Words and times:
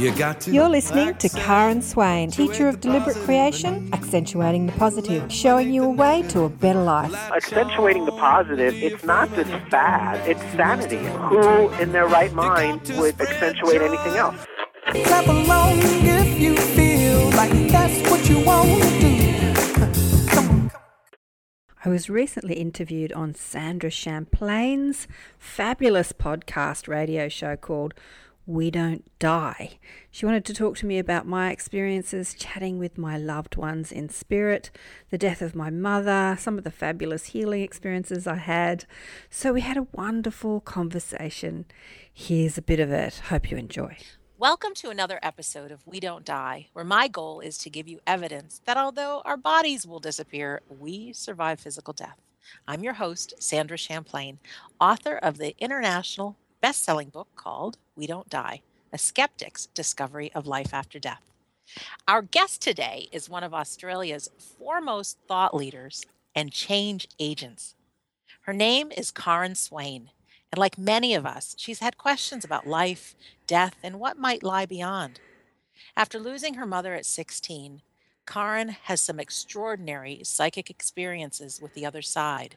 You 0.00 0.14
got 0.14 0.40
to 0.40 0.50
You're 0.50 0.70
listening 0.70 1.14
to 1.16 1.28
Karen 1.28 1.82
Swain, 1.82 2.30
teacher 2.30 2.68
of 2.68 2.80
deliberate 2.80 3.18
creation, 3.18 3.90
accentuating 3.92 4.64
the 4.64 4.72
positive, 4.72 5.30
showing 5.30 5.74
you 5.74 5.84
a 5.84 5.90
way 5.90 6.22
to 6.28 6.44
a 6.44 6.48
better 6.48 6.82
life. 6.82 7.12
accentuating 7.30 8.06
the 8.06 8.12
positive, 8.12 8.72
it's 8.76 9.04
not 9.04 9.28
just 9.34 9.50
fad, 9.68 10.26
it's 10.26 10.40
sanity. 10.56 10.96
Who 11.28 11.68
in 11.82 11.92
their 11.92 12.06
right 12.06 12.32
mind 12.32 12.80
would 12.96 13.20
accentuate 13.20 13.82
anything 13.82 14.14
else? 14.14 14.46
Clap 15.04 15.26
along 15.26 15.80
if 15.80 16.40
you 16.40 16.56
feel 16.56 17.28
like 17.32 17.52
that's 17.70 18.10
what 18.10 18.26
you 18.26 18.42
want 18.42 18.82
to 18.82 19.00
do. 19.00 19.20
I 21.84 21.90
was 21.90 22.08
recently 22.08 22.54
interviewed 22.54 23.12
on 23.12 23.34
Sandra 23.34 23.90
Champlain's 23.90 25.06
fabulous 25.38 26.12
podcast 26.12 26.88
radio 26.88 27.28
show 27.28 27.56
called 27.56 27.92
We 28.50 28.72
Don't 28.72 29.08
Die. 29.20 29.78
She 30.10 30.26
wanted 30.26 30.44
to 30.46 30.54
talk 30.54 30.76
to 30.78 30.86
me 30.86 30.98
about 30.98 31.24
my 31.24 31.52
experiences 31.52 32.34
chatting 32.34 32.80
with 32.80 32.98
my 32.98 33.16
loved 33.16 33.54
ones 33.54 33.92
in 33.92 34.08
spirit, 34.08 34.72
the 35.08 35.16
death 35.16 35.40
of 35.40 35.54
my 35.54 35.70
mother, 35.70 36.36
some 36.36 36.58
of 36.58 36.64
the 36.64 36.72
fabulous 36.72 37.26
healing 37.26 37.62
experiences 37.62 38.26
I 38.26 38.34
had. 38.34 38.86
So 39.30 39.52
we 39.52 39.60
had 39.60 39.76
a 39.76 39.86
wonderful 39.92 40.60
conversation. 40.62 41.66
Here's 42.12 42.58
a 42.58 42.62
bit 42.62 42.80
of 42.80 42.90
it. 42.90 43.22
Hope 43.28 43.52
you 43.52 43.56
enjoy. 43.56 43.96
Welcome 44.36 44.74
to 44.74 44.90
another 44.90 45.20
episode 45.22 45.70
of 45.70 45.86
We 45.86 46.00
Don't 46.00 46.24
Die, 46.24 46.70
where 46.72 46.84
my 46.84 47.06
goal 47.06 47.38
is 47.38 47.56
to 47.58 47.70
give 47.70 47.86
you 47.86 48.00
evidence 48.04 48.62
that 48.64 48.76
although 48.76 49.22
our 49.24 49.36
bodies 49.36 49.86
will 49.86 50.00
disappear, 50.00 50.60
we 50.68 51.12
survive 51.12 51.60
physical 51.60 51.94
death. 51.94 52.20
I'm 52.66 52.82
your 52.82 52.94
host, 52.94 53.32
Sandra 53.38 53.76
Champlain, 53.76 54.40
author 54.80 55.16
of 55.16 55.38
the 55.38 55.54
international 55.60 56.36
best 56.60 56.84
selling 56.84 57.08
book 57.08 57.28
called 57.36 57.78
We 57.96 58.06
Don't 58.06 58.28
Die 58.28 58.60
A 58.92 58.98
Skeptic's 58.98 59.66
Discovery 59.66 60.30
of 60.34 60.46
Life 60.46 60.74
After 60.74 60.98
Death. 60.98 61.22
Our 62.06 62.22
guest 62.22 62.60
today 62.60 63.08
is 63.12 63.30
one 63.30 63.44
of 63.44 63.54
Australia's 63.54 64.28
foremost 64.58 65.18
thought 65.26 65.54
leaders 65.54 66.04
and 66.34 66.52
change 66.52 67.08
agents. 67.18 67.74
Her 68.42 68.52
name 68.52 68.92
is 68.96 69.10
Karen 69.10 69.54
Swain. 69.54 70.10
And 70.52 70.58
like 70.58 70.76
many 70.76 71.14
of 71.14 71.24
us, 71.24 71.54
she's 71.56 71.78
had 71.78 71.96
questions 71.96 72.44
about 72.44 72.66
life, 72.66 73.14
death, 73.46 73.76
and 73.82 74.00
what 74.00 74.18
might 74.18 74.42
lie 74.42 74.66
beyond. 74.66 75.20
After 75.96 76.18
losing 76.18 76.54
her 76.54 76.66
mother 76.66 76.94
at 76.94 77.06
16, 77.06 77.82
Karen 78.26 78.70
has 78.84 79.00
some 79.00 79.20
extraordinary 79.20 80.20
psychic 80.24 80.68
experiences 80.68 81.60
with 81.62 81.74
the 81.74 81.86
other 81.86 82.02
side. 82.02 82.56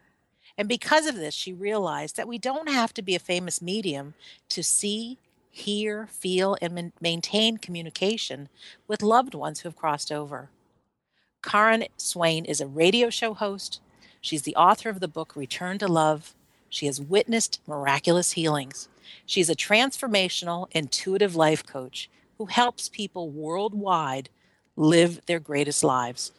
And 0.58 0.68
because 0.68 1.08
of 1.08 1.16
this, 1.16 1.34
she 1.34 1.52
realized 1.54 2.16
that 2.16 2.28
we 2.28 2.38
don't 2.38 2.70
have 2.70 2.94
to 2.96 3.02
be 3.02 3.16
a 3.16 3.20
famous 3.20 3.62
medium 3.62 4.14
to 4.50 4.64
see, 4.64 5.18
hear, 5.50 6.08
feel, 6.08 6.58
and 6.62 6.92
maintain 7.02 7.58
communication 7.58 8.50
with 8.88 9.02
loved 9.02 9.34
ones 9.34 9.60
who 9.60 9.70
have 9.70 9.76
crossed 9.76 10.12
over. 10.12 10.50
Karen 11.42 11.86
Swain 11.98 12.46
is 12.46 12.62
a 12.62 12.68
radio 12.68 13.10
show 13.10 13.34
host. 13.34 13.82
She's 14.22 14.44
the 14.44 14.56
author 14.56 14.90
of 14.90 15.00
the 15.00 15.08
book 15.08 15.36
Return 15.36 15.78
to 15.80 15.88
Love. 15.88 16.34
She 16.70 16.86
has 16.86 17.02
witnessed 17.02 17.60
miraculous 17.68 18.32
healings. 18.32 18.88
She's 19.26 19.50
a 19.50 19.56
transformational, 19.56 20.68
intuitive 20.72 21.36
life 21.36 21.66
coach 21.66 22.10
who 22.38 22.46
helps 22.46 22.90
people 22.90 23.30
worldwide 23.30 24.30
live 24.76 25.26
their 25.26 25.40
greatest 25.40 25.84
lives. 25.84 26.32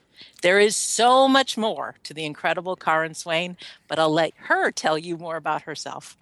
There 0.43 0.61
is 0.61 0.77
so 0.77 1.29
much 1.29 1.57
more 1.57 1.97
to 2.05 2.15
the 2.15 2.25
incredible 2.25 2.77
Karen 2.77 3.15
Swain, 3.15 3.57
but 3.89 3.99
I'll 3.99 4.13
let 4.13 4.33
her 4.37 4.71
tell 4.71 4.99
you 4.99 5.17
more 5.17 5.37
about 5.37 5.63
herself. 5.63 6.17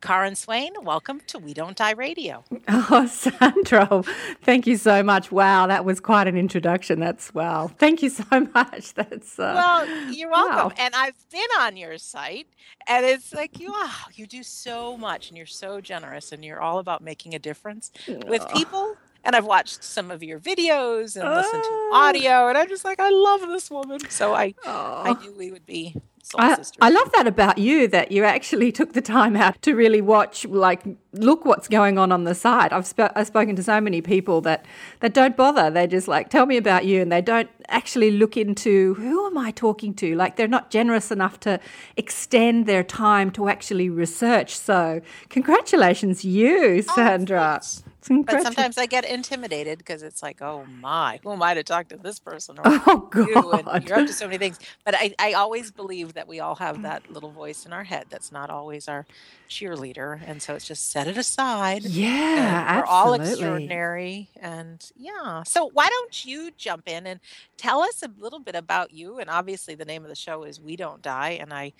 Karen 0.00 0.34
Swain, 0.34 0.72
welcome 0.82 1.20
to 1.28 1.38
We 1.38 1.54
Don't 1.54 1.76
Die 1.76 1.92
Radio. 1.92 2.44
Oh, 2.68 3.06
Sandra, 3.06 4.02
thank 4.42 4.66
you 4.66 4.76
so 4.76 5.02
much. 5.04 5.30
Wow, 5.30 5.66
that 5.68 5.84
was 5.84 6.00
quite 6.00 6.26
an 6.26 6.36
introduction. 6.36 6.98
That's 7.00 7.32
wow. 7.32 7.70
Thank 7.78 8.02
you 8.02 8.10
so 8.10 8.24
much. 8.54 8.94
That's 8.94 9.38
uh, 9.38 9.52
Well, 9.54 10.12
you're 10.12 10.30
welcome. 10.30 10.56
wow. 10.56 10.72
And 10.78 10.94
I've 10.96 11.14
been 11.30 11.46
on 11.60 11.76
your 11.76 11.96
site, 11.98 12.48
and 12.88 13.06
it's 13.06 13.32
like 13.32 13.60
you, 13.60 13.70
wow, 13.72 13.90
you 14.14 14.26
do 14.26 14.42
so 14.42 14.96
much, 14.96 15.28
and 15.28 15.36
you're 15.36 15.46
so 15.46 15.80
generous, 15.80 16.32
and 16.32 16.44
you're 16.44 16.60
all 16.60 16.78
about 16.80 17.00
making 17.02 17.34
a 17.34 17.38
difference 17.38 17.92
with 18.26 18.48
people. 18.48 18.96
And 19.24 19.36
I've 19.36 19.44
watched 19.44 19.84
some 19.84 20.10
of 20.10 20.22
your 20.22 20.38
videos 20.38 21.20
and 21.20 21.28
listened 21.34 21.62
to 21.64 21.68
Oh. 21.70 21.90
audio, 21.92 22.48
and 22.48 22.56
I'm 22.56 22.68
just 22.68 22.84
like, 22.84 22.98
I 23.00 23.10
love 23.10 23.40
this 23.42 23.70
woman. 23.70 24.00
So 24.08 24.32
I, 24.34 24.54
I 24.64 25.10
Oh. 25.10 25.18
knew 25.20 25.32
we 25.36 25.50
would 25.50 25.66
be 25.66 25.94
I. 26.36 26.62
I 26.82 26.90
love 26.90 27.10
that 27.12 27.26
about 27.26 27.56
you 27.56 27.88
that 27.88 28.12
you 28.12 28.22
actually 28.24 28.70
took 28.78 28.92
the 28.92 29.00
time 29.00 29.34
out 29.34 29.62
to 29.62 29.74
really 29.74 30.02
watch, 30.02 30.44
like, 30.44 30.82
look 31.12 31.46
what's 31.46 31.68
going 31.68 31.96
on 31.96 32.12
on 32.12 32.24
the 32.24 32.34
site. 32.34 32.70
I've, 32.70 32.86
sp- 32.88 33.12
I've 33.16 33.26
spoken 33.26 33.56
to 33.56 33.62
so 33.62 33.80
many 33.80 34.02
people 34.02 34.42
that, 34.42 34.66
that 35.00 35.14
don't 35.14 35.36
bother. 35.38 35.70
They 35.70 35.86
just 35.86 36.06
like, 36.06 36.28
tell 36.28 36.44
me 36.44 36.58
about 36.58 36.84
you, 36.84 37.00
and 37.00 37.10
they 37.10 37.22
don't 37.22 37.48
actually 37.68 38.10
look 38.10 38.36
into 38.36 38.92
who 38.94 39.26
am 39.26 39.38
I 39.38 39.50
talking 39.52 39.94
to? 39.94 40.14
Like, 40.16 40.36
they're 40.36 40.46
not 40.48 40.70
generous 40.70 41.10
enough 41.10 41.40
to 41.40 41.60
extend 41.96 42.66
their 42.66 42.82
time 42.84 43.30
to 43.32 43.48
actually 43.48 43.88
research. 43.88 44.54
So, 44.56 45.00
congratulations, 45.30 46.26
you, 46.26 46.84
oh, 46.88 46.94
Sandra. 46.94 47.52
thanks. 47.62 47.82
But 48.08 48.42
sometimes 48.42 48.78
I 48.78 48.86
get 48.86 49.04
intimidated 49.04 49.78
because 49.78 50.02
it's 50.02 50.22
like, 50.22 50.40
oh 50.42 50.64
my, 50.80 51.20
who 51.22 51.32
am 51.32 51.42
I 51.42 51.54
to 51.54 51.62
talk 51.62 51.88
to 51.88 51.96
this 51.96 52.18
person? 52.18 52.58
Or 52.58 52.62
Oh, 52.66 53.10
you? 53.14 53.52
And 53.52 53.64
God. 53.64 53.88
you're 53.88 53.98
up 53.98 54.06
to 54.06 54.12
so 54.12 54.26
many 54.26 54.38
things. 54.38 54.58
But 54.84 54.94
I, 54.96 55.14
I 55.18 55.32
always 55.34 55.70
believe 55.70 56.14
that 56.14 56.26
we 56.28 56.40
all 56.40 56.56
have 56.56 56.82
that 56.82 57.10
little 57.10 57.30
voice 57.30 57.66
in 57.66 57.72
our 57.72 57.84
head 57.84 58.06
that's 58.10 58.32
not 58.32 58.50
always 58.50 58.88
our 58.88 59.06
cheerleader. 59.48 60.20
And 60.26 60.42
so 60.42 60.54
it's 60.54 60.66
just 60.66 60.90
set 60.90 61.06
it 61.06 61.16
aside. 61.16 61.84
yeah, 61.84 62.78
we're 62.78 62.84
all 62.84 63.14
extraordinary. 63.14 64.30
And 64.40 64.84
yeah. 64.96 65.42
So 65.44 65.70
why 65.72 65.88
don't 65.88 66.24
you 66.24 66.50
jump 66.56 66.88
in 66.88 67.06
and 67.06 67.20
tell 67.56 67.80
us 67.82 68.02
a 68.02 68.10
little 68.18 68.40
bit 68.40 68.54
about 68.54 68.92
you? 68.92 69.18
And 69.18 69.30
obviously 69.30 69.74
the 69.74 69.84
name 69.84 70.02
of 70.02 70.08
the 70.08 70.14
show 70.16 70.44
is 70.44 70.60
We 70.60 70.76
Don't 70.76 71.02
Die. 71.02 71.38
And 71.40 71.52
I 71.52 71.72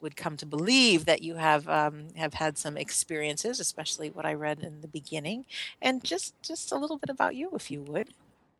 would 0.00 0.14
come 0.16 0.36
to 0.36 0.46
believe 0.46 1.06
that 1.06 1.22
you 1.22 1.36
have 1.36 1.66
um, 1.68 2.08
have 2.16 2.34
had 2.34 2.58
some 2.58 2.76
experiences, 2.76 3.60
especially 3.60 4.10
what 4.10 4.26
I 4.26 4.34
read 4.34 4.60
in 4.60 4.82
the 4.82 4.88
beginning, 4.88 5.46
and 5.80 6.02
just 6.02 6.40
just 6.42 6.72
a 6.72 6.76
little 6.76 6.98
bit 6.98 7.10
about 7.10 7.34
you, 7.34 7.50
if 7.54 7.70
you 7.70 7.82
would, 7.82 8.08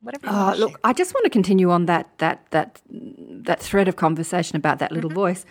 whatever. 0.01 0.27
You 0.27 0.33
want 0.33 0.55
to 0.57 0.61
look, 0.61 0.81
I 0.85 0.93
just 0.93 1.15
want 1.15 1.25
to 1.25 1.31
continue 1.31 1.71
on 1.71 1.87
that 1.87 2.07
that 2.19 2.47
that 2.51 2.81
that 2.89 3.61
thread 3.61 3.89
of 3.89 3.97
conversation 3.97 4.57
about 4.57 4.79
that 4.79 4.93
little 4.93 5.11
voice, 5.11 5.45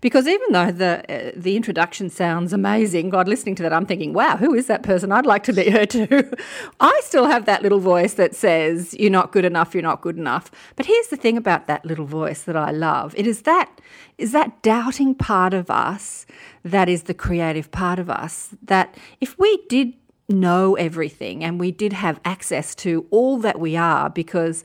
because 0.00 0.26
even 0.26 0.52
though 0.52 0.70
the 0.70 1.04
uh, 1.08 1.32
the 1.34 1.56
introduction 1.56 2.10
sounds 2.10 2.52
amazing, 2.52 3.10
God, 3.10 3.28
listening 3.28 3.54
to 3.56 3.62
that, 3.62 3.72
I'm 3.72 3.86
thinking, 3.86 4.12
wow, 4.12 4.36
who 4.36 4.54
is 4.54 4.66
that 4.66 4.82
person? 4.82 5.12
I'd 5.12 5.26
like 5.26 5.44
to 5.44 5.52
meet 5.52 5.72
her 5.72 5.86
too. 5.86 6.32
I 6.80 7.00
still 7.04 7.26
have 7.26 7.44
that 7.46 7.62
little 7.62 7.80
voice 7.80 8.14
that 8.14 8.34
says, 8.34 8.94
"You're 8.94 9.10
not 9.10 9.32
good 9.32 9.44
enough. 9.44 9.74
You're 9.74 9.82
not 9.82 10.00
good 10.00 10.16
enough." 10.16 10.50
But 10.76 10.86
here's 10.86 11.08
the 11.08 11.16
thing 11.16 11.36
about 11.36 11.66
that 11.66 11.84
little 11.84 12.06
voice 12.06 12.42
that 12.42 12.56
I 12.56 12.70
love: 12.70 13.14
it 13.16 13.26
is 13.26 13.42
that 13.42 13.80
is 14.18 14.32
that 14.32 14.62
doubting 14.62 15.14
part 15.14 15.54
of 15.54 15.70
us 15.70 16.26
that 16.64 16.88
is 16.88 17.04
the 17.04 17.14
creative 17.14 17.70
part 17.70 17.98
of 17.98 18.08
us. 18.08 18.50
That 18.62 18.96
if 19.20 19.38
we 19.38 19.64
did 19.68 19.94
know 20.28 20.74
everything 20.76 21.44
and 21.44 21.58
we 21.58 21.70
did 21.70 21.92
have 21.92 22.20
access 22.24 22.74
to 22.74 23.06
all 23.10 23.38
that 23.38 23.58
we 23.58 23.76
are 23.76 24.08
because 24.08 24.64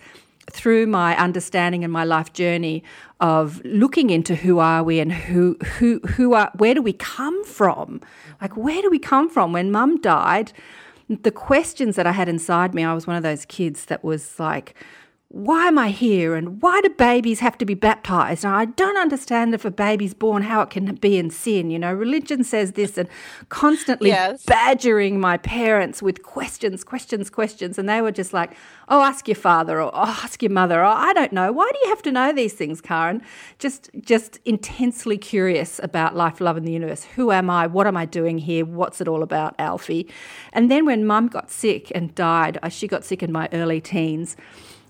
through 0.50 0.88
my 0.88 1.18
understanding 1.18 1.84
and 1.84 1.92
my 1.92 2.04
life 2.04 2.32
journey 2.32 2.84
of 3.20 3.62
looking 3.66 4.10
into 4.10 4.36
who 4.36 4.60
are 4.60 4.84
we 4.84 5.00
and 5.00 5.12
who 5.12 5.58
who 5.78 6.00
who 6.00 6.34
are 6.34 6.52
where 6.56 6.74
do 6.74 6.82
we 6.82 6.94
come 6.94 7.44
from? 7.44 8.00
Like 8.42 8.56
where 8.56 8.82
do 8.82 8.90
we 8.90 9.00
come 9.00 9.30
from? 9.30 9.52
When 9.52 9.72
mum 9.72 10.00
died 10.00 10.54
the 11.10 11.32
questions 11.32 11.96
that 11.96 12.06
I 12.06 12.12
had 12.12 12.30
inside 12.30 12.74
me 12.74 12.84
I 12.84 12.94
was 12.94 13.08
one 13.08 13.16
of 13.16 13.24
those 13.24 13.46
kids 13.46 13.86
that 13.86 14.04
was 14.04 14.40
like 14.40 14.76
why 15.30 15.68
am 15.68 15.78
I 15.78 15.90
here 15.90 16.36
and 16.36 16.62
why 16.62 16.80
do 16.80 16.90
babies 16.90 17.42
have 17.42 17.58
to 17.58 17.66
be 17.66 17.74
baptized? 17.74 18.46
And 18.46 18.56
I 18.56 18.64
don't 18.64 18.96
understand 18.98 19.54
if 19.54 19.66
a 19.66 19.72
baby's 19.72 20.14
born 20.14 20.44
how 20.44 20.62
it 20.62 20.70
can 20.70 20.96
be 20.96 21.18
in 21.18 21.32
sin. 21.32 21.70
You 21.70 21.80
know, 21.80 21.94
religion 21.94 22.46
says 22.46 22.72
this 22.74 22.98
and 22.98 23.10
constantly 23.50 24.10
Yes. 24.10 24.44
badgering 24.46 25.20
my 25.20 25.36
parents 25.36 26.02
with 26.02 26.24
questions, 26.24 26.86
questions, 26.86 27.30
questions. 27.30 27.78
And 27.78 27.90
they 27.90 28.02
were 28.02 28.14
just 28.14 28.32
like, 28.32 28.54
oh, 28.88 29.02
ask 29.04 29.28
your 29.28 29.36
father 29.36 29.82
or 29.82 29.92
oh, 29.94 30.18
ask 30.24 30.42
your 30.42 30.52
mother. 30.52 30.80
Or 30.80 30.86
I 30.86 31.12
don't 31.12 31.34
know. 31.34 31.52
Why 31.52 31.70
do 31.74 31.80
you 31.84 31.90
have 31.90 32.02
to 32.04 32.12
know 32.12 32.32
these 32.32 32.54
things, 32.54 32.80
Karen? 32.80 33.22
Just, 33.60 33.90
just 34.00 34.40
intensely 34.46 35.18
curious 35.18 35.78
about 35.84 36.16
life, 36.16 36.40
love, 36.40 36.56
and 36.56 36.66
the 36.66 36.72
universe. 36.72 37.04
Who 37.16 37.32
am 37.32 37.50
I? 37.50 37.68
What 37.68 37.86
am 37.86 37.98
I 37.98 38.06
doing 38.06 38.38
here? 38.38 38.64
What's 38.64 39.02
it 39.02 39.10
all 39.10 39.24
about, 39.24 39.56
Alfie? 39.60 40.08
And 40.54 40.72
then 40.72 40.86
when 40.86 41.06
mum 41.06 41.28
got 41.28 41.52
sick 41.52 41.92
and 41.94 42.16
died, 42.16 42.58
uh, 42.64 42.70
she 42.70 42.88
got 42.88 43.04
sick 43.04 43.22
in 43.22 43.34
my 43.34 43.50
early 43.52 43.82
teens. 43.82 44.38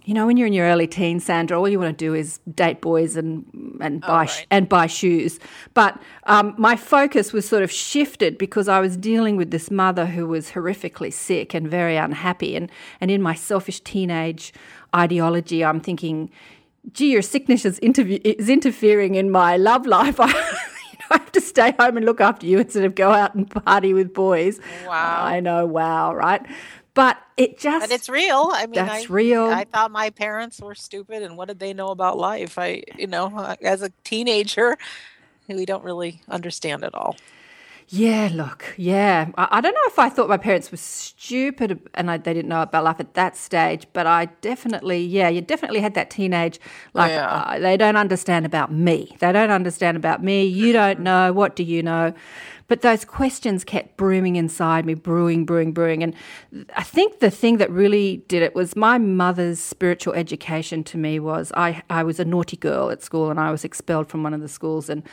You 0.07 0.13
know, 0.13 0.25
when 0.25 0.37
you're 0.37 0.47
in 0.47 0.53
your 0.53 0.65
early 0.67 0.87
teens, 0.87 1.25
Sandra, 1.25 1.59
all 1.59 1.67
you 1.67 1.77
want 1.77 1.97
to 1.97 2.05
do 2.05 2.13
is 2.13 2.39
date 2.55 2.79
boys 2.79 3.17
and 3.17 3.45
and 3.81 3.99
buy 3.99 4.25
sh- 4.25 4.37
right. 4.37 4.47
and 4.51 4.69
buy 4.69 4.87
shoes. 4.87 5.37
But 5.73 6.01
um, 6.27 6.55
my 6.57 6.77
focus 6.77 7.33
was 7.33 7.45
sort 7.45 7.61
of 7.61 7.69
shifted 7.69 8.37
because 8.37 8.69
I 8.69 8.79
was 8.79 8.95
dealing 8.95 9.35
with 9.35 9.51
this 9.51 9.69
mother 9.69 10.05
who 10.05 10.25
was 10.25 10.51
horrifically 10.51 11.11
sick 11.11 11.53
and 11.53 11.69
very 11.69 11.97
unhappy. 11.97 12.55
And 12.55 12.71
and 13.01 13.11
in 13.11 13.21
my 13.21 13.33
selfish 13.35 13.81
teenage 13.81 14.53
ideology, 14.95 15.65
I'm 15.65 15.81
thinking, 15.81 16.31
gee, 16.93 17.11
your 17.11 17.21
sickness 17.21 17.65
is, 17.65 17.77
interview- 17.79 18.21
is 18.23 18.47
interfering 18.47 19.15
in 19.15 19.29
my 19.29 19.57
love 19.57 19.85
life. 19.85 20.19
I, 20.21 20.27
you 20.29 20.99
I 21.11 21.17
have 21.17 21.33
to 21.33 21.41
stay 21.41 21.73
home 21.77 21.97
and 21.97 22.05
look 22.05 22.21
after 22.21 22.47
you 22.47 22.59
instead 22.59 22.85
of 22.85 22.95
go 22.95 23.11
out 23.11 23.35
and 23.35 23.49
party 23.49 23.93
with 23.93 24.13
boys. 24.13 24.61
Wow. 24.87 25.25
I 25.25 25.41
know, 25.41 25.65
wow, 25.65 26.15
right? 26.15 26.45
But 26.97 27.21
it 27.37 27.59
just 27.59 27.87
But 27.87 27.91
it's 27.93 28.09
real. 28.09 28.49
I 28.51 28.65
mean, 28.65 28.85
That's 28.85 29.09
I, 29.09 29.13
real. 29.13 29.45
I 29.45 29.65
thought 29.65 29.91
my 29.91 30.09
parents 30.09 30.59
were 30.59 30.75
stupid, 30.75 31.21
and 31.21 31.37
what 31.37 31.47
did 31.47 31.59
they 31.59 31.73
know 31.73 31.89
about 31.89 32.17
life? 32.17 32.57
I, 32.57 32.81
you 32.97 33.05
know, 33.07 33.55
as 33.61 33.83
a 33.83 33.91
teenager, 34.03 34.77
we 35.47 35.65
don't 35.65 35.83
really 35.83 36.21
understand 36.27 36.83
it 36.83 36.95
all. 36.95 37.15
Yeah, 37.89 38.29
look, 38.33 38.73
yeah. 38.77 39.29
I, 39.37 39.47
I 39.51 39.61
don't 39.61 39.73
know 39.73 39.79
if 39.85 39.97
I 39.97 40.09
thought 40.09 40.27
my 40.27 40.37
parents 40.37 40.71
were 40.71 40.77
stupid 40.77 41.79
and 41.93 42.11
I, 42.11 42.17
they 42.17 42.33
didn't 42.33 42.49
know 42.49 42.61
about 42.61 42.83
life 42.83 42.99
at 42.99 43.13
that 43.13 43.37
stage, 43.37 43.87
but 43.93 44.05
I 44.05 44.25
definitely, 44.41 45.05
yeah, 45.05 45.29
you 45.29 45.39
definitely 45.39 45.79
had 45.79 45.93
that 45.93 46.09
teenage, 46.09 46.59
like, 46.93 47.11
Yeah. 47.11 47.29
uh, 47.29 47.59
they 47.59 47.77
don't 47.77 47.95
understand 47.95 48.45
about 48.45 48.73
me. 48.73 49.15
They 49.19 49.31
don't 49.31 49.51
understand 49.51 49.95
about 49.95 50.21
me. 50.21 50.43
You 50.45 50.73
don't 50.73 50.99
know. 50.99 51.31
What 51.31 51.55
do 51.55 51.63
you 51.63 51.81
know? 51.81 52.13
But 52.67 52.81
those 52.81 53.05
questions 53.05 53.63
kept 53.63 53.95
brewing 53.95 54.35
inside 54.35 54.85
me, 54.85 54.93
brewing, 54.93 55.45
brewing, 55.45 55.71
brewing. 55.71 56.03
And 56.03 56.13
I 56.75 56.83
think 56.83 57.19
the 57.19 57.31
thing 57.31 57.57
that 57.57 57.71
really 57.71 58.17
did 58.27 58.43
it 58.43 58.53
was 58.55 58.75
my 58.75 58.97
mother's 58.97 59.59
spiritual 59.59 60.13
education 60.13 60.83
to 60.85 60.97
me 60.97 61.19
was 61.19 61.51
I, 61.55 61.81
I 61.89 62.03
was 62.03 62.19
a 62.19 62.25
naughty 62.25 62.57
girl 62.57 62.89
at 62.89 63.01
school 63.01 63.29
and 63.29 63.39
I 63.39 63.51
was 63.51 63.63
expelled 63.63 64.09
from 64.09 64.21
one 64.21 64.33
of 64.33 64.41
the 64.41 64.49
schools 64.49 64.89
and, 64.89 65.03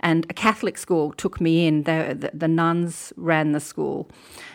and 0.00 0.26
a 0.28 0.34
Catholic 0.34 0.76
school 0.76 1.12
took 1.12 1.40
me 1.40 1.66
in. 1.66 1.84
The, 1.84 2.30
the, 2.34 2.48
nuns 2.48 3.12
ran 3.16 3.52
the 3.52 3.60
school 3.60 4.08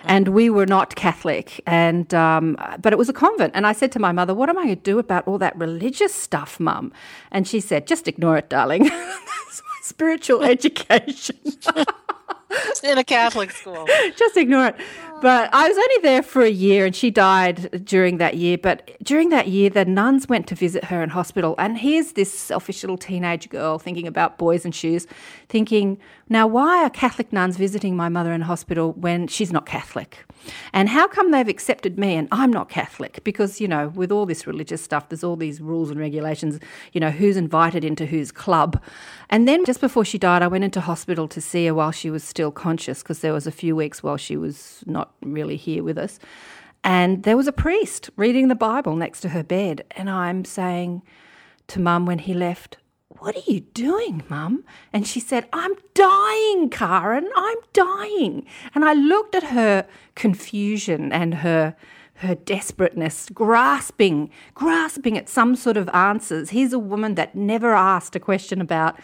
and 0.03 0.29
we 0.29 0.49
were 0.49 0.65
not 0.65 0.95
Catholic. 0.95 1.61
And, 1.65 2.13
um, 2.13 2.57
but 2.81 2.91
it 2.91 2.97
was 2.97 3.09
a 3.09 3.13
convent. 3.13 3.53
And 3.55 3.67
I 3.67 3.71
said 3.71 3.91
to 3.93 3.99
my 3.99 4.11
mother, 4.11 4.33
what 4.33 4.49
am 4.49 4.57
I 4.57 4.63
going 4.63 4.75
to 4.75 4.81
do 4.81 4.99
about 4.99 5.27
all 5.27 5.37
that 5.37 5.55
religious 5.57 6.13
stuff, 6.13 6.59
mum? 6.59 6.91
And 7.31 7.47
she 7.47 7.59
said, 7.61 7.87
just 7.87 8.07
ignore 8.07 8.37
it, 8.37 8.49
darling. 8.49 8.89
Spiritual 9.81 10.43
education. 10.55 11.37
In 12.83 12.97
a 12.97 13.03
Catholic 13.03 13.51
school. 13.51 13.87
just 14.15 14.37
ignore 14.37 14.67
it. 14.67 14.75
But 15.21 15.53
I 15.53 15.67
was 15.67 15.77
only 15.77 15.97
there 16.01 16.23
for 16.23 16.43
a 16.43 16.49
year 16.49 16.85
and 16.85 16.95
she 16.95 17.11
died 17.11 17.83
during 17.83 18.17
that 18.17 18.37
year. 18.37 18.57
But 18.57 18.95
during 19.03 19.29
that 19.29 19.49
year, 19.49 19.69
the 19.69 19.83
nuns 19.83 20.29
went 20.29 20.47
to 20.47 20.55
visit 20.55 20.85
her 20.85 21.03
in 21.03 21.09
hospital. 21.09 21.55
And 21.57 21.77
here's 21.77 22.13
this 22.13 22.33
selfish 22.33 22.83
little 22.83 22.97
teenage 22.97 23.49
girl 23.49 23.79
thinking 23.79 24.07
about 24.07 24.37
boys 24.37 24.63
and 24.63 24.73
shoes, 24.73 25.07
thinking, 25.49 25.99
now, 26.31 26.45
why 26.45 26.83
are 26.83 26.91
Catholic 26.91 27.33
nuns 27.33 27.57
visiting 27.57 27.97
my 27.97 28.07
mother 28.07 28.31
in 28.31 28.41
hospital 28.41 28.93
when 28.93 29.27
she's 29.27 29.51
not 29.51 29.65
Catholic? 29.65 30.25
And 30.73 30.87
how 30.87 31.07
come 31.07 31.31
they've 31.31 31.47
accepted 31.47 31.97
me 31.97 32.15
and 32.15 32.27
I'm 32.31 32.53
not 32.53 32.69
Catholic? 32.69 33.23
Because, 33.23 33.59
you 33.59 33.67
know, 33.67 33.87
with 33.89 34.11
all 34.11 34.27
this 34.27 34.45
religious 34.45 34.83
stuff, 34.83 35.09
there's 35.09 35.23
all 35.23 35.35
these 35.35 35.59
rules 35.59 35.89
and 35.89 35.99
regulations, 35.99 36.59
you 36.93 37.01
know, 37.01 37.09
who's 37.09 37.35
invited 37.35 37.83
into 37.83 38.05
whose 38.05 38.31
club. 38.31 38.79
And 39.31 39.47
then 39.47 39.65
just 39.65 39.81
before 39.81 40.05
she 40.05 40.19
died, 40.19 40.43
I 40.43 40.47
went 40.47 40.63
into 40.63 40.81
hospital 40.81 41.27
to 41.29 41.41
see 41.41 41.65
her 41.65 41.73
while 41.73 41.91
she 41.91 42.11
was 42.11 42.23
still 42.23 42.51
conscious 42.51 43.01
because 43.01 43.19
there 43.19 43.33
was 43.33 43.47
a 43.47 43.51
few 43.51 43.75
weeks 43.75 44.03
while 44.03 44.17
she 44.17 44.37
was 44.37 44.83
not 44.85 45.08
really 45.21 45.55
here 45.55 45.83
with 45.83 45.97
us. 45.97 46.19
And 46.83 47.23
there 47.23 47.37
was 47.37 47.47
a 47.47 47.51
priest 47.51 48.09
reading 48.15 48.47
the 48.47 48.55
Bible 48.55 48.95
next 48.95 49.21
to 49.21 49.29
her 49.29 49.43
bed. 49.43 49.83
And 49.91 50.09
I'm 50.09 50.45
saying 50.45 51.01
to 51.67 51.79
mum 51.79 52.05
when 52.05 52.19
he 52.19 52.33
left, 52.33 52.77
what 53.19 53.35
are 53.35 53.51
you 53.51 53.61
doing, 53.61 54.23
Mum? 54.29 54.63
And 54.93 55.05
she 55.05 55.19
said, 55.19 55.49
I'm 55.51 55.73
dying, 55.93 56.69
Karen. 56.69 57.29
I'm 57.35 57.57
dying. 57.73 58.45
And 58.73 58.85
I 58.85 58.93
looked 58.93 59.35
at 59.35 59.43
her 59.43 59.85
confusion 60.15 61.11
and 61.11 61.35
her 61.35 61.75
her 62.19 62.35
desperateness, 62.35 63.29
grasping, 63.29 64.29
grasping 64.53 65.17
at 65.17 65.29
some 65.29 65.55
sort 65.55 65.77
of 65.77 65.87
answers. 65.93 66.49
Here's 66.49 66.73
a 66.73 66.79
woman 66.79 67.15
that 67.15 67.33
never 67.33 67.73
asked 67.73 68.13
a 68.13 68.19
question 68.19 68.59
about 68.59 68.99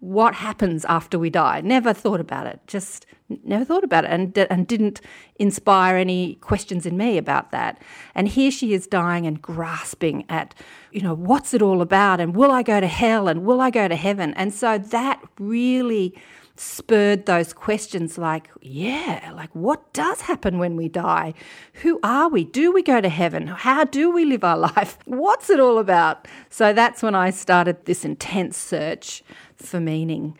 what 0.00 0.34
happens 0.34 0.84
after 0.84 1.18
we 1.18 1.28
die. 1.28 1.60
Never 1.60 1.92
thought 1.92 2.20
about 2.20 2.46
it. 2.46 2.60
Just 2.66 3.06
never 3.44 3.64
thought 3.64 3.84
about 3.84 4.04
it, 4.04 4.10
and 4.10 4.38
and 4.50 4.66
didn't 4.66 5.00
inspire 5.36 5.96
any 5.96 6.36
questions 6.36 6.86
in 6.86 6.96
me 6.96 7.18
about 7.18 7.50
that. 7.50 7.82
And 8.14 8.28
here 8.28 8.50
she 8.50 8.72
is 8.74 8.86
dying 8.86 9.26
and 9.26 9.42
grasping 9.42 10.24
at, 10.28 10.54
you 10.92 11.02
know, 11.02 11.14
what's 11.14 11.52
it 11.52 11.62
all 11.62 11.82
about, 11.82 12.20
and 12.20 12.36
will 12.36 12.50
I 12.50 12.62
go 12.62 12.80
to 12.80 12.86
hell, 12.86 13.28
and 13.28 13.44
will 13.44 13.60
I 13.60 13.70
go 13.70 13.88
to 13.88 13.96
heaven? 13.96 14.34
And 14.34 14.54
so 14.54 14.78
that 14.78 15.20
really 15.38 16.14
spurred 16.60 17.26
those 17.26 17.52
questions 17.52 18.18
like, 18.18 18.50
yeah, 18.60 19.32
like 19.34 19.50
what 19.54 19.92
does 19.92 20.22
happen 20.22 20.58
when 20.58 20.76
we 20.76 20.88
die? 20.88 21.34
Who 21.74 22.00
are 22.02 22.28
we? 22.28 22.44
Do 22.44 22.72
we 22.72 22.82
go 22.82 23.00
to 23.00 23.08
heaven? 23.08 23.46
How 23.46 23.84
do 23.84 24.10
we 24.10 24.24
live 24.24 24.44
our 24.44 24.58
life? 24.76 24.98
What's 25.04 25.50
it 25.50 25.60
all 25.60 25.78
about? 25.78 26.26
So 26.50 26.72
that's 26.72 27.02
when 27.02 27.14
I 27.14 27.30
started 27.30 27.84
this 27.84 28.04
intense 28.04 28.56
search 28.56 29.22
for 29.58 29.80
meaning. 29.80 30.36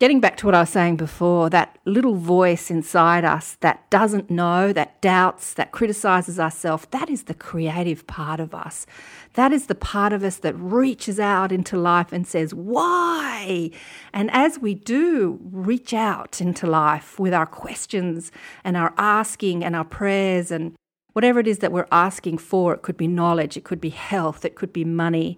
Getting 0.00 0.20
back 0.20 0.36
to 0.36 0.46
what 0.46 0.54
I 0.54 0.60
was 0.60 0.70
saying 0.70 0.94
before, 0.96 1.50
that 1.50 1.76
little 1.84 2.14
voice 2.14 2.70
inside 2.70 3.24
us 3.24 3.56
that 3.62 3.90
doesn't 3.90 4.30
know, 4.30 4.72
that 4.72 5.02
doubts, 5.02 5.54
that 5.54 5.72
criticizes 5.72 6.38
ourselves, 6.38 6.86
that 6.92 7.10
is 7.10 7.24
the 7.24 7.34
creative 7.34 8.06
part 8.06 8.38
of 8.38 8.54
us. 8.54 8.86
That 9.34 9.52
is 9.52 9.66
the 9.66 9.74
part 9.74 10.12
of 10.12 10.22
us 10.22 10.36
that 10.36 10.54
reaches 10.54 11.18
out 11.18 11.50
into 11.50 11.76
life 11.76 12.12
and 12.12 12.28
says, 12.28 12.54
Why? 12.54 13.72
And 14.12 14.30
as 14.30 14.60
we 14.60 14.76
do 14.76 15.40
reach 15.42 15.92
out 15.92 16.40
into 16.40 16.68
life 16.68 17.18
with 17.18 17.34
our 17.34 17.46
questions 17.46 18.30
and 18.62 18.76
our 18.76 18.94
asking 18.96 19.64
and 19.64 19.74
our 19.74 19.84
prayers 19.84 20.52
and 20.52 20.76
whatever 21.12 21.40
it 21.40 21.48
is 21.48 21.58
that 21.58 21.72
we're 21.72 21.88
asking 21.90 22.38
for, 22.38 22.72
it 22.72 22.82
could 22.82 22.96
be 22.96 23.08
knowledge, 23.08 23.56
it 23.56 23.64
could 23.64 23.80
be 23.80 23.90
health, 23.90 24.44
it 24.44 24.54
could 24.54 24.72
be 24.72 24.84
money 24.84 25.36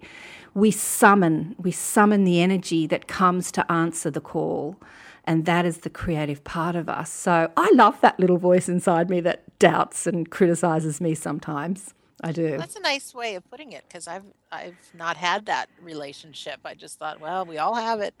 we 0.53 0.71
summon 0.71 1.55
we 1.57 1.71
summon 1.71 2.23
the 2.23 2.41
energy 2.41 2.87
that 2.87 3.07
comes 3.07 3.51
to 3.51 3.71
answer 3.71 4.11
the 4.11 4.21
call 4.21 4.75
and 5.23 5.45
that 5.45 5.65
is 5.65 5.79
the 5.79 5.89
creative 5.89 6.43
part 6.43 6.75
of 6.75 6.89
us 6.89 7.11
so 7.11 7.51
i 7.55 7.71
love 7.73 7.99
that 8.01 8.19
little 8.19 8.37
voice 8.37 8.67
inside 8.67 9.09
me 9.09 9.19
that 9.19 9.43
doubts 9.59 10.05
and 10.07 10.29
criticizes 10.29 10.99
me 10.99 11.15
sometimes 11.15 11.93
i 12.23 12.31
do 12.31 12.57
That's 12.57 12.75
a 12.75 12.81
nice 12.81 13.13
way 13.13 13.35
of 13.35 13.49
putting 13.49 13.71
it 13.71 13.83
because 13.87 14.07
I've 14.07 14.25
I've 14.51 14.75
not 14.93 15.17
had 15.17 15.45
that 15.45 15.69
relationship. 15.81 16.59
I 16.65 16.73
just 16.73 16.99
thought, 16.99 17.21
well, 17.21 17.45
we 17.45 17.57
all 17.57 17.75
have 17.75 18.01
it. 18.01 18.13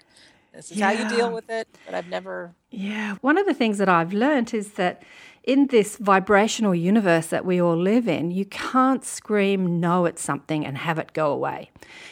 This 0.53 0.71
is 0.71 0.79
how 0.79 0.91
you 0.91 1.07
deal 1.09 1.31
with 1.31 1.49
it. 1.49 1.67
But 1.85 1.95
I've 1.95 2.07
never. 2.07 2.53
Yeah, 2.69 3.15
one 3.21 3.37
of 3.37 3.45
the 3.45 3.53
things 3.53 3.77
that 3.77 3.89
I've 3.89 4.13
learned 4.13 4.53
is 4.53 4.73
that 4.73 5.03
in 5.43 5.67
this 5.67 5.97
vibrational 5.97 6.75
universe 6.75 7.27
that 7.27 7.45
we 7.45 7.59
all 7.61 7.77
live 7.77 8.07
in, 8.07 8.31
you 8.31 8.45
can't 8.45 9.03
scream 9.03 9.79
no 9.79 10.05
at 10.05 10.19
something 10.19 10.65
and 10.65 10.77
have 10.77 10.99
it 10.99 11.13
go 11.13 11.31
away. 11.31 11.71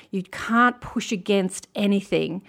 You 0.09 0.23
can't 0.23 0.81
push 0.81 1.11
against 1.11 1.67
anything 1.75 2.41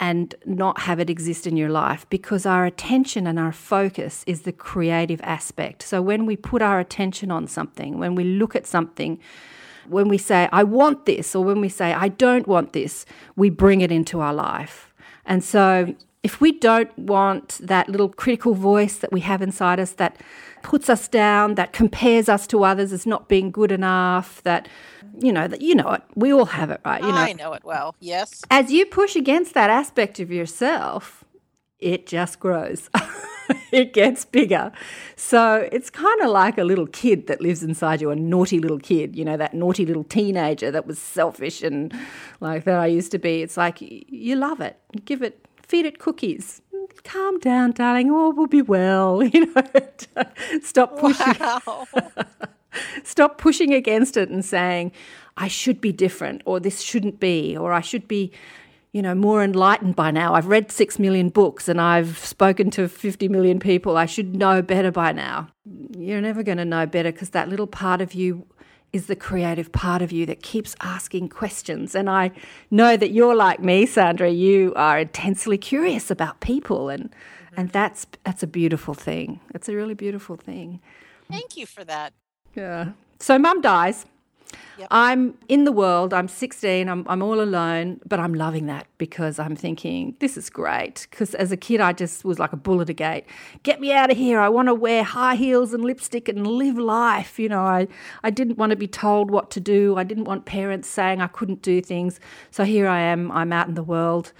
and 0.00 0.34
not 0.44 0.82
have 0.82 1.00
it 1.00 1.10
exist 1.10 1.46
in 1.46 1.56
your 1.56 1.70
life 1.70 2.06
because 2.08 2.46
our 2.46 2.66
attention 2.66 3.26
and 3.26 3.38
our 3.38 3.52
focus 3.52 4.22
is 4.26 4.42
the 4.42 4.52
creative 4.52 5.20
aspect. 5.22 5.82
So 5.82 6.00
when 6.00 6.24
we 6.26 6.36
put 6.36 6.62
our 6.62 6.78
attention 6.78 7.30
on 7.30 7.46
something, 7.46 7.98
when 7.98 8.14
we 8.14 8.24
look 8.24 8.54
at 8.54 8.66
something, 8.66 9.18
when 9.88 10.08
we 10.08 10.18
say, 10.18 10.48
I 10.52 10.62
want 10.62 11.06
this, 11.06 11.34
or 11.34 11.42
when 11.42 11.60
we 11.60 11.68
say, 11.70 11.94
I 11.94 12.08
don't 12.08 12.46
want 12.46 12.74
this, 12.74 13.06
we 13.34 13.48
bring 13.50 13.80
it 13.80 13.90
into 13.90 14.20
our 14.20 14.34
life. 14.34 14.92
And 15.24 15.42
so 15.42 15.94
if 16.22 16.40
we 16.40 16.52
don't 16.52 16.96
want 16.98 17.58
that 17.62 17.88
little 17.88 18.08
critical 18.08 18.54
voice 18.54 18.98
that 18.98 19.12
we 19.12 19.20
have 19.20 19.40
inside 19.40 19.78
us 19.78 19.92
that 19.92 20.20
puts 20.62 20.90
us 20.90 21.06
down, 21.08 21.54
that 21.54 21.72
compares 21.72 22.28
us 22.28 22.46
to 22.48 22.64
others 22.64 22.92
as 22.92 23.06
not 23.06 23.28
being 23.28 23.50
good 23.50 23.70
enough, 23.70 24.42
that, 24.42 24.68
you 25.20 25.32
know, 25.32 25.46
that 25.46 25.62
you 25.62 25.74
know 25.74 25.90
it, 25.92 26.02
we 26.16 26.32
all 26.32 26.46
have 26.46 26.70
it, 26.70 26.80
right? 26.84 27.00
You 27.00 27.08
know, 27.08 27.14
I 27.14 27.32
know 27.32 27.52
it 27.52 27.64
well. 27.64 27.94
Yes. 28.00 28.42
as 28.50 28.70
you 28.72 28.84
push 28.86 29.14
against 29.14 29.54
that 29.54 29.70
aspect 29.70 30.18
of 30.18 30.30
yourself, 30.30 31.24
it 31.78 32.06
just 32.06 32.40
grows. 32.40 32.90
it 33.72 33.92
gets 33.92 34.24
bigger. 34.24 34.72
So 35.16 35.68
it's 35.70 35.90
kind 35.90 36.20
of 36.22 36.30
like 36.30 36.58
a 36.58 36.64
little 36.64 36.86
kid 36.86 37.26
that 37.28 37.40
lives 37.40 37.62
inside 37.62 38.00
you, 38.00 38.10
a 38.10 38.16
naughty 38.16 38.58
little 38.58 38.78
kid, 38.78 39.16
you 39.16 39.24
know, 39.24 39.36
that 39.36 39.54
naughty 39.54 39.86
little 39.86 40.04
teenager 40.04 40.70
that 40.70 40.86
was 40.86 40.98
selfish 40.98 41.62
and 41.62 41.94
like 42.40 42.64
that 42.64 42.78
I 42.78 42.86
used 42.86 43.12
to 43.12 43.18
be. 43.18 43.42
It's 43.42 43.56
like 43.56 43.78
you 43.80 44.36
love 44.36 44.60
it. 44.60 44.78
You 44.92 45.00
give 45.00 45.22
it, 45.22 45.46
feed 45.68 45.86
it 45.86 45.98
cookies. 45.98 46.60
Calm 47.04 47.38
down, 47.38 47.72
darling. 47.72 48.10
All 48.10 48.32
will 48.32 48.46
be 48.48 48.62
well. 48.62 49.22
You 49.32 49.46
know, 49.54 49.62
stop 50.62 50.98
pushing 50.98 51.34
Wow. 51.38 51.86
stop 53.04 53.38
pushing 53.38 53.72
against 53.74 54.16
it 54.16 54.28
and 54.28 54.44
saying 54.44 54.92
i 55.36 55.48
should 55.48 55.80
be 55.80 55.90
different 55.92 56.42
or 56.44 56.60
this 56.60 56.80
shouldn't 56.80 57.18
be 57.18 57.56
or 57.56 57.72
i 57.72 57.80
should 57.80 58.06
be 58.06 58.30
you 58.92 59.02
know 59.02 59.14
more 59.14 59.42
enlightened 59.42 59.96
by 59.96 60.10
now 60.10 60.34
i've 60.34 60.46
read 60.46 60.70
6 60.70 60.98
million 60.98 61.28
books 61.30 61.68
and 61.68 61.80
i've 61.80 62.18
spoken 62.18 62.70
to 62.72 62.88
50 62.88 63.28
million 63.28 63.58
people 63.58 63.96
i 63.96 64.06
should 64.06 64.36
know 64.36 64.60
better 64.62 64.90
by 64.90 65.12
now 65.12 65.48
you're 65.96 66.20
never 66.20 66.42
going 66.42 66.58
to 66.58 66.64
know 66.64 66.86
better 66.86 67.10
because 67.10 67.30
that 67.30 67.48
little 67.48 67.66
part 67.66 68.00
of 68.00 68.14
you 68.14 68.46
is 68.92 69.06
the 69.06 69.16
creative 69.16 69.70
part 69.72 70.02
of 70.02 70.10
you 70.12 70.24
that 70.26 70.42
keeps 70.42 70.74
asking 70.80 71.28
questions 71.28 71.94
and 71.94 72.08
i 72.08 72.30
know 72.70 72.96
that 72.96 73.10
you're 73.10 73.34
like 73.34 73.60
me 73.60 73.84
sandra 73.86 74.30
you 74.30 74.72
are 74.76 74.98
intensely 74.98 75.58
curious 75.58 76.10
about 76.10 76.40
people 76.40 76.88
and 76.88 77.14
and 77.56 77.70
that's 77.70 78.06
that's 78.24 78.42
a 78.42 78.46
beautiful 78.46 78.94
thing 78.94 79.40
it's 79.54 79.68
a 79.68 79.74
really 79.74 79.94
beautiful 79.94 80.36
thing 80.36 80.80
Thank 81.30 81.56
you 81.58 81.66
for 81.66 81.84
that. 81.84 82.12
yeah. 82.54 82.92
So 83.20 83.38
mum 83.38 83.60
dies. 83.60 84.06
Yep. 84.78 84.88
I'm 84.92 85.36
in 85.48 85.64
the 85.64 85.72
world, 85.72 86.14
I'm 86.14 86.28
16, 86.28 86.88
I'm, 86.88 87.04
I'm 87.08 87.20
all 87.20 87.40
alone, 87.40 88.00
but 88.06 88.20
I'm 88.20 88.32
loving 88.32 88.66
that 88.66 88.86
because 88.96 89.40
I'm 89.40 89.56
thinking, 89.56 90.14
this 90.20 90.36
is 90.36 90.48
great. 90.48 91.08
Because 91.10 91.34
as 91.34 91.50
a 91.50 91.56
kid, 91.56 91.80
I 91.80 91.92
just 91.92 92.24
was 92.24 92.38
like 92.38 92.52
a 92.52 92.56
bull 92.56 92.80
at 92.80 92.88
a 92.88 92.92
gate. 92.92 93.24
Get 93.64 93.80
me 93.80 93.92
out 93.92 94.12
of 94.12 94.16
here. 94.16 94.38
I 94.38 94.48
want 94.48 94.68
to 94.68 94.74
wear 94.74 95.02
high 95.02 95.34
heels 95.34 95.74
and 95.74 95.84
lipstick 95.84 96.28
and 96.28 96.46
live 96.46 96.78
life. 96.78 97.40
You 97.40 97.48
know, 97.48 97.62
I, 97.62 97.88
I 98.22 98.30
didn't 98.30 98.56
want 98.56 98.70
to 98.70 98.76
be 98.76 98.86
told 98.86 99.32
what 99.32 99.50
to 99.50 99.60
do. 99.60 99.96
I 99.96 100.04
didn't 100.04 100.24
want 100.24 100.44
parents 100.44 100.88
saying 100.88 101.20
I 101.20 101.26
couldn't 101.26 101.62
do 101.62 101.80
things. 101.80 102.20
So 102.52 102.64
here 102.64 102.86
I 102.86 103.00
am, 103.00 103.32
I'm 103.32 103.52
out 103.52 103.66
in 103.66 103.74
the 103.74 103.82
world. 103.82 104.32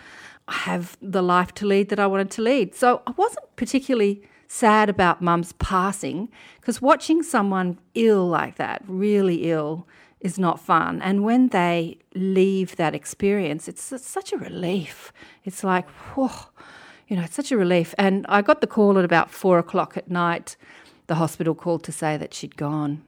I 0.47 0.55
have 0.55 0.97
the 1.03 1.23
life 1.23 1.53
to 1.55 1.67
lead 1.67 1.89
that 1.89 1.99
I 1.99 2.07
wanted 2.07 2.31
to 2.33 2.43
lead. 2.43 2.77
So 2.77 3.03
I 3.09 3.11
wasn't 3.13 3.57
particularly 3.57 4.23
sad 4.47 4.89
about 4.89 5.21
mum's 5.21 5.53
passing 5.55 6.29
because 6.61 6.81
watching 6.81 7.23
someone 7.23 7.79
ill 7.95 8.27
like 8.27 8.57
that, 8.57 8.83
really 8.87 9.51
ill, 9.51 9.87
is 10.21 10.39
not 10.39 10.61
fun. 10.61 11.01
And 11.03 11.25
when 11.25 11.49
they 11.49 11.99
leave 12.15 12.77
that 12.77 12.95
experience, 12.95 13.69
it's, 13.69 13.83
such 13.83 14.33
a 14.33 14.39
relief. 14.39 15.13
It's 15.45 15.63
like, 15.63 15.89
whoa, 15.89 16.31
you 17.07 17.17
know, 17.17 17.23
it's 17.23 17.37
such 17.37 17.53
a 17.53 17.57
relief. 17.57 17.95
And 17.99 18.27
I 18.29 18.43
got 18.43 18.61
the 18.61 18.67
call 18.67 18.99
at 18.99 19.05
about 19.05 19.31
four 19.31 19.59
o'clock 19.59 19.97
at 19.97 20.11
night. 20.11 20.57
The 21.07 21.17
hospital 21.17 21.55
called 21.55 21.85
to 21.85 21.93
say 21.93 22.17
that 22.17 22.35
she'd 22.35 22.57
gone. 22.57 23.03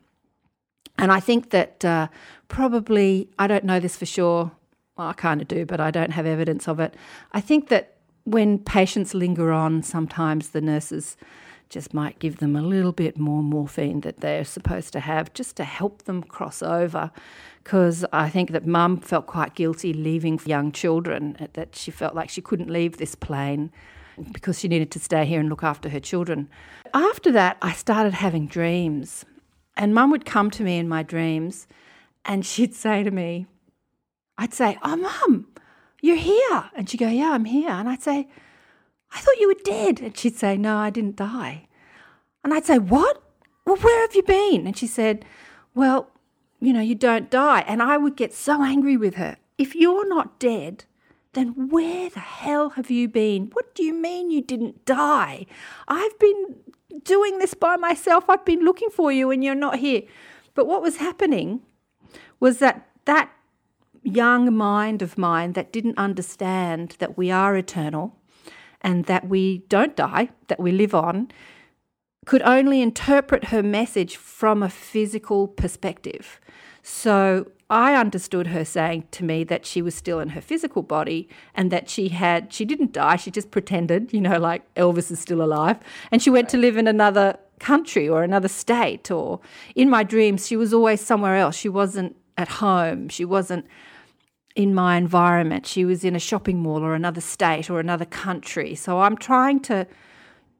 And 0.98 1.10
I 1.10 1.20
think 1.20 1.50
that 1.50 1.84
uh, 1.84 2.08
probably, 2.48 3.28
I 3.38 3.46
don't 3.46 3.64
know 3.64 3.80
this 3.80 3.96
for 3.96 4.06
sure. 4.06 4.52
Well, 4.96 5.08
I 5.08 5.12
kind 5.14 5.40
of 5.40 5.48
do, 5.48 5.64
but 5.66 5.80
I 5.80 5.90
don't 5.90 6.10
have 6.12 6.26
evidence 6.26 6.68
of 6.68 6.78
it. 6.78 6.94
I 7.32 7.40
think 7.40 7.68
that 7.68 7.96
when 8.24 8.58
patients 8.58 9.14
linger 9.14 9.50
on, 9.50 9.82
sometimes 9.82 10.50
the 10.50 10.60
nurses 10.60 11.16
just 11.70 11.94
might 11.94 12.18
give 12.18 12.38
them 12.38 12.56
a 12.56 12.62
little 12.62 12.92
bit 12.92 13.16
more 13.16 13.42
morphine 13.42 14.00
that 14.00 14.20
they're 14.20 14.44
supposed 14.44 14.92
to 14.92 15.00
have 15.00 15.32
just 15.32 15.56
to 15.56 15.64
help 15.64 16.02
them 16.02 16.22
cross 16.22 16.62
over. 16.62 17.12
Because 17.62 18.04
I 18.12 18.28
think 18.28 18.50
that 18.50 18.66
mum 18.66 18.98
felt 18.98 19.26
quite 19.26 19.54
guilty 19.54 19.92
leaving 19.92 20.40
young 20.44 20.72
children, 20.72 21.36
uh, 21.40 21.46
that 21.52 21.76
she 21.76 21.90
felt 21.90 22.14
like 22.14 22.28
she 22.28 22.42
couldn't 22.42 22.70
leave 22.70 22.96
this 22.96 23.14
plane 23.14 23.70
because 24.32 24.58
she 24.58 24.68
needed 24.68 24.90
to 24.90 24.98
stay 24.98 25.24
here 25.24 25.40
and 25.40 25.48
look 25.48 25.62
after 25.62 25.88
her 25.88 26.00
children. 26.00 26.48
After 26.92 27.30
that, 27.32 27.56
I 27.62 27.72
started 27.72 28.14
having 28.14 28.46
dreams. 28.46 29.24
And 29.76 29.94
mum 29.94 30.10
would 30.10 30.24
come 30.24 30.50
to 30.50 30.64
me 30.64 30.78
in 30.78 30.88
my 30.88 31.02
dreams 31.02 31.66
and 32.24 32.44
she'd 32.44 32.74
say 32.74 33.02
to 33.02 33.10
me, 33.10 33.46
I'd 34.36 34.52
say, 34.52 34.76
Oh, 34.82 34.96
mum, 34.96 35.46
you're 36.02 36.16
here. 36.16 36.70
And 36.74 36.88
she'd 36.88 36.98
go, 36.98 37.08
Yeah, 37.08 37.32
I'm 37.32 37.44
here. 37.44 37.70
And 37.70 37.88
I'd 37.88 38.02
say, 38.02 38.28
I 39.12 39.20
thought 39.20 39.38
you 39.38 39.48
were 39.48 39.62
dead. 39.64 40.00
And 40.00 40.16
she'd 40.16 40.36
say, 40.36 40.56
No, 40.56 40.76
I 40.76 40.90
didn't 40.90 41.16
die. 41.16 41.68
And 42.44 42.54
I'd 42.54 42.66
say, 42.66 42.78
What? 42.78 43.22
Well, 43.64 43.76
where 43.76 44.00
have 44.02 44.14
you 44.14 44.22
been? 44.22 44.66
And 44.66 44.76
she 44.76 44.86
said, 44.86 45.24
Well, 45.74 46.10
you 46.60 46.72
know, 46.72 46.80
you 46.80 46.94
don't 46.94 47.30
die. 47.30 47.64
And 47.66 47.82
I 47.82 47.96
would 47.96 48.16
get 48.16 48.32
so 48.34 48.62
angry 48.62 48.96
with 48.96 49.14
her. 49.14 49.36
If 49.58 49.74
you're 49.74 50.08
not 50.08 50.38
dead, 50.38 50.84
then 51.32 51.68
where 51.68 52.10
the 52.10 52.20
hell 52.20 52.70
have 52.70 52.90
you 52.90 53.08
been? 53.08 53.50
What 53.52 53.74
do 53.74 53.82
you 53.82 53.94
mean 53.94 54.30
you 54.30 54.42
didn't 54.42 54.84
die? 54.84 55.46
I've 55.86 56.18
been 56.18 56.56
doing 57.04 57.38
this 57.38 57.54
by 57.54 57.76
myself. 57.76 58.28
I've 58.28 58.44
been 58.44 58.64
looking 58.64 58.90
for 58.90 59.12
you 59.12 59.30
and 59.30 59.44
you're 59.44 59.54
not 59.54 59.78
here. 59.78 60.02
But 60.54 60.66
what 60.66 60.82
was 60.82 60.96
happening 60.96 61.60
was 62.40 62.58
that 62.58 62.88
that 63.04 63.30
young 64.02 64.54
mind 64.54 65.02
of 65.02 65.18
mine 65.18 65.52
that 65.52 65.72
didn't 65.72 65.98
understand 65.98 66.96
that 66.98 67.16
we 67.16 67.30
are 67.30 67.56
eternal 67.56 68.16
and 68.80 69.04
that 69.06 69.28
we 69.28 69.58
don't 69.68 69.96
die, 69.96 70.30
that 70.48 70.60
we 70.60 70.72
live 70.72 70.94
on, 70.94 71.30
could 72.26 72.42
only 72.42 72.82
interpret 72.82 73.44
her 73.44 73.62
message 73.62 74.16
from 74.16 74.62
a 74.62 74.68
physical 74.68 75.48
perspective. 75.48 76.40
So 76.82 77.50
I 77.68 77.94
understood 77.94 78.48
her 78.48 78.64
saying 78.64 79.04
to 79.12 79.24
me 79.24 79.44
that 79.44 79.64
she 79.64 79.80
was 79.80 79.94
still 79.94 80.18
in 80.18 80.30
her 80.30 80.40
physical 80.40 80.82
body 80.82 81.28
and 81.54 81.70
that 81.70 81.88
she 81.88 82.08
had, 82.08 82.52
she 82.52 82.64
didn't 82.64 82.92
die, 82.92 83.16
she 83.16 83.30
just 83.30 83.50
pretended, 83.50 84.12
you 84.12 84.20
know, 84.20 84.38
like 84.38 84.72
Elvis 84.74 85.10
is 85.10 85.20
still 85.20 85.42
alive. 85.42 85.78
And 86.10 86.20
she 86.20 86.30
went 86.30 86.48
to 86.50 86.58
live 86.58 86.76
in 86.76 86.88
another 86.88 87.38
country 87.60 88.08
or 88.08 88.22
another 88.22 88.48
state. 88.48 89.10
Or 89.10 89.40
in 89.76 89.88
my 89.88 90.02
dreams, 90.02 90.46
she 90.46 90.56
was 90.56 90.74
always 90.74 91.00
somewhere 91.00 91.36
else. 91.36 91.54
She 91.54 91.68
wasn't 91.68 92.16
at 92.36 92.48
home. 92.48 93.08
She 93.08 93.24
wasn't 93.24 93.66
in 94.56 94.74
my 94.74 94.96
environment. 94.96 95.66
She 95.66 95.84
was 95.84 96.04
in 96.04 96.16
a 96.16 96.18
shopping 96.18 96.60
mall 96.60 96.82
or 96.82 96.94
another 96.94 97.20
state 97.20 97.70
or 97.70 97.80
another 97.80 98.04
country. 98.04 98.74
So 98.74 99.00
I'm 99.00 99.16
trying 99.16 99.60
to, 99.60 99.86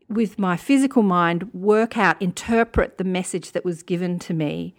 with 0.08 0.38
my 0.38 0.56
physical 0.56 1.02
mind, 1.02 1.52
work 1.52 1.98
out, 1.98 2.20
interpret 2.20 2.98
the 2.98 3.04
message 3.04 3.52
that 3.52 3.64
was 3.64 3.82
given 3.82 4.18
to 4.20 4.34
me 4.34 4.74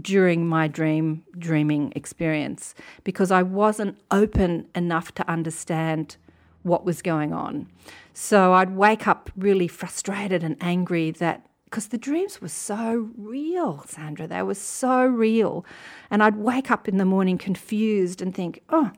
during 0.00 0.46
my 0.46 0.68
dream 0.68 1.24
dreaming 1.38 1.92
experience 1.94 2.74
because 3.04 3.30
I 3.30 3.42
wasn't 3.42 3.98
open 4.10 4.66
enough 4.74 5.12
to 5.16 5.28
understand 5.28 6.16
what 6.62 6.84
was 6.84 7.02
going 7.02 7.32
on. 7.32 7.66
So 8.12 8.52
I'd 8.52 8.76
wake 8.76 9.08
up 9.08 9.30
really 9.36 9.68
frustrated 9.68 10.44
and 10.44 10.56
angry 10.60 11.10
that 11.12 11.46
because 11.70 11.88
the 11.88 11.98
dreams 11.98 12.40
were 12.42 12.48
so 12.48 13.10
real, 13.16 13.84
Sandra. 13.86 14.26
They 14.26 14.42
were 14.42 14.54
so 14.56 15.06
real. 15.06 15.64
And 16.10 16.20
I'd 16.22 16.36
wake 16.36 16.68
up 16.70 16.88
in 16.88 16.96
the 16.96 17.04
morning 17.04 17.38
confused 17.38 18.20
and 18.20 18.34
think, 18.34 18.60
oh, 18.70 18.90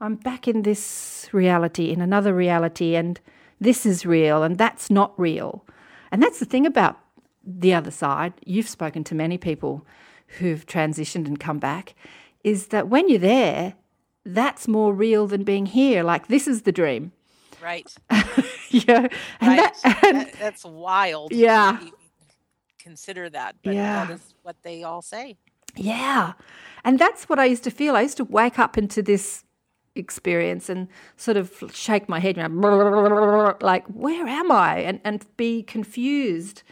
I'm 0.00 0.14
back 0.14 0.46
in 0.46 0.62
this 0.62 1.28
reality, 1.32 1.90
in 1.90 2.00
another 2.00 2.32
reality, 2.34 2.94
and 2.94 3.18
this 3.60 3.84
is 3.84 4.06
real, 4.06 4.42
and 4.44 4.56
that's 4.56 4.90
not 4.90 5.12
real. 5.18 5.66
And 6.12 6.22
that's 6.22 6.38
the 6.38 6.44
thing 6.46 6.66
about 6.66 6.98
the 7.44 7.74
other 7.74 7.90
side. 7.90 8.32
You've 8.46 8.68
spoken 8.68 9.02
to 9.04 9.14
many 9.14 9.36
people 9.36 9.84
who've 10.38 10.64
transitioned 10.64 11.26
and 11.26 11.38
come 11.40 11.58
back, 11.58 11.94
is 12.44 12.68
that 12.68 12.88
when 12.88 13.08
you're 13.08 13.18
there, 13.18 13.74
that's 14.24 14.68
more 14.68 14.94
real 14.94 15.26
than 15.26 15.42
being 15.42 15.66
here. 15.66 16.02
Like, 16.04 16.28
this 16.28 16.46
is 16.46 16.62
the 16.62 16.72
dream. 16.72 17.10
Right. 17.62 17.92
yeah. 18.70 19.08
And 19.40 19.58
right. 19.58 19.74
that- 19.82 20.04
and- 20.06 20.16
That- 20.20 20.32
that's 20.38 20.64
wild. 20.64 21.32
Yeah. 21.32 21.78
Consider 22.82 23.28
that, 23.30 23.56
but 23.62 23.74
Yeah. 23.74 24.06
that 24.06 24.14
is 24.14 24.34
what 24.42 24.56
they 24.62 24.82
all 24.82 25.02
say. 25.02 25.36
Yeah. 25.76 26.32
And 26.84 26.98
that's 26.98 27.28
what 27.28 27.38
I 27.38 27.44
used 27.44 27.64
to 27.64 27.70
feel. 27.70 27.96
I 27.96 28.02
used 28.02 28.16
to 28.16 28.24
wake 28.24 28.58
up 28.58 28.78
into 28.78 29.02
this 29.02 29.44
experience 29.94 30.68
and 30.68 30.88
sort 31.16 31.36
of 31.36 31.72
shake 31.72 32.08
my 32.08 32.20
head 32.20 32.36
like, 33.62 33.86
where 33.86 34.26
am 34.26 34.50
I? 34.50 34.78
And, 34.78 35.00
and 35.04 35.26
be 35.36 35.62
confused. 35.62 36.62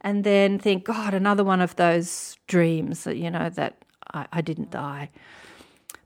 And 0.00 0.24
then 0.24 0.58
think, 0.58 0.84
God, 0.84 1.14
another 1.14 1.44
one 1.44 1.60
of 1.60 1.76
those 1.76 2.36
dreams, 2.48 3.04
that, 3.04 3.16
you 3.16 3.30
know, 3.30 3.48
that 3.50 3.84
I, 4.12 4.26
I 4.32 4.40
didn't 4.40 4.68
mm. 4.68 4.72
die. 4.72 5.10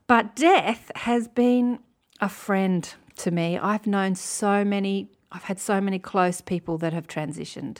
But 0.05 0.35
death 0.35 0.91
has 0.95 1.27
been 1.27 1.79
a 2.21 2.29
friend 2.29 2.93
to 3.17 3.31
me. 3.31 3.57
I've 3.57 3.87
known 3.87 4.15
so 4.15 4.63
many, 4.63 5.09
I've 5.31 5.43
had 5.43 5.59
so 5.59 5.81
many 5.81 5.99
close 5.99 6.41
people 6.41 6.77
that 6.77 6.93
have 6.93 7.07
transitioned. 7.07 7.79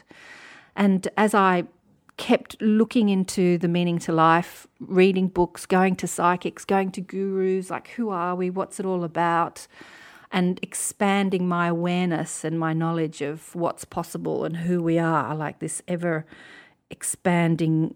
And 0.77 1.07
as 1.17 1.33
I 1.33 1.63
kept 2.15 2.61
looking 2.61 3.09
into 3.09 3.57
the 3.57 3.67
meaning 3.67 3.99
to 3.99 4.11
life, 4.11 4.65
reading 4.79 5.27
books, 5.27 5.65
going 5.65 5.95
to 5.97 6.07
psychics, 6.07 6.63
going 6.65 6.91
to 6.91 7.01
gurus, 7.01 7.69
like 7.69 7.89
who 7.89 8.09
are 8.09 8.35
we, 8.35 8.49
what's 8.49 8.79
it 8.79 8.85
all 8.85 9.03
about, 9.03 9.67
and 10.31 10.59
expanding 10.61 11.47
my 11.47 11.67
awareness 11.67 12.43
and 12.43 12.59
my 12.59 12.73
knowledge 12.73 13.21
of 13.21 13.53
what's 13.55 13.85
possible 13.85 14.45
and 14.45 14.57
who 14.57 14.81
we 14.81 14.97
are, 14.97 15.35
like 15.35 15.59
this 15.59 15.81
ever 15.87 16.25
expanding 16.89 17.95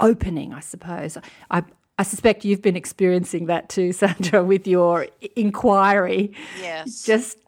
opening, 0.00 0.52
I 0.52 0.60
suppose. 0.60 1.16
I, 1.50 1.62
I 1.98 2.02
suspect 2.02 2.44
you've 2.44 2.62
been 2.62 2.76
experiencing 2.76 3.46
that 3.46 3.68
too, 3.68 3.92
Sandra, 4.00 4.42
with 4.42 4.66
your 4.66 5.06
inquiry 5.36 6.32
Yes. 6.60 7.04
just 7.04 7.38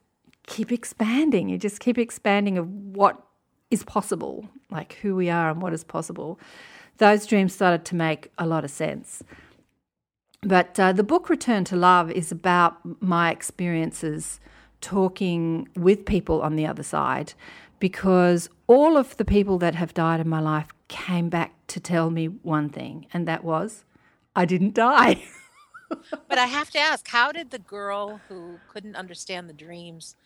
keep 0.47 0.71
expanding. 0.71 1.49
You 1.49 1.59
just 1.59 1.81
keep 1.81 1.99
expanding 1.99 2.59
of 2.59 2.69
what 2.71 3.21
is 3.71 3.83
possible, 3.83 4.49
like 4.71 4.95
who 5.03 5.15
we 5.17 5.31
are 5.31 5.51
and 5.51 5.63
what 5.63 5.73
is 5.73 5.85
possible. 5.85 6.39
Those 6.99 7.27
dreams 7.27 7.55
started 7.55 7.85
to 7.87 7.97
make 7.97 8.31
a 8.39 8.47
lot 8.47 8.65
of 8.65 8.71
sense. 8.71 9.23
But 10.43 10.79
uh, 10.79 10.93
the 10.93 11.03
book 11.03 11.31
Return 11.31 11.65
to 11.65 11.77
Love 11.77 12.11
is 12.11 12.31
about 12.31 12.79
my 13.01 13.31
experiences 13.31 14.41
talking 14.81 15.69
with 15.75 16.05
people 16.05 16.43
on 16.43 16.57
the 16.57 16.67
other 16.67 16.83
side 16.83 17.33
because 17.79 18.49
all 18.67 18.97
of 18.97 19.17
the 19.17 19.25
people 19.25 19.59
that 19.59 19.75
have 19.75 19.95
died 19.95 20.21
in 20.21 20.29
my 20.29 20.41
life 20.41 20.69
came 20.89 21.29
back 21.29 21.55
to 21.69 21.81
tell 21.81 22.11
me 22.11 22.27
one 22.27 22.69
thing, 22.69 23.07
and 23.13 23.27
that 23.27 23.43
was 23.43 23.85
I 24.37 24.45
didn't 24.45 24.75
die. 24.75 25.23
But 26.29 26.39
I 26.39 26.47
have 26.47 26.71
to 26.71 26.79
ask, 26.79 27.07
how 27.07 27.31
did 27.31 27.51
the 27.51 27.59
girl 27.59 28.21
who 28.29 28.59
couldn't 28.69 28.97
understand 28.97 29.49
the 29.49 29.53
dreams 29.53 30.17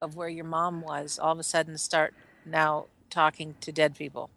of 0.00 0.14
where 0.14 0.28
your 0.28 0.44
mom 0.44 0.82
was 0.82 1.18
all 1.18 1.32
of 1.32 1.38
a 1.38 1.42
sudden 1.42 1.76
start 1.78 2.14
now 2.46 2.86
talking 3.10 3.54
to 3.60 3.72
dead 3.72 3.94
people? 3.96 4.30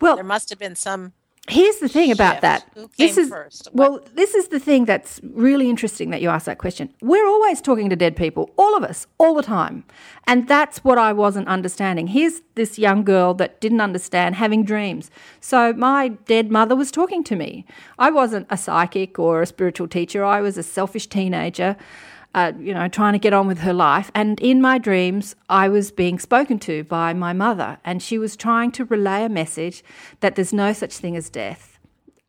well, 0.00 0.16
There 0.16 0.24
must 0.24 0.50
have 0.50 0.58
been 0.58 0.76
some 0.76 1.12
here's 1.48 1.78
the 1.78 1.88
thing 1.88 2.12
about 2.12 2.40
that. 2.42 2.64
Who 2.74 2.90
this 2.98 3.16
is 3.16 3.28
first? 3.28 3.68
What- 3.72 3.90
well, 3.90 4.00
this 4.14 4.34
is 4.34 4.48
the 4.48 4.58
thing 4.58 4.84
that's 4.84 5.20
really 5.22 5.68
interesting 5.68 6.10
that 6.10 6.20
you 6.22 6.28
ask 6.28 6.46
that 6.46 6.58
question. 6.58 6.92
We're 7.00 7.26
always 7.26 7.60
talking 7.60 7.90
to 7.90 7.96
dead 7.96 8.16
people, 8.16 8.50
all 8.56 8.76
of 8.76 8.84
us, 8.84 9.06
all 9.18 9.34
the 9.34 9.42
time, 9.42 9.84
and 10.26 10.46
that's 10.46 10.84
what 10.84 10.98
I 10.98 11.12
wasn't 11.12 11.48
understanding. 11.48 12.08
Here's 12.08 12.42
this 12.54 12.78
young 12.78 13.04
girl 13.04 13.34
that 13.34 13.60
didn't 13.60 13.80
understand 13.80 14.36
having 14.36 14.64
dreams. 14.64 15.10
So 15.40 15.72
my 15.72 16.08
dead 16.08 16.50
mother 16.50 16.76
was 16.76 16.90
talking 16.90 17.24
to 17.24 17.36
me. 17.36 17.64
I 17.98 18.10
wasn't 18.10 18.46
a 18.50 18.56
psychic 18.56 19.18
or 19.18 19.42
a 19.42 19.46
spiritual 19.46 19.88
teacher. 19.88 20.24
I 20.24 20.40
was 20.40 20.56
a 20.56 20.62
selfish 20.62 21.06
teenager 21.08 21.76
uh, 22.34 22.52
you 22.58 22.72
know, 22.72 22.88
trying 22.88 23.12
to 23.12 23.18
get 23.18 23.32
on 23.32 23.46
with 23.46 23.60
her 23.60 23.72
life. 23.72 24.10
And 24.14 24.40
in 24.40 24.60
my 24.60 24.78
dreams, 24.78 25.34
I 25.48 25.68
was 25.68 25.90
being 25.90 26.18
spoken 26.18 26.58
to 26.60 26.84
by 26.84 27.12
my 27.12 27.32
mother, 27.32 27.78
and 27.84 28.02
she 28.02 28.18
was 28.18 28.36
trying 28.36 28.70
to 28.72 28.84
relay 28.84 29.24
a 29.24 29.28
message 29.28 29.82
that 30.20 30.36
there's 30.36 30.52
no 30.52 30.72
such 30.72 30.96
thing 30.96 31.16
as 31.16 31.28
death. 31.28 31.78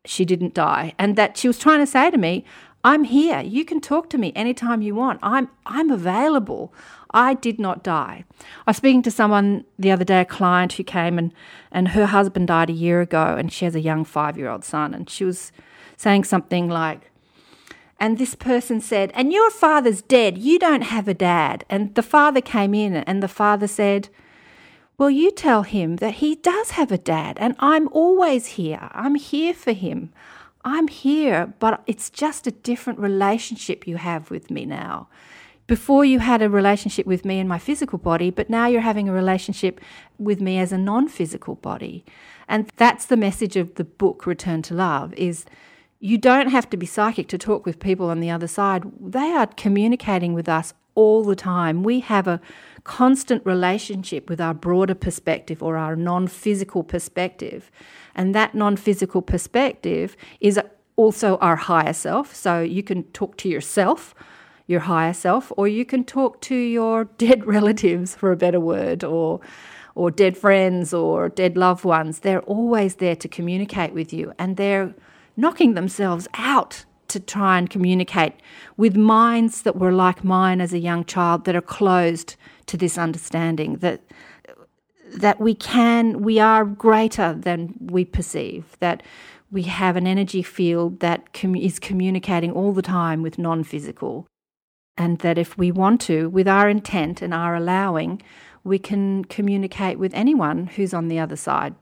She 0.05 0.25
didn't 0.25 0.55
die, 0.55 0.95
and 0.97 1.15
that 1.15 1.37
she 1.37 1.47
was 1.47 1.59
trying 1.59 1.79
to 1.79 1.85
say 1.85 2.09
to 2.09 2.17
me, 2.17 2.43
"I'm 2.83 3.03
here. 3.03 3.41
You 3.41 3.63
can 3.63 3.79
talk 3.79 4.09
to 4.09 4.17
me 4.17 4.33
anytime 4.35 4.81
you 4.81 4.95
want. 4.95 5.19
I'm 5.21 5.49
I'm 5.67 5.91
available. 5.91 6.73
I 7.13 7.35
did 7.35 7.59
not 7.59 7.83
die." 7.83 8.25
I 8.65 8.71
was 8.71 8.77
speaking 8.77 9.03
to 9.03 9.11
someone 9.11 9.65
the 9.77 9.91
other 9.91 10.03
day, 10.03 10.21
a 10.21 10.25
client 10.25 10.73
who 10.73 10.83
came 10.83 11.19
and 11.19 11.31
and 11.71 11.89
her 11.89 12.07
husband 12.07 12.47
died 12.47 12.71
a 12.71 12.73
year 12.73 13.01
ago, 13.01 13.35
and 13.37 13.53
she 13.53 13.65
has 13.65 13.75
a 13.75 13.79
young 13.79 14.03
five 14.03 14.35
year 14.35 14.49
old 14.49 14.65
son, 14.65 14.95
and 14.95 15.07
she 15.07 15.25
was 15.25 15.51
saying 15.95 16.23
something 16.23 16.67
like. 16.67 17.10
And 18.01 18.17
this 18.17 18.33
person 18.33 18.81
said, 18.81 19.11
And 19.13 19.31
your 19.31 19.51
father's 19.51 20.01
dead. 20.01 20.39
You 20.39 20.57
don't 20.57 20.81
have 20.81 21.07
a 21.07 21.13
dad. 21.13 21.63
And 21.69 21.93
the 21.93 22.01
father 22.01 22.41
came 22.41 22.73
in, 22.73 22.95
and 22.95 23.21
the 23.21 23.27
father 23.27 23.67
said, 23.67 24.09
Well, 24.97 25.11
you 25.11 25.29
tell 25.29 25.61
him 25.61 25.97
that 25.97 26.15
he 26.15 26.33
does 26.33 26.71
have 26.71 26.91
a 26.91 26.97
dad, 26.97 27.37
and 27.39 27.55
I'm 27.59 27.87
always 27.89 28.47
here. 28.57 28.89
I'm 28.91 29.13
here 29.13 29.53
for 29.53 29.71
him. 29.71 30.11
I'm 30.65 30.87
here, 30.87 31.53
but 31.59 31.83
it's 31.85 32.09
just 32.09 32.47
a 32.47 32.51
different 32.51 32.97
relationship 32.97 33.85
you 33.85 33.97
have 33.97 34.31
with 34.31 34.49
me 34.49 34.65
now. 34.65 35.07
Before 35.67 36.03
you 36.03 36.19
had 36.19 36.41
a 36.41 36.49
relationship 36.49 37.05
with 37.05 37.23
me 37.23 37.37
in 37.37 37.47
my 37.47 37.59
physical 37.59 37.99
body, 37.99 38.31
but 38.31 38.49
now 38.49 38.65
you're 38.65 38.81
having 38.81 39.09
a 39.09 39.13
relationship 39.13 39.79
with 40.17 40.41
me 40.41 40.57
as 40.57 40.71
a 40.71 40.77
non 40.77 41.07
physical 41.07 41.53
body. 41.53 42.03
And 42.47 42.67
that's 42.77 43.05
the 43.05 43.15
message 43.15 43.55
of 43.57 43.75
the 43.75 43.83
book, 43.83 44.25
Return 44.25 44.63
to 44.63 44.73
Love, 44.73 45.13
is 45.13 45.45
you 46.01 46.17
don't 46.17 46.49
have 46.49 46.67
to 46.71 46.77
be 46.77 46.87
psychic 46.87 47.27
to 47.27 47.37
talk 47.37 47.63
with 47.63 47.79
people 47.79 48.09
on 48.09 48.19
the 48.19 48.31
other 48.31 48.47
side. 48.47 48.83
They 48.99 49.31
are 49.31 49.45
communicating 49.45 50.33
with 50.33 50.49
us 50.49 50.73
all 50.95 51.23
the 51.23 51.35
time. 51.35 51.83
We 51.83 51.99
have 51.99 52.27
a 52.27 52.41
constant 52.83 53.45
relationship 53.45 54.27
with 54.27 54.41
our 54.41 54.55
broader 54.55 54.95
perspective 54.95 55.61
or 55.61 55.77
our 55.77 55.95
non 55.95 56.27
physical 56.27 56.83
perspective. 56.83 57.69
And 58.15 58.33
that 58.33 58.55
non 58.55 58.77
physical 58.77 59.21
perspective 59.21 60.17
is 60.39 60.59
also 60.95 61.37
our 61.37 61.55
higher 61.55 61.93
self. 61.93 62.35
So 62.35 62.61
you 62.61 62.81
can 62.81 63.03
talk 63.13 63.37
to 63.37 63.47
yourself, 63.47 64.15
your 64.65 64.81
higher 64.81 65.13
self, 65.13 65.51
or 65.55 65.67
you 65.67 65.85
can 65.85 66.03
talk 66.03 66.41
to 66.41 66.55
your 66.55 67.03
dead 67.19 67.45
relatives, 67.45 68.15
for 68.15 68.31
a 68.31 68.37
better 68.37 68.59
word, 68.59 69.03
or 69.03 69.39
or 69.93 70.09
dead 70.09 70.35
friends 70.37 70.93
or 70.93 71.29
dead 71.29 71.57
loved 71.57 71.83
ones. 71.83 72.19
They're 72.19 72.41
always 72.41 72.95
there 72.95 73.15
to 73.17 73.27
communicate 73.27 73.93
with 73.93 74.13
you 74.13 74.31
and 74.39 74.55
they're 74.55 74.95
knocking 75.37 75.73
themselves 75.73 76.27
out 76.35 76.85
to 77.07 77.19
try 77.19 77.57
and 77.57 77.69
communicate 77.69 78.33
with 78.77 78.95
minds 78.95 79.63
that 79.63 79.75
were 79.75 79.91
like 79.91 80.23
mine 80.23 80.61
as 80.61 80.73
a 80.73 80.79
young 80.79 81.03
child 81.03 81.45
that 81.45 81.55
are 81.55 81.61
closed 81.61 82.35
to 82.67 82.77
this 82.77 82.97
understanding 82.97 83.77
that 83.77 84.01
that 85.13 85.41
we 85.41 85.53
can 85.53 86.21
we 86.21 86.39
are 86.39 86.63
greater 86.63 87.33
than 87.33 87.73
we 87.81 88.05
perceive 88.05 88.77
that 88.79 89.03
we 89.51 89.63
have 89.63 89.97
an 89.97 90.07
energy 90.07 90.41
field 90.41 91.01
that 91.01 91.33
com- 91.33 91.55
is 91.55 91.77
communicating 91.77 92.51
all 92.51 92.71
the 92.71 92.81
time 92.81 93.21
with 93.21 93.37
non-physical. 93.37 94.25
And 94.97 95.19
that 95.19 95.37
if 95.37 95.57
we 95.57 95.71
want 95.71 95.99
to 96.01 96.29
with 96.29 96.47
our 96.47 96.69
intent 96.69 97.21
and 97.21 97.33
our 97.33 97.55
allowing 97.55 98.21
we 98.63 98.77
can 98.77 99.25
communicate 99.25 99.97
with 99.97 100.13
anyone 100.13 100.67
who's 100.67 100.93
on 100.93 101.07
the 101.07 101.17
other 101.17 101.35
side. 101.35 101.73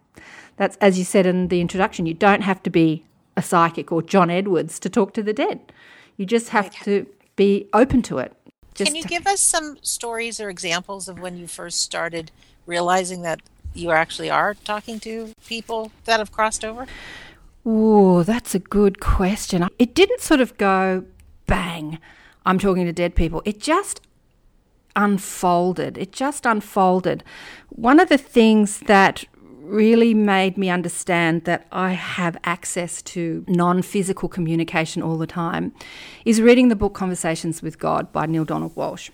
That's 0.55 0.77
as 0.77 0.97
you 0.97 1.03
said 1.03 1.25
in 1.25 1.49
the 1.49 1.61
introduction 1.61 2.05
you 2.05 2.13
don't 2.13 2.41
have 2.41 2.63
to 2.63 2.69
be 2.69 3.05
a 3.39 3.41
psychic 3.41 3.91
or 3.91 4.01
John 4.03 4.29
Edwards 4.29 4.79
to 4.81 4.89
talk 4.89 5.13
to 5.13 5.23
the 5.23 5.33
dead. 5.33 5.71
You 6.17 6.25
just 6.25 6.49
have 6.49 6.69
to 6.83 7.07
be 7.35 7.67
open 7.73 8.01
to 8.03 8.19
it. 8.19 8.33
Just 8.75 8.91
Can 8.91 8.95
you 8.95 9.03
give 9.03 9.25
us 9.25 9.39
some 9.39 9.77
stories 9.81 10.39
or 10.39 10.49
examples 10.49 11.07
of 11.07 11.19
when 11.19 11.37
you 11.37 11.47
first 11.47 11.81
started 11.81 12.31
realizing 12.65 13.23
that 13.23 13.41
you 13.73 13.91
actually 13.91 14.29
are 14.29 14.53
talking 14.53 14.99
to 15.01 15.33
people 15.47 15.91
that 16.05 16.19
have 16.19 16.31
crossed 16.31 16.63
over? 16.63 16.85
Oh, 17.65 18.23
that's 18.23 18.53
a 18.53 18.59
good 18.59 18.99
question. 18.99 19.67
It 19.79 19.95
didn't 19.95 20.21
sort 20.21 20.41
of 20.41 20.57
go 20.57 21.05
bang, 21.47 21.99
I'm 22.45 22.59
talking 22.59 22.85
to 22.85 22.93
dead 22.93 23.15
people. 23.15 23.41
It 23.43 23.59
just 23.59 24.01
unfolded. 24.95 25.97
It 25.97 26.11
just 26.11 26.45
unfolded. 26.45 27.23
One 27.69 27.99
of 27.99 28.09
the 28.09 28.17
things 28.17 28.79
that 28.81 29.25
really 29.69 30.13
made 30.13 30.57
me 30.57 30.69
understand 30.69 31.45
that 31.45 31.67
I 31.71 31.91
have 31.91 32.37
access 32.43 33.01
to 33.03 33.45
non 33.47 33.81
physical 33.81 34.29
communication 34.29 35.01
all 35.01 35.17
the 35.17 35.27
time 35.27 35.73
is 36.25 36.41
reading 36.41 36.69
the 36.69 36.75
book 36.75 36.93
Conversations 36.93 37.61
with 37.61 37.79
God 37.79 38.11
by 38.11 38.25
Neale 38.25 38.45
Donald 38.45 38.75
Walsch. 38.75 39.09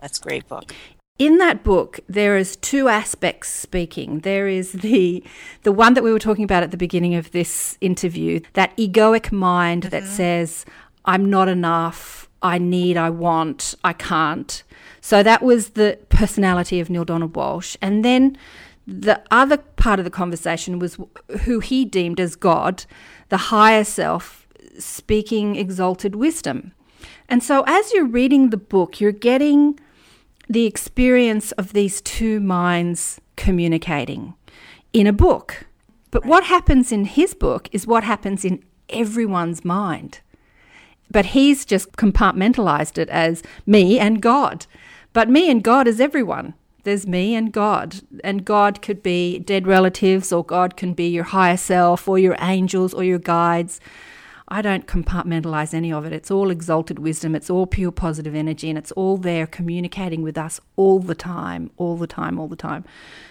That's 0.00 0.18
a 0.18 0.22
great 0.22 0.48
book. 0.48 0.74
In 1.18 1.38
that 1.38 1.62
book, 1.62 2.00
there 2.08 2.36
is 2.36 2.56
two 2.56 2.88
aspects 2.88 3.48
speaking. 3.48 4.20
There 4.20 4.48
is 4.48 4.72
the 4.72 5.22
the 5.62 5.70
one 5.70 5.94
that 5.94 6.02
we 6.02 6.12
were 6.12 6.18
talking 6.18 6.44
about 6.44 6.64
at 6.64 6.72
the 6.72 6.76
beginning 6.76 7.14
of 7.14 7.30
this 7.30 7.78
interview, 7.80 8.40
that 8.54 8.76
egoic 8.76 9.30
mind 9.30 9.84
that 9.84 10.02
mm-hmm. 10.02 10.12
says, 10.12 10.66
I'm 11.04 11.30
not 11.30 11.48
enough, 11.48 12.28
I 12.42 12.58
need, 12.58 12.96
I 12.96 13.10
want, 13.10 13.74
I 13.84 13.92
can't. 13.92 14.62
So 15.00 15.22
that 15.22 15.42
was 15.42 15.70
the 15.70 15.98
personality 16.08 16.80
of 16.80 16.90
Neale 16.90 17.04
Donald 17.04 17.32
Walsch. 17.34 17.76
And 17.80 18.04
then 18.04 18.36
the 18.86 19.22
other 19.30 19.56
part 19.56 19.98
of 19.98 20.04
the 20.04 20.10
conversation 20.10 20.78
was 20.78 20.98
who 21.42 21.60
he 21.60 21.84
deemed 21.84 22.20
as 22.20 22.36
God, 22.36 22.84
the 23.28 23.36
higher 23.36 23.84
self, 23.84 24.46
speaking 24.78 25.56
exalted 25.56 26.14
wisdom. 26.14 26.72
And 27.28 27.42
so 27.42 27.64
as 27.66 27.92
you're 27.92 28.06
reading 28.06 28.50
the 28.50 28.56
book, 28.56 29.00
you're 29.00 29.12
getting 29.12 29.78
the 30.48 30.66
experience 30.66 31.52
of 31.52 31.72
these 31.72 32.00
two 32.02 32.40
minds 32.40 33.20
communicating 33.36 34.34
in 34.92 35.06
a 35.06 35.12
book. 35.12 35.66
But 36.10 36.26
what 36.26 36.44
happens 36.44 36.92
in 36.92 37.06
his 37.06 37.34
book 37.34 37.68
is 37.72 37.86
what 37.86 38.04
happens 38.04 38.44
in 38.44 38.62
everyone's 38.90 39.64
mind. 39.64 40.20
But 41.10 41.26
he's 41.26 41.64
just 41.64 41.92
compartmentalized 41.92 42.98
it 42.98 43.08
as 43.08 43.42
me 43.66 43.98
and 43.98 44.20
God. 44.20 44.66
But 45.12 45.28
me 45.28 45.50
and 45.50 45.62
God 45.62 45.88
is 45.88 46.00
everyone. 46.00 46.54
There's 46.84 47.06
me 47.06 47.34
and 47.34 47.52
God. 47.52 47.96
And 48.22 48.44
God 48.44 48.80
could 48.80 49.02
be 49.02 49.38
dead 49.40 49.66
relatives, 49.66 50.32
or 50.32 50.44
God 50.44 50.76
can 50.76 50.94
be 50.94 51.08
your 51.08 51.24
higher 51.24 51.56
self, 51.56 52.06
or 52.06 52.18
your 52.18 52.36
angels, 52.40 52.94
or 52.94 53.02
your 53.02 53.18
guides. 53.18 53.80
I 54.54 54.62
don't 54.62 54.86
compartmentalize 54.86 55.74
any 55.74 55.92
of 55.92 56.04
it. 56.04 56.12
It's 56.12 56.30
all 56.30 56.48
exalted 56.48 57.00
wisdom. 57.00 57.34
It's 57.34 57.50
all 57.50 57.66
pure 57.66 57.90
positive 57.90 58.36
energy, 58.36 58.68
and 58.68 58.78
it's 58.78 58.92
all 58.92 59.16
there 59.16 59.48
communicating 59.48 60.22
with 60.22 60.38
us 60.38 60.60
all 60.76 61.00
the 61.00 61.16
time, 61.16 61.72
all 61.76 61.96
the 61.96 62.06
time, 62.06 62.38
all 62.38 62.46
the 62.46 62.54
time. 62.54 62.84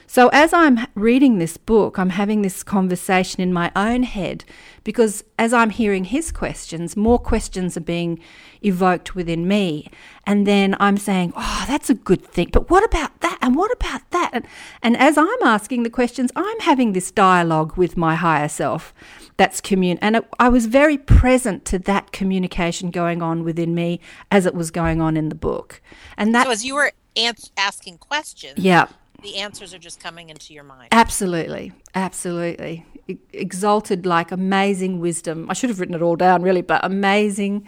So, 0.05 0.27
as 0.33 0.51
I'm 0.51 0.86
reading 0.95 1.38
this 1.38 1.55
book, 1.55 1.97
I'm 1.97 2.09
having 2.09 2.41
this 2.41 2.62
conversation 2.62 3.39
in 3.39 3.53
my 3.53 3.71
own 3.73 4.03
head 4.03 4.43
because 4.83 5.23
as 5.39 5.53
I'm 5.53 5.69
hearing 5.69 6.03
his 6.03 6.29
questions, 6.29 6.97
more 6.97 7.19
questions 7.19 7.77
are 7.77 7.88
being 7.95 8.19
evoked 8.62 9.15
within 9.15 9.47
me. 9.47 9.89
And 10.27 10.45
then 10.45 10.75
I'm 10.81 10.97
saying, 10.97 11.31
oh, 11.38 11.63
that's 11.69 11.89
a 11.89 11.93
good 11.93 12.21
thing. 12.21 12.49
But 12.51 12.69
what 12.69 12.83
about 12.83 13.21
that? 13.21 13.38
And 13.41 13.55
what 13.55 13.71
about 13.71 14.01
that? 14.12 14.31
And, 14.33 14.45
and 14.81 14.97
as 14.97 15.17
I'm 15.17 15.41
asking 15.41 15.83
the 15.83 15.89
questions, 15.89 16.31
I'm 16.36 16.59
having 16.59 16.91
this 16.91 17.12
dialogue 17.12 17.77
with 17.77 17.95
my 17.95 18.15
higher 18.15 18.49
self 18.49 18.93
that's 19.37 19.61
commun 19.61 19.97
and 20.01 20.15
it, 20.17 20.27
I 20.39 20.49
was 20.49 20.65
very 20.67 20.97
present 20.97 21.65
to 21.65 21.79
that 21.79 22.11
communication 22.11 22.91
going 22.91 23.21
on 23.21 23.43
within 23.43 23.73
me 23.73 23.99
as 24.31 24.45
it 24.45 24.53
was 24.53 24.71
going 24.71 25.01
on 25.01 25.17
in 25.17 25.29
the 25.29 25.35
book. 25.35 25.81
And 26.17 26.33
that 26.35 26.45
So 26.45 26.51
as 26.51 26.63
you 26.65 26.75
were 26.75 26.91
ans- 27.15 27.51
asking 27.57 27.97
questions, 27.97 28.59
yeah, 28.59 28.87
the 29.21 29.37
answers 29.37 29.73
are 29.73 29.79
just 29.79 29.99
coming 29.99 30.29
into 30.29 30.53
your 30.53 30.63
mind. 30.63 30.89
absolutely, 30.91 31.71
absolutely. 31.95 32.85
Exalted 33.33 34.05
like 34.05 34.31
amazing 34.31 34.99
wisdom. 34.99 35.49
I 35.49 35.53
should 35.53 35.69
have 35.69 35.79
written 35.79 35.95
it 35.95 36.01
all 36.01 36.15
down 36.15 36.41
really, 36.41 36.61
but 36.61 36.83
amazing 36.85 37.67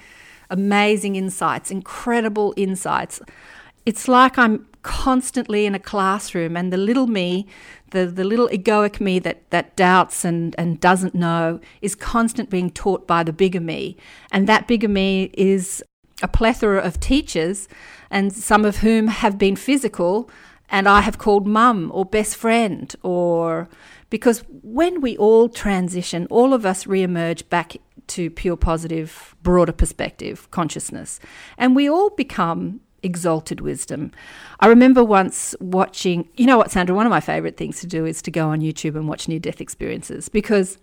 amazing 0.49 1.15
insights, 1.15 1.71
incredible 1.71 2.53
insights. 2.55 3.19
It's 3.85 4.07
like 4.07 4.37
I'm 4.37 4.67
constantly 4.85 5.65
in 5.65 5.73
a 5.73 5.79
classroom 5.79 6.55
and 6.55 6.71
the 6.71 6.77
little 6.77 7.07
me, 7.07 7.47
the, 7.89 8.05
the 8.05 8.23
little 8.23 8.47
egoic 8.49 9.01
me 9.01 9.17
that, 9.17 9.49
that 9.49 9.75
doubts 9.75 10.23
and, 10.23 10.53
and 10.59 10.79
doesn't 10.79 11.15
know 11.15 11.59
is 11.81 11.95
constant 11.95 12.51
being 12.51 12.69
taught 12.69 13.07
by 13.07 13.23
the 13.23 13.33
bigger 13.33 13.59
me. 13.59 13.97
And 14.31 14.47
that 14.47 14.67
bigger 14.67 14.87
me 14.87 15.31
is 15.33 15.83
a 16.21 16.27
plethora 16.27 16.79
of 16.79 16.99
teachers 16.99 17.67
and 18.11 18.31
some 18.31 18.63
of 18.63 18.77
whom 18.77 19.07
have 19.07 19.39
been 19.39 19.55
physical 19.55 20.29
and 20.69 20.87
I 20.87 21.01
have 21.01 21.17
called 21.17 21.47
mum 21.47 21.89
or 21.91 22.05
best 22.05 22.35
friend 22.35 22.95
or 23.01 23.67
Because 24.11 24.43
when 24.61 25.01
we 25.01 25.17
all 25.17 25.49
transition, 25.49 26.27
all 26.29 26.53
of 26.53 26.63
us 26.63 26.85
re-emerge 26.85 27.49
back 27.49 27.77
to 28.07 28.29
pure 28.29 28.55
positive, 28.55 29.35
broader 29.41 29.71
perspective 29.71 30.49
consciousness, 30.51 31.19
and 31.57 31.75
we 31.75 31.89
all 31.89 32.11
become 32.11 32.81
exalted 33.05 33.61
wisdom. 33.61 34.11
I 34.59 34.67
remember 34.67 35.03
once 35.03 35.55
watching, 35.61 36.27
you 36.35 36.45
know 36.45 36.57
what, 36.57 36.71
Sandra, 36.71 36.95
one 36.95 37.05
of 37.05 37.11
my 37.11 37.21
favorite 37.21 37.55
things 37.55 37.79
to 37.81 37.87
do 37.87 38.05
is 38.05 38.21
to 38.23 38.31
go 38.31 38.49
on 38.49 38.59
YouTube 38.59 38.95
and 38.95 39.07
watch 39.07 39.27
near 39.27 39.39
death 39.39 39.61
experiences 39.61 40.27
because 40.27 40.77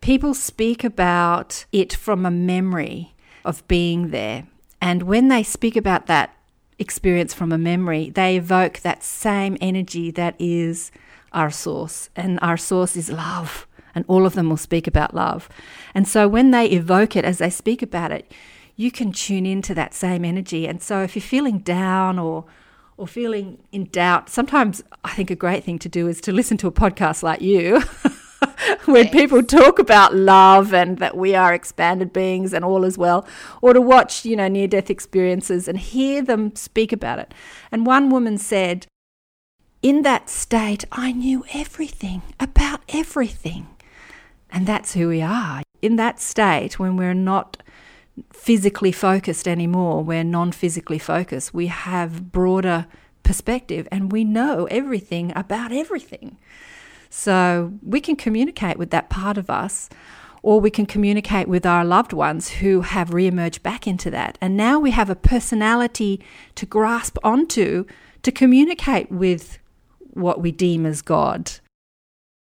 people 0.00 0.32
speak 0.32 0.84
about 0.84 1.66
it 1.72 1.92
from 1.92 2.24
a 2.24 2.30
memory 2.30 3.14
of 3.44 3.66
being 3.68 4.10
there. 4.10 4.46
And 4.80 5.02
when 5.02 5.28
they 5.28 5.42
speak 5.42 5.76
about 5.76 6.06
that 6.06 6.36
experience 6.78 7.34
from 7.34 7.52
a 7.52 7.58
memory, 7.58 8.10
they 8.10 8.36
evoke 8.36 8.80
that 8.80 9.02
same 9.02 9.56
energy 9.60 10.10
that 10.12 10.34
is 10.38 10.90
our 11.32 11.50
source. 11.50 12.10
And 12.14 12.38
our 12.42 12.56
source 12.56 12.96
is 12.96 13.10
love. 13.10 13.66
And 13.94 14.04
all 14.08 14.26
of 14.26 14.34
them 14.34 14.48
will 14.48 14.56
speak 14.56 14.86
about 14.86 15.14
love. 15.14 15.48
And 15.94 16.06
so 16.08 16.26
when 16.26 16.50
they 16.50 16.66
evoke 16.66 17.14
it, 17.16 17.24
as 17.24 17.38
they 17.38 17.50
speak 17.50 17.80
about 17.80 18.10
it, 18.10 18.30
you 18.76 18.90
can 18.90 19.12
tune 19.12 19.46
into 19.46 19.74
that 19.74 19.94
same 19.94 20.24
energy. 20.24 20.66
And 20.66 20.82
so 20.82 21.02
if 21.02 21.14
you're 21.14 21.22
feeling 21.22 21.58
down 21.58 22.18
or 22.18 22.44
or 22.96 23.08
feeling 23.08 23.58
in 23.72 23.86
doubt, 23.86 24.28
sometimes 24.28 24.82
I 25.02 25.10
think 25.14 25.28
a 25.28 25.34
great 25.34 25.64
thing 25.64 25.80
to 25.80 25.88
do 25.88 26.06
is 26.06 26.20
to 26.22 26.32
listen 26.32 26.56
to 26.58 26.68
a 26.68 26.72
podcast 26.72 27.24
like 27.24 27.40
you. 27.40 27.82
when 28.84 29.08
people 29.08 29.42
talk 29.42 29.78
about 29.78 30.14
love 30.14 30.72
and 30.72 30.98
that 30.98 31.16
we 31.16 31.34
are 31.34 31.52
expanded 31.52 32.12
beings 32.12 32.52
and 32.52 32.64
all 32.64 32.84
is 32.84 32.96
well, 32.96 33.26
or 33.62 33.72
to 33.72 33.80
watch, 33.80 34.24
you 34.24 34.36
know, 34.36 34.46
near 34.46 34.68
death 34.68 34.90
experiences 34.90 35.66
and 35.66 35.78
hear 35.78 36.22
them 36.22 36.54
speak 36.54 36.92
about 36.92 37.18
it. 37.18 37.34
And 37.72 37.84
one 37.84 38.10
woman 38.10 38.38
said, 38.38 38.86
In 39.82 40.02
that 40.02 40.30
state, 40.30 40.84
I 40.92 41.10
knew 41.12 41.44
everything 41.52 42.22
about 42.38 42.80
everything. 42.88 43.66
And 44.50 44.66
that's 44.66 44.94
who 44.94 45.08
we 45.08 45.20
are. 45.20 45.62
In 45.82 45.96
that 45.96 46.20
state, 46.20 46.78
when 46.78 46.96
we're 46.96 47.12
not 47.12 47.56
physically 48.32 48.92
focused 48.92 49.48
anymore, 49.48 50.02
we're 50.02 50.24
non 50.24 50.52
physically 50.52 50.98
focused, 50.98 51.52
we 51.52 51.66
have 51.66 52.32
broader 52.32 52.86
perspective 53.22 53.88
and 53.90 54.12
we 54.12 54.24
know 54.24 54.66
everything 54.70 55.32
about 55.34 55.72
everything. 55.72 56.38
So 57.10 57.72
we 57.82 58.00
can 58.00 58.16
communicate 58.16 58.76
with 58.76 58.90
that 58.90 59.08
part 59.08 59.38
of 59.38 59.48
us, 59.48 59.88
or 60.42 60.60
we 60.60 60.70
can 60.70 60.84
communicate 60.84 61.48
with 61.48 61.64
our 61.64 61.84
loved 61.84 62.12
ones 62.12 62.50
who 62.50 62.82
have 62.82 63.14
re-emerged 63.14 63.62
back 63.62 63.86
into 63.86 64.10
that. 64.10 64.36
And 64.40 64.56
now 64.56 64.78
we 64.78 64.90
have 64.90 65.08
a 65.08 65.16
personality 65.16 66.20
to 66.56 66.66
grasp 66.66 67.16
onto 67.24 67.86
to 68.22 68.32
communicate 68.32 69.10
with 69.10 69.58
what 69.98 70.40
we 70.40 70.52
deem 70.52 70.86
as 70.86 71.02
God. 71.02 71.52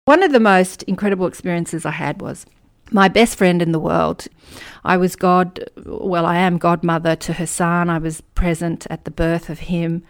One 0.05 0.21
of 0.21 0.31
the 0.31 0.39
most 0.39 0.83
incredible 0.83 1.27
experiences 1.27 1.85
I 1.85 1.91
had 1.91 2.21
was 2.21 2.45
my 2.91 3.07
best 3.07 3.37
friend 3.37 3.61
in 3.61 3.71
the 3.71 3.79
world. 3.79 4.27
I 4.83 4.97
was 4.97 5.15
God, 5.15 5.63
well, 5.85 6.25
I 6.25 6.37
am 6.37 6.57
godmother 6.57 7.15
to 7.15 7.33
her 7.33 7.47
son. 7.47 7.89
I 7.89 7.97
was 7.97 8.21
present 8.21 8.85
at 8.89 9.05
the 9.05 9.11
birth 9.11 9.49
of 9.49 9.59
him 9.59 10.03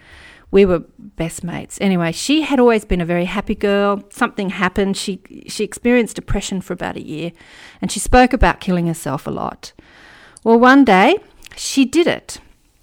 we 0.53 0.65
were 0.65 0.83
best 0.99 1.43
mates. 1.43 1.79
Anyway, 1.81 2.11
she 2.11 2.43
had 2.43 2.59
always 2.59 2.85
been 2.85 3.01
a 3.01 3.05
very 3.05 3.25
happy 3.25 3.55
girl. 3.55 4.03
Something 4.11 4.51
happened. 4.51 4.95
She 4.95 5.19
she 5.47 5.63
experienced 5.63 6.15
depression 6.15 6.61
for 6.61 6.73
about 6.73 6.95
a 6.95 7.01
year, 7.01 7.31
and 7.81 7.91
she 7.91 7.99
spoke 7.99 8.33
about 8.33 8.59
killing 8.59 8.85
herself 8.85 9.25
a 9.25 9.31
lot. 9.31 9.73
Well, 10.43 10.59
one 10.59 10.85
day 10.85 11.17
she 11.55 11.85
did 11.85 12.05
it. 12.05 12.37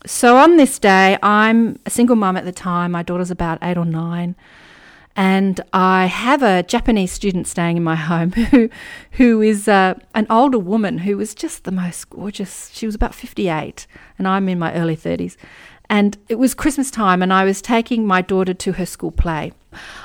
So 0.05 0.37
on 0.37 0.57
this 0.57 0.81
day, 0.81 1.17
I'm 1.23 1.79
a 1.87 1.91
single 1.91 2.17
mum 2.17 2.37
at 2.37 2.45
the 2.45 2.51
time. 2.51 2.91
My 2.91 3.05
daughter's 3.05 3.31
about 3.31 3.59
eight 3.63 3.79
or 3.79 3.85
nine. 3.85 4.35
And 5.21 5.61
I 5.75 6.07
have 6.07 6.43
a 6.43 6.63
Japanese 6.63 7.13
student 7.13 7.47
staying 7.47 7.77
in 7.77 7.85
my 7.85 7.95
home 7.95 8.33
who, 8.51 8.71
who 9.13 9.43
is 9.43 9.69
uh, 9.69 9.93
an 10.15 10.27
older 10.31 10.59
woman 10.59 10.97
who 10.97 11.19
was 11.19 11.35
just 11.35 11.65
the 11.65 11.71
most 11.71 12.09
gorgeous. 12.09 12.71
She 12.73 12.87
was 12.87 12.95
about 12.95 13.15
58, 13.15 13.87
and 14.17 14.27
I'm 14.27 14.49
in 14.49 14.59
my 14.59 14.73
early 14.73 14.97
30s. 14.97 15.37
And 15.91 16.17
it 16.31 16.37
was 16.37 16.55
Christmas 16.55 16.91
time, 16.91 17.21
and 17.23 17.35
I 17.35 17.45
was 17.45 17.61
taking 17.61 18.07
my 18.07 18.23
daughter 18.23 18.55
to 18.55 18.73
her 18.73 18.87
school 18.87 19.11
play. 19.11 19.53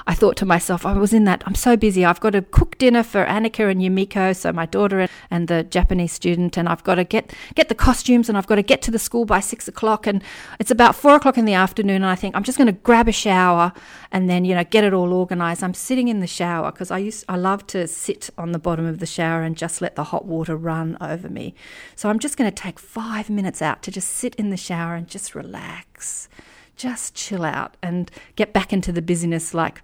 I 0.06 0.14
thought 0.14 0.36
to 0.38 0.46
myself, 0.46 0.86
I 0.86 0.98
was 0.98 1.14
in 1.14 1.24
that, 1.24 1.44
I'm 1.46 1.56
so 1.56 1.78
busy. 1.78 2.04
I've 2.04 2.20
got 2.20 2.32
to 2.32 2.42
cook 2.42 2.65
dinner 2.78 3.04
for 3.04 3.26
Annika 3.26 3.70
and 3.70 3.82
Yumiko, 3.82 4.36
so 4.36 4.52
my 4.52 4.66
daughter 4.66 5.08
and 5.30 5.48
the 5.48 5.64
Japanese 5.64 6.12
student, 6.12 6.58
and 6.58 6.68
I've 6.68 6.84
got 6.84 6.96
to 6.96 7.04
get, 7.04 7.34
get 7.56 7.70
the 7.70 7.76
costumes 7.76 8.30
and 8.30 8.38
I've 8.38 8.48
got 8.48 8.56
to 8.56 8.64
get 8.64 8.82
to 8.84 8.92
the 8.92 9.00
school 9.00 9.26
by 9.26 9.40
six 9.40 9.68
o'clock. 9.68 10.08
And 10.08 10.24
it's 10.60 10.72
about 10.72 10.96
four 10.96 11.16
o'clock 11.16 11.38
in 11.38 11.46
the 11.46 11.54
afternoon, 11.54 11.98
and 11.98 12.06
I 12.06 12.16
think 12.16 12.36
I'm 12.36 12.44
just 12.44 12.58
going 12.58 12.68
to 12.68 12.74
grab 12.74 13.08
a 13.08 13.12
shower 13.12 13.74
and 14.12 14.30
then, 14.30 14.46
you 14.46 14.56
know, 14.56 14.64
get 14.64 14.84
it 14.84 14.94
all 14.94 15.14
organized. 15.14 15.64
I'm 15.64 15.74
sitting 15.74 16.08
in 16.08 16.20
the 16.20 16.28
shower 16.28 16.72
because 16.72 16.92
I 16.92 17.00
used, 17.00 17.26
I 17.28 17.38
love 17.38 17.66
to 17.68 17.88
sit 17.88 18.30
on 18.38 18.52
the 18.52 18.60
bottom 18.60 18.86
of 18.86 19.00
the 19.00 19.06
shower 19.06 19.42
and 19.42 19.58
just 19.58 19.82
let 19.82 19.96
the 19.96 20.06
hot 20.06 20.26
water 20.26 20.56
run 20.56 20.98
over 21.02 21.30
me. 21.30 21.56
So 21.96 22.10
I'm 22.10 22.20
just 22.20 22.38
going 22.38 22.50
to 22.50 22.56
take 22.56 22.80
five 22.80 23.30
minutes 23.30 23.62
out 23.62 23.84
to 23.84 23.92
just 23.92 24.10
sit 24.10 24.36
in 24.36 24.50
the 24.50 24.58
shower 24.58 24.96
and 24.96 25.08
just 25.08 25.36
relax 25.36 26.30
just 26.76 27.16
chill 27.16 27.44
out 27.44 27.78
and 27.82 28.12
get 28.36 28.54
back 28.54 28.74
into 28.74 28.92
the 28.92 29.02
busyness 29.02 29.54
like 29.54 29.82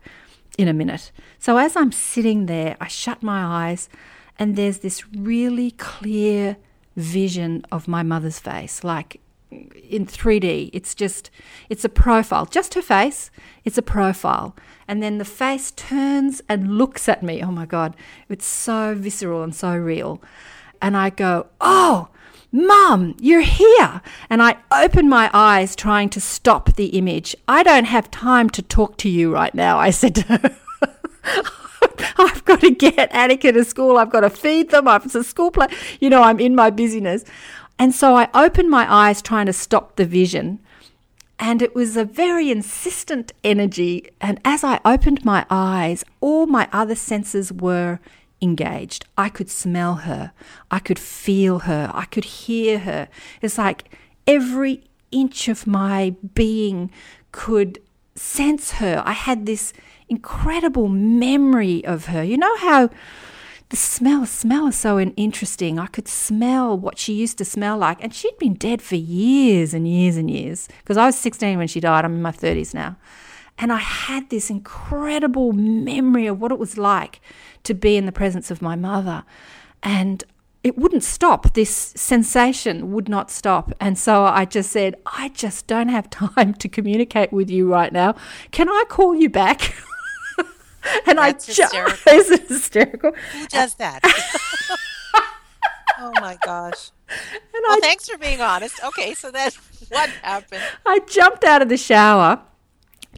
in 0.58 0.68
a 0.68 0.74
minute. 0.74 1.12
So 1.40 1.58
as 1.58 1.76
I'm 1.76 1.92
sitting 1.92 2.46
there, 2.46 2.78
I 2.80 2.88
shut 2.88 3.24
my 3.24 3.70
eyes 3.70 3.90
and 4.38 4.56
there's 4.56 4.80
this 4.80 5.08
really 5.14 5.72
clear 5.72 6.58
vision 6.96 7.66
of 7.72 7.88
my 7.88 8.04
mother's 8.04 8.40
face, 8.40 8.84
like 8.84 9.20
in 9.52 10.06
3D. 10.06 10.70
It's 10.74 10.96
just, 10.96 11.30
it's 11.70 11.86
a 11.86 11.90
profile, 11.90 12.46
just 12.46 12.74
her 12.74 12.82
face. 12.82 13.32
It's 13.66 13.78
a 13.78 13.82
profile. 13.82 14.56
And 14.88 15.02
then 15.02 15.18
the 15.18 15.26
face 15.26 15.72
turns 15.72 16.42
and 16.50 16.78
looks 16.78 17.08
at 17.08 17.24
me. 17.24 17.44
Oh 17.44 17.52
my 17.52 17.66
God, 17.66 17.96
it's 18.30 18.46
so 18.46 18.96
visceral 18.96 19.44
and 19.44 19.56
so 19.56 19.76
real. 19.76 20.22
And 20.82 20.98
I 20.98 21.12
go, 21.12 21.48
oh, 21.60 22.10
Mum, 22.52 23.16
you're 23.20 23.42
here. 23.42 24.02
And 24.30 24.42
I 24.42 24.58
open 24.72 25.08
my 25.08 25.30
eyes 25.34 25.76
trying 25.76 26.10
to 26.10 26.22
stop 26.22 26.74
the 26.74 26.88
image. 26.88 27.36
I 27.48 27.64
don't 27.64 27.86
have 27.86 28.12
time 28.12 28.50
to 28.52 28.62
talk 28.62 28.98
to 28.98 29.10
you 29.10 29.34
right 29.34 29.56
now, 29.56 29.78
I 29.78 29.90
said 29.92 30.16
to 30.16 30.22
her. 30.24 30.58
I've 32.18 32.44
got 32.46 32.62
to 32.62 32.72
get 32.72 33.12
Annika 33.12 33.54
to 33.54 33.64
school. 33.64 33.98
I've 33.98 34.12
got 34.12 34.22
to 34.22 34.30
feed 34.30 34.70
them. 34.70 34.88
I've 34.88 35.14
a 35.16 35.24
school 35.24 35.52
play. 35.52 35.68
You 36.00 36.10
know, 36.10 36.22
I'm 36.22 36.40
in 36.40 36.56
my 36.56 36.70
busyness. 36.70 37.24
And 37.80 37.96
so 37.96 38.16
I 38.16 38.30
opened 38.34 38.70
my 38.70 38.92
eyes 38.92 39.22
trying 39.22 39.46
to 39.46 39.54
stop 39.54 39.96
the 39.96 40.06
vision. 40.06 40.60
And 41.40 41.62
it 41.62 41.74
was 41.74 41.98
a 41.98 42.06
very 42.06 42.52
insistent 42.52 43.32
energy. 43.44 44.12
And 44.20 44.40
as 44.46 44.64
I 44.64 44.80
opened 44.86 45.26
my 45.26 45.46
eyes, 45.50 46.04
all 46.20 46.46
my 46.46 46.68
other 46.72 46.96
senses 46.96 47.52
were 47.52 48.00
engaged. 48.42 49.06
I 49.18 49.30
could 49.30 49.50
smell 49.50 49.96
her. 49.96 50.32
I 50.70 50.80
could 50.80 51.00
feel 51.00 51.60
her. 51.60 51.92
I 51.94 52.06
could 52.06 52.26
hear 52.26 52.80
her. 52.80 53.08
It's 53.42 53.58
like 53.58 53.96
every 54.28 54.84
inch 55.12 55.48
of 55.48 55.68
my 55.68 56.16
being 56.34 56.92
could 57.32 57.80
sense 58.16 58.74
her. 58.74 59.02
I 59.06 59.14
had 59.14 59.46
this 59.46 59.74
incredible 60.10 60.88
memory 60.90 61.84
of 61.86 62.06
her. 62.06 62.24
You 62.24 62.38
know 62.38 62.58
how 62.58 62.90
the 63.70 63.78
smell 63.78 64.26
smell 64.26 64.68
is 64.68 64.76
so 64.76 65.00
interesting. 65.00 65.80
I 65.80 65.88
could 65.88 66.08
smell 66.08 66.78
what 66.78 66.98
she 66.98 67.14
used 67.14 67.38
to 67.38 67.46
smell 67.46 67.78
like, 67.78 68.04
and 68.04 68.14
she'd 68.14 68.38
been 68.38 68.56
dead 68.56 68.82
for 68.82 68.96
years 68.96 69.74
and 69.74 69.88
years 69.88 70.18
and 70.18 70.30
years. 70.30 70.68
Because 70.80 70.98
I 70.98 71.06
was 71.06 71.16
16 71.16 71.58
when 71.58 71.70
she 71.70 71.80
died. 71.80 72.04
I'm 72.04 72.16
in 72.16 72.22
my 72.22 72.34
30s 72.34 72.74
now. 72.74 72.98
And 73.58 73.72
I 73.72 73.78
had 73.78 74.30
this 74.30 74.50
incredible 74.50 75.54
memory 75.54 76.28
of 76.28 76.42
what 76.42 76.52
it 76.52 76.60
was 76.60 76.78
like 76.78 77.22
to 77.64 77.74
be 77.74 77.98
in 77.98 78.06
the 78.06 78.12
presence 78.12 78.52
of 78.52 78.62
my 78.62 78.76
mother. 78.76 79.24
And 79.84 80.24
it 80.64 80.78
wouldn't 80.78 81.04
stop. 81.04 81.54
This 81.54 81.70
sensation 81.96 82.92
would 82.92 83.10
not 83.10 83.32
stop. 83.32 83.74
And 83.80 83.98
so 83.98 84.26
I 84.26 84.46
just 84.46 84.72
said, 84.72 84.96
I 85.06 85.30
just 85.30 85.68
don't 85.68 85.90
have 85.90 86.10
time 86.10 86.54
to 86.56 86.70
communicate 86.70 87.34
with 87.34 87.50
you 87.50 87.72
right 87.72 87.92
now. 87.92 88.16
Can 88.52 88.70
I 88.70 88.84
call 88.88 89.16
you 89.16 89.30
back? 89.30 89.74
and 91.08 91.18
That's 91.18 91.50
I 91.50 91.54
just, 91.54 91.74
hysterical. 91.74 92.14
is 92.14 92.32
it 92.32 92.48
hysterical? 92.48 93.12
Who 93.34 93.48
does 93.48 93.76
that? 93.76 94.02
oh 96.00 96.12
my 96.22 96.38
gosh. 96.46 96.92
And 97.10 97.64
well, 97.68 97.78
I, 97.78 97.80
thanks 97.82 98.08
for 98.08 98.18
being 98.18 98.40
honest. 98.40 98.82
Okay, 98.84 99.14
so 99.14 99.32
that's 99.32 99.58
what 99.90 100.10
happened. 100.22 100.62
I 100.86 101.00
jumped 101.00 101.44
out 101.44 101.62
of 101.62 101.70
the 101.70 101.78
shower 101.78 102.42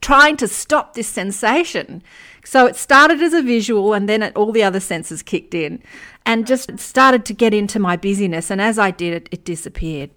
trying 0.04 0.36
to 0.38 0.48
stop 0.48 0.94
this 0.94 1.08
sensation. 1.08 2.04
So 2.44 2.66
it 2.66 2.76
started 2.76 3.22
as 3.22 3.34
a 3.34 3.42
visual 3.42 3.94
and 3.94 4.08
then 4.10 4.22
it, 4.22 4.36
all 4.36 4.52
the 4.52 4.62
other 4.62 4.82
senses 4.82 5.24
kicked 5.24 5.56
in 5.56 5.82
and 6.26 6.46
just 6.46 6.78
started 6.78 7.24
to 7.26 7.34
get 7.34 7.54
into 7.54 7.80
my 7.80 7.96
busyness. 7.96 8.52
And 8.52 8.62
as 8.62 8.78
I 8.78 8.92
did 8.92 9.14
it, 9.14 9.30
it 9.32 9.46
disappeared. 9.46 10.12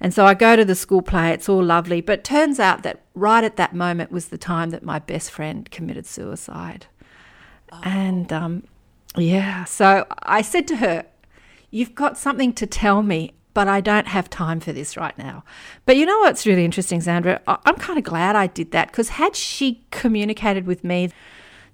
And 0.00 0.12
so 0.12 0.26
I 0.26 0.34
go 0.34 0.56
to 0.56 0.64
the 0.64 0.74
school 0.74 1.02
play, 1.02 1.30
it's 1.30 1.48
all 1.48 1.62
lovely. 1.62 2.00
But 2.00 2.24
turns 2.24 2.58
out 2.58 2.82
that 2.82 3.02
right 3.14 3.44
at 3.44 3.56
that 3.56 3.74
moment 3.74 4.10
was 4.10 4.28
the 4.28 4.38
time 4.38 4.70
that 4.70 4.82
my 4.82 4.98
best 4.98 5.30
friend 5.30 5.70
committed 5.70 6.04
suicide. 6.04 6.86
Oh. 7.72 7.80
And 7.84 8.32
um, 8.32 8.64
yeah, 9.16 9.64
so 9.64 10.04
I 10.24 10.42
said 10.42 10.66
to 10.68 10.76
her, 10.76 11.06
You've 11.70 11.94
got 11.94 12.16
something 12.16 12.54
to 12.54 12.66
tell 12.66 13.02
me 13.02 13.34
but 13.58 13.66
I 13.66 13.80
don't 13.80 14.06
have 14.06 14.30
time 14.30 14.60
for 14.60 14.72
this 14.72 14.96
right 14.96 15.18
now. 15.18 15.42
But 15.84 15.96
you 15.96 16.06
know 16.06 16.20
what's 16.20 16.46
really 16.46 16.64
interesting, 16.64 17.00
Sandra? 17.00 17.40
I'm 17.48 17.74
kind 17.74 17.98
of 17.98 18.04
glad 18.04 18.36
I 18.36 18.46
did 18.46 18.70
that 18.70 18.92
because 18.92 19.08
had 19.08 19.34
she 19.34 19.82
communicated 19.90 20.64
with 20.64 20.84
me 20.84 21.10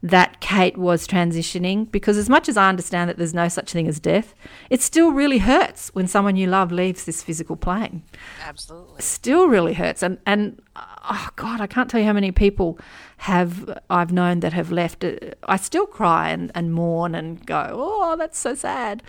that 0.05 0.39
Kate 0.41 0.77
was 0.77 1.09
transitioning 1.09 1.91
because, 1.91 2.19
as 2.19 2.29
much 2.29 2.47
as 2.47 2.59
I 2.59 2.69
understand 2.69 3.09
that 3.09 3.17
there's 3.17 3.33
no 3.33 3.49
such 3.49 3.73
thing 3.73 3.89
as 3.89 3.99
death, 3.99 4.35
it 4.69 4.83
still 4.83 5.13
really 5.13 5.39
hurts 5.39 5.89
when 5.95 6.07
someone 6.07 6.37
you 6.37 6.47
love 6.47 6.71
leaves 6.71 7.05
this 7.05 7.23
physical 7.23 7.57
plane. 7.57 8.03
Absolutely. 8.43 9.01
Still 9.01 9.49
really 9.49 9.73
hurts. 9.73 10.03
And, 10.03 10.19
and 10.27 10.61
oh 10.77 11.31
God, 11.37 11.63
I 11.63 11.67
can't 11.67 11.89
tell 11.89 12.01
you 12.01 12.07
how 12.07 12.13
many 12.13 12.33
people 12.33 12.79
have 13.17 13.79
I've 13.89 14.13
known 14.13 14.41
that 14.41 14.53
have 14.53 14.71
left. 14.71 15.05
Uh, 15.05 15.17
I 15.45 15.57
still 15.57 15.87
cry 15.87 16.29
and, 16.29 16.53
and 16.55 16.75
mourn 16.75 17.15
and 17.15 17.45
go, 17.47 17.71
oh, 17.73 18.15
that's 18.19 18.39
so 18.39 18.55
sad. 18.55 19.03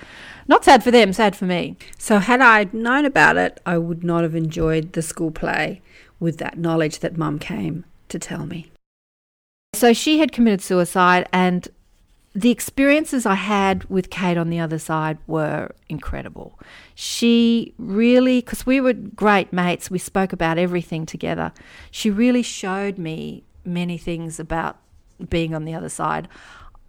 Not 0.47 0.63
sad 0.63 0.81
for 0.81 0.91
them, 0.91 1.11
sad 1.11 1.35
for 1.35 1.43
me. 1.43 1.75
So, 1.97 2.19
had 2.19 2.39
I 2.39 2.69
known 2.71 3.03
about 3.03 3.35
it, 3.35 3.59
I 3.65 3.77
would 3.77 4.05
not 4.05 4.23
have 4.23 4.33
enjoyed 4.33 4.93
the 4.93 5.01
school 5.01 5.31
play 5.31 5.81
with 6.21 6.37
that 6.37 6.57
knowledge 6.57 6.99
that 6.99 7.17
mum 7.17 7.37
came 7.37 7.83
to 8.07 8.17
tell 8.17 8.45
me. 8.45 8.71
So 9.75 9.93
she 9.93 10.19
had 10.19 10.31
committed 10.31 10.61
suicide, 10.61 11.27
and 11.31 11.67
the 12.33 12.51
experiences 12.51 13.25
I 13.25 13.35
had 13.35 13.85
with 13.85 14.09
Kate 14.09 14.37
on 14.37 14.49
the 14.49 14.59
other 14.59 14.79
side 14.79 15.17
were 15.25 15.71
incredible. 15.87 16.59
She 16.95 17.73
really, 17.77 18.41
because 18.41 18.65
we 18.65 18.81
were 18.81 18.93
great 18.93 19.53
mates, 19.53 19.89
we 19.89 19.99
spoke 19.99 20.33
about 20.33 20.57
everything 20.57 21.05
together. 21.05 21.53
She 21.91 22.09
really 22.09 22.43
showed 22.43 22.97
me 22.97 23.43
many 23.63 23.97
things 23.97 24.39
about 24.39 24.77
being 25.29 25.55
on 25.55 25.63
the 25.63 25.73
other 25.73 25.89
side. 25.89 26.27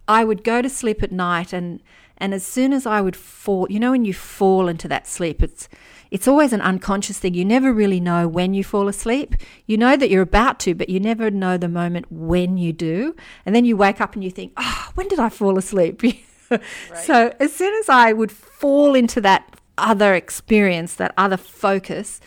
I 0.07 0.23
would 0.23 0.43
go 0.43 0.61
to 0.61 0.69
sleep 0.69 1.01
at 1.01 1.11
night, 1.11 1.53
and 1.53 1.81
and 2.17 2.33
as 2.33 2.45
soon 2.45 2.73
as 2.73 2.85
I 2.85 2.99
would 2.99 3.15
fall, 3.15 3.67
you 3.69 3.79
know, 3.79 3.91
when 3.91 4.03
you 4.03 4.13
fall 4.13 4.67
into 4.67 4.87
that 4.87 5.07
sleep, 5.07 5.43
it's 5.43 5.69
it's 6.11 6.27
always 6.27 6.53
an 6.53 6.61
unconscious 6.61 7.19
thing. 7.19 7.33
You 7.33 7.45
never 7.45 7.73
really 7.73 7.99
know 7.99 8.27
when 8.27 8.53
you 8.53 8.63
fall 8.63 8.87
asleep. 8.87 9.35
You 9.65 9.77
know 9.77 9.97
that 9.97 10.09
you're 10.09 10.21
about 10.21 10.59
to, 10.61 10.73
but 10.73 10.89
you 10.89 10.99
never 10.99 11.29
know 11.29 11.57
the 11.57 11.67
moment 11.67 12.11
when 12.11 12.57
you 12.57 12.73
do. 12.73 13.15
And 13.45 13.55
then 13.55 13.65
you 13.65 13.75
wake 13.75 13.99
up 13.99 14.13
and 14.13 14.23
you 14.23 14.31
think, 14.31 14.53
oh, 14.57 14.91
when 14.95 15.07
did 15.07 15.19
I 15.19 15.29
fall 15.29 15.57
asleep? 15.57 16.01
right. 16.49 16.61
So 16.95 17.33
as 17.39 17.53
soon 17.53 17.73
as 17.79 17.89
I 17.89 18.13
would 18.13 18.31
fall 18.31 18.95
into 18.95 19.21
that 19.21 19.55
other 19.77 20.15
experience, 20.15 20.95
that 20.95 21.13
other 21.17 21.37
focus, 21.37 22.19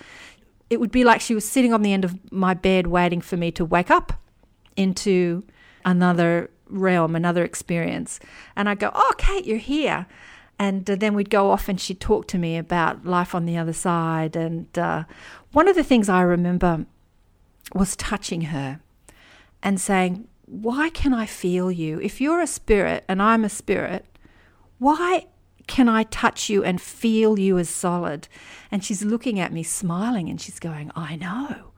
it 0.69 0.79
would 0.79 0.93
be 0.93 1.05
like 1.05 1.21
she 1.21 1.35
was 1.35 1.49
sitting 1.49 1.73
on 1.73 1.83
the 1.83 1.93
end 1.93 2.05
of 2.05 2.33
my 2.33 2.55
bed 2.55 2.87
waiting 2.87 3.21
for 3.21 3.37
me 3.37 3.51
to 3.53 3.65
wake 3.65 3.91
up 3.91 4.13
into 4.77 5.43
another 5.85 6.51
realm, 6.69 7.17
another 7.17 7.45
experience. 7.45 8.21
And 8.55 8.69
I 8.69 8.75
go, 8.75 8.93
oh, 8.95 9.13
Kate, 9.19 9.47
you're 9.47 9.59
here 9.59 10.07
and 10.61 10.89
uh, 10.91 10.95
then 10.95 11.15
we'd 11.15 11.31
go 11.31 11.51
off 11.51 11.71
and 11.71 11.81
she'd 11.81 12.01
talk 12.01 12.29
to 12.29 12.39
me 12.39 12.59
about 12.59 13.07
life 13.07 13.35
on 13.35 13.47
the 13.47 13.57
other 13.57 13.73
side. 13.73 14.37
And 14.37 14.67
uh, 14.79 15.05
one 15.53 15.67
of 15.67 15.75
the 15.75 15.83
things 15.83 16.11
I 16.11 16.21
remember 16.21 16.85
was 17.75 17.97
touching 17.97 18.43
her 18.43 18.79
and 19.63 19.81
saying, 19.81 20.29
Why 20.45 20.91
can 20.91 21.15
I 21.15 21.25
feel 21.25 21.73
you? 21.73 21.99
If 22.01 22.21
you're 22.21 22.43
a 22.43 22.47
spirit 22.47 23.05
and 23.09 23.23
I'm 23.23 23.43
a 23.43 23.49
spirit, 23.49 24.05
why 24.79 25.29
can 25.67 25.89
I 25.89 26.03
touch 26.03 26.51
you 26.51 26.63
and 26.63 26.79
feel 26.79 27.39
you 27.39 27.57
as 27.57 27.71
solid? 27.71 28.29
And 28.71 28.85
she's 28.85 29.03
looking 29.03 29.41
at 29.41 29.55
me, 29.55 29.63
smiling, 29.63 30.29
and 30.29 30.39
she's 30.39 30.59
going, 30.59 30.91
I 30.95 31.17
know. 31.17 31.70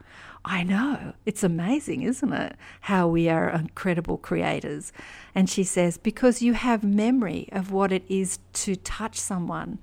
I 0.45 0.65
know. 0.65 1.13
It's 1.25 1.45
amazing, 1.45 2.03
isn't 2.03 2.33
it? 2.33 2.57
How 2.83 3.07
we 3.07 3.29
are 3.29 3.49
incredible 3.49 4.19
creators. 4.19 4.93
And 5.35 5.49
she 5.49 5.63
says, 5.63 5.99
because 5.99 6.43
you 6.43 6.55
have 6.55 6.83
memory 6.83 7.49
of 7.53 7.71
what 7.71 7.93
it 7.93 8.03
is 8.09 8.39
to 8.55 8.75
touch 8.75 9.19
someone. 9.19 9.79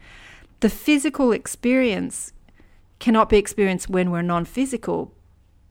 The 0.59 0.69
physical 0.69 1.31
experience 1.31 2.33
cannot 2.99 3.29
be 3.29 3.37
experienced 3.37 3.89
when 3.89 4.11
we're 4.11 4.21
non 4.21 4.43
physical, 4.43 5.13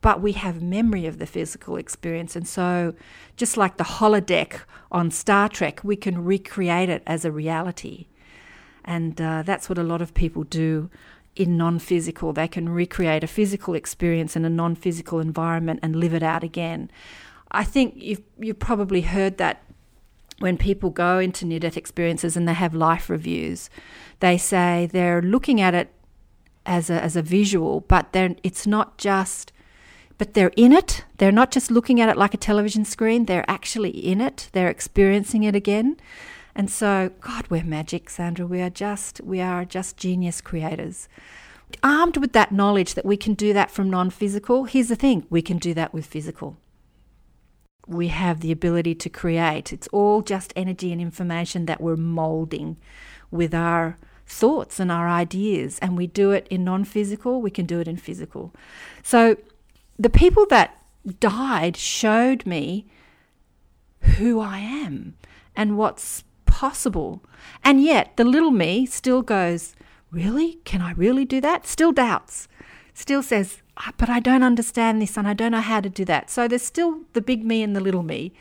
but 0.00 0.22
we 0.22 0.32
have 0.32 0.62
memory 0.62 1.04
of 1.04 1.18
the 1.18 1.26
physical 1.26 1.76
experience. 1.76 2.34
And 2.34 2.48
so, 2.48 2.94
just 3.36 3.58
like 3.58 3.76
the 3.76 3.84
holodeck 3.84 4.60
on 4.90 5.10
Star 5.10 5.50
Trek, 5.50 5.80
we 5.84 5.96
can 5.96 6.24
recreate 6.24 6.88
it 6.88 7.02
as 7.06 7.26
a 7.26 7.32
reality. 7.32 8.06
And 8.84 9.20
uh, 9.20 9.42
that's 9.42 9.68
what 9.68 9.76
a 9.76 9.82
lot 9.82 10.00
of 10.00 10.14
people 10.14 10.44
do 10.44 10.88
in 11.38 11.56
non 11.56 11.78
physical. 11.78 12.32
They 12.32 12.48
can 12.48 12.68
recreate 12.68 13.24
a 13.24 13.28
physical 13.28 13.74
experience 13.74 14.36
in 14.36 14.44
a 14.44 14.50
non 14.50 14.74
physical 14.74 15.20
environment 15.20 15.80
and 15.82 15.96
live 15.96 16.12
it 16.12 16.22
out 16.22 16.42
again. 16.42 16.90
I 17.50 17.64
think 17.64 17.94
you've, 17.96 18.22
you've 18.38 18.58
probably 18.58 19.02
heard 19.02 19.38
that 19.38 19.62
when 20.40 20.58
people 20.58 20.90
go 20.90 21.18
into 21.18 21.46
near 21.46 21.60
death 21.60 21.76
experiences 21.76 22.36
and 22.36 22.46
they 22.46 22.52
have 22.52 22.74
life 22.74 23.08
reviews, 23.08 23.70
they 24.20 24.36
say 24.36 24.88
they're 24.92 25.22
looking 25.22 25.60
at 25.60 25.74
it 25.74 25.90
as 26.66 26.90
a, 26.90 27.02
as 27.02 27.16
a 27.16 27.22
visual, 27.22 27.80
but 27.80 28.08
it's 28.42 28.66
not 28.66 28.98
just, 28.98 29.52
but 30.18 30.34
they're 30.34 30.52
in 30.56 30.72
it. 30.72 31.04
They're 31.16 31.32
not 31.32 31.50
just 31.50 31.70
looking 31.70 32.00
at 32.00 32.08
it 32.08 32.16
like 32.16 32.34
a 32.34 32.38
television 32.38 32.84
screen, 32.84 33.24
they're 33.24 33.48
actually 33.48 33.90
in 33.90 34.20
it, 34.20 34.50
they're 34.52 34.68
experiencing 34.68 35.44
it 35.44 35.56
again. 35.56 35.96
And 36.58 36.68
so, 36.68 37.12
God, 37.20 37.46
we're 37.48 37.62
magic, 37.62 38.10
Sandra. 38.10 38.44
We 38.44 38.60
are 38.60 38.68
just, 38.68 39.20
we 39.20 39.40
are 39.40 39.64
just 39.64 39.96
genius 39.96 40.40
creators. 40.40 41.08
Armed 41.84 42.16
with 42.16 42.32
that 42.32 42.50
knowledge 42.50 42.94
that 42.94 43.06
we 43.06 43.16
can 43.16 43.34
do 43.34 43.52
that 43.52 43.70
from 43.70 43.88
non 43.88 44.10
physical, 44.10 44.64
here's 44.64 44.88
the 44.88 44.96
thing 44.96 45.24
we 45.30 45.40
can 45.40 45.58
do 45.58 45.72
that 45.74 45.94
with 45.94 46.04
physical. 46.04 46.56
We 47.86 48.08
have 48.08 48.40
the 48.40 48.50
ability 48.50 48.96
to 48.96 49.08
create. 49.08 49.72
It's 49.72 49.86
all 49.92 50.20
just 50.20 50.52
energy 50.56 50.90
and 50.90 51.00
information 51.00 51.66
that 51.66 51.80
we're 51.80 51.94
molding 51.94 52.76
with 53.30 53.54
our 53.54 53.96
thoughts 54.26 54.80
and 54.80 54.90
our 54.90 55.08
ideas. 55.08 55.78
And 55.78 55.96
we 55.96 56.08
do 56.08 56.32
it 56.32 56.48
in 56.50 56.64
non 56.64 56.82
physical, 56.82 57.40
we 57.40 57.52
can 57.52 57.66
do 57.66 57.78
it 57.78 57.86
in 57.86 57.96
physical. 57.96 58.52
So 59.04 59.36
the 59.96 60.10
people 60.10 60.44
that 60.46 60.82
died 61.20 61.76
showed 61.76 62.46
me 62.46 62.88
who 64.16 64.40
I 64.40 64.58
am 64.58 65.14
and 65.54 65.78
what's 65.78 66.24
possible. 66.58 67.22
And 67.62 67.80
yet, 67.80 68.16
the 68.16 68.24
little 68.24 68.50
me 68.50 68.84
still 68.84 69.22
goes, 69.22 69.76
Really? 70.10 70.54
Can 70.64 70.82
I 70.82 70.92
really 70.92 71.24
do 71.24 71.40
that? 71.40 71.68
Still 71.68 71.92
doubts. 71.92 72.48
Still 72.94 73.22
says, 73.22 73.58
ah, 73.76 73.92
But 73.96 74.08
I 74.08 74.18
don't 74.18 74.42
understand 74.42 75.00
this 75.00 75.16
and 75.16 75.28
I 75.28 75.34
don't 75.34 75.52
know 75.52 75.60
how 75.60 75.80
to 75.80 75.88
do 75.88 76.04
that. 76.06 76.30
So 76.30 76.48
there's 76.48 76.62
still 76.62 77.02
the 77.12 77.20
big 77.20 77.44
me 77.44 77.62
and 77.62 77.76
the 77.76 77.80
little 77.80 78.02
me. 78.02 78.32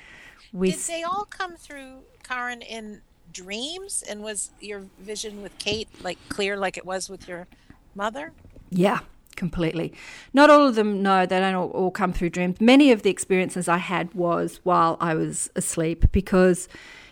Did 0.59 0.79
they 0.87 1.03
all 1.03 1.25
come 1.25 1.55
through, 1.55 1.99
Karen, 2.23 2.63
in 2.63 3.01
dreams? 3.31 4.03
And 4.09 4.23
was 4.23 4.49
your 4.59 4.81
vision 4.97 5.43
with 5.43 5.55
Kate 5.59 5.89
like 6.01 6.17
clear 6.27 6.57
like 6.57 6.75
it 6.75 6.87
was 6.87 7.09
with 7.09 7.27
your 7.27 7.45
mother? 7.93 8.33
Yeah, 8.71 9.01
completely. 9.35 9.93
Not 10.33 10.49
all 10.49 10.67
of 10.67 10.73
them, 10.73 11.03
no, 11.03 11.27
they 11.27 11.39
don't 11.39 11.53
all, 11.53 11.69
all, 11.69 11.91
come 11.91 12.13
through 12.13 12.31
dreams. 12.31 12.59
Many 12.59 12.91
of 12.91 13.03
the 13.03 13.11
experiences 13.11 13.67
I 13.67 13.77
had 13.77 14.11
was 14.15 14.59
while 14.63 14.97
I 14.99 15.13
was 15.13 15.51
asleep 15.55 16.11
because 16.11 16.67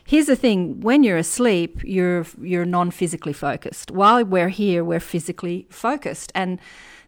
Here's 0.08 0.28
the 0.28 0.36
thing: 0.36 0.82
when 0.82 1.04
you're 1.04 1.18
asleep, 1.18 1.82
you're 1.84 2.26
you're 2.40 2.66
non-physically 2.66 3.34
focused. 3.34 3.92
While 3.92 4.24
we're 4.24 4.50
here, 4.50 4.84
we're 4.84 5.00
physically 5.00 5.68
focused, 5.70 6.32
and 6.36 6.60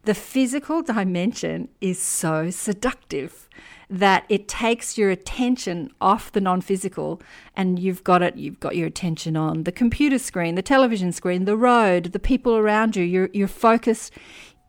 the 0.04 0.16
physical 0.16 0.82
dimension 0.82 1.70
is 1.80 2.00
so 2.00 2.50
seductive 2.50 3.48
that 3.90 4.26
it 4.30 4.48
takes 4.48 4.98
your 4.98 5.10
attention 5.10 5.90
off 6.02 6.32
the 6.32 6.42
non-physical 6.42 7.22
and 7.56 7.80
you've 7.80 8.04
got 8.04 8.22
it 8.22 8.36
you've 8.36 8.60
got 8.60 8.76
your 8.76 8.88
attention 8.88 9.38
on 9.38 9.64
the 9.64 9.72
computer 9.72 10.20
screen 10.20 10.56
the 10.56 10.62
television 10.62 11.12
screen 11.12 11.46
the 11.46 11.56
road 11.56 12.06
the 12.12 12.20
people 12.20 12.56
around 12.56 12.96
you. 12.96 13.04
Your 13.04 13.30
your 13.34 13.48
focus 13.48 14.12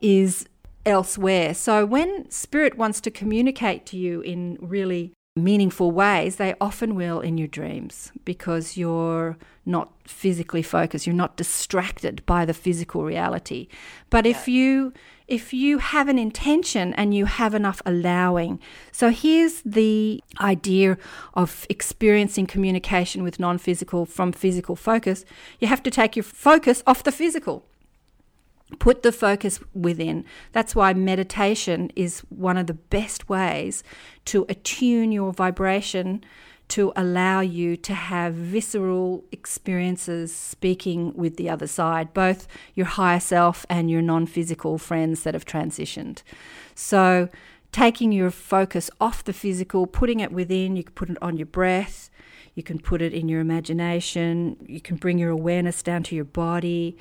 is 0.01 0.47
elsewhere. 0.87 1.55
So 1.55 1.85
when 1.85 2.31
spirit 2.31 2.79
wants 2.79 3.01
to 3.03 3.11
communicate 3.11 3.87
to 3.87 3.97
you 3.97 4.21
in 4.21 4.57
really 4.61 5.13
meaningful 5.39 5.91
ways, 5.91 6.37
they 6.37 6.55
often 6.61 6.95
will 6.95 7.21
in 7.21 7.39
your 7.39 7.49
dreams 7.49 8.13
because 8.25 8.77
you're 8.77 9.37
not 9.65 9.93
physically 10.07 10.63
focused, 10.63 11.07
you're 11.07 11.15
not 11.15 11.37
distracted 11.37 12.25
by 12.27 12.45
the 12.45 12.55
physical 12.55 13.05
reality. 13.05 13.69
But 14.11 14.25
yeah. 14.25 14.33
if 14.33 14.49
you 14.49 14.93
if 15.29 15.53
you 15.53 15.77
have 15.77 16.09
an 16.09 16.19
intention 16.19 16.95
and 16.95 17.15
you 17.15 17.27
have 17.27 17.55
enough 17.55 17.83
allowing. 17.85 18.59
So 18.91 19.11
here's 19.11 19.61
the 19.61 20.23
idea 20.41 20.97
of 21.35 21.67
experiencing 21.69 22.47
communication 22.47 23.23
with 23.23 23.39
non-physical 23.39 24.07
from 24.07 24.33
physical 24.33 24.75
focus. 24.75 25.27
You 25.61 25.69
have 25.69 25.83
to 25.83 25.91
take 25.91 26.17
your 26.17 26.23
focus 26.23 26.83
off 26.87 27.03
the 27.03 27.13
physical 27.13 27.67
put 28.79 29.03
the 29.03 29.13
focus 29.13 29.61
within. 29.75 30.25
That's 30.53 30.75
why 30.75 30.93
meditation 30.93 31.91
is 31.97 32.21
one 32.29 32.57
of 32.57 32.67
the 32.67 32.75
best 32.75 33.29
ways 33.29 33.83
to 34.27 34.45
attune 34.49 35.13
your 35.13 35.33
vibration 35.33 36.23
to 36.69 36.93
allow 36.97 37.41
you 37.41 37.77
to 37.77 37.95
have 37.95 38.35
visceral 38.35 39.25
experiences 39.33 40.35
speaking 40.35 41.15
with 41.15 41.37
the 41.37 41.49
other 41.49 41.67
side, 41.67 42.13
both 42.13 42.47
your 42.75 42.87
higher 42.87 43.21
self 43.21 43.65
and 43.71 43.91
your 43.91 44.03
non 44.03 44.27
physical 44.27 44.79
friends 44.79 45.23
that 45.23 45.35
have 45.35 45.47
transitioned. 45.47 46.23
So, 46.75 47.29
taking 47.73 48.13
your 48.13 48.31
focus 48.31 48.91
off 49.01 49.25
the 49.25 49.33
physical, 49.33 49.87
putting 49.87 50.21
it 50.21 50.31
within, 50.31 50.77
you 50.77 50.85
can 50.85 50.95
put 50.95 51.11
it 51.11 51.19
on 51.23 51.37
your 51.37 51.47
breath, 51.47 52.11
you 52.55 52.63
can 52.63 52.79
put 52.79 53.01
it 53.01 53.15
in 53.15 53.29
your 53.29 53.41
imagination, 53.41 54.57
you 54.67 54.81
can 54.81 54.97
bring 54.97 55.19
your 55.19 55.31
awareness 55.31 55.83
down 55.83 56.03
to 56.05 56.15
your 56.15 56.25
body 56.25 56.99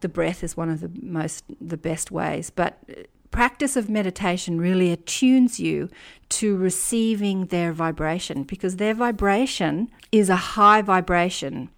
the 0.00 0.08
breath 0.08 0.42
is 0.42 0.56
one 0.56 0.70
of 0.70 0.80
the 0.80 0.90
most 1.02 1.44
the 1.60 1.76
best 1.76 2.10
ways 2.10 2.50
but 2.50 2.78
uh, 2.88 3.02
practice 3.30 3.76
of 3.76 3.88
meditation 3.88 4.60
really 4.60 4.90
attunes 4.90 5.60
you 5.60 5.88
to 6.28 6.56
receiving 6.56 7.46
their 7.46 7.72
vibration 7.72 8.42
because 8.42 8.76
their 8.76 8.94
vibration 8.94 9.90
is 10.12 10.28
a 10.28 10.36
high 10.36 10.82
vibration. 10.82 11.70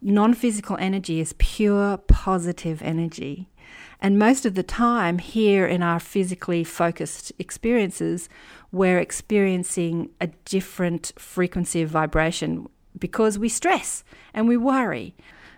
Non 0.00 0.34
physical 0.34 0.76
energy 0.78 1.20
is 1.20 1.34
pure 1.38 1.96
positive 1.96 2.82
energy. 2.82 3.48
And 4.00 4.18
most 4.18 4.44
of 4.44 4.56
the 4.56 4.64
time, 4.64 5.18
here 5.18 5.64
in 5.64 5.80
our 5.80 6.00
physically 6.00 6.64
focused 6.64 7.32
experiences, 7.38 8.28
we're 8.72 8.98
experiencing 8.98 10.10
a 10.20 10.26
different 10.44 11.12
frequency 11.16 11.82
of 11.82 11.90
vibration 11.90 12.66
because 12.98 13.38
we 13.38 13.48
stress 13.48 14.02
and 14.34 14.48
we 14.48 14.56
worry 14.56 15.14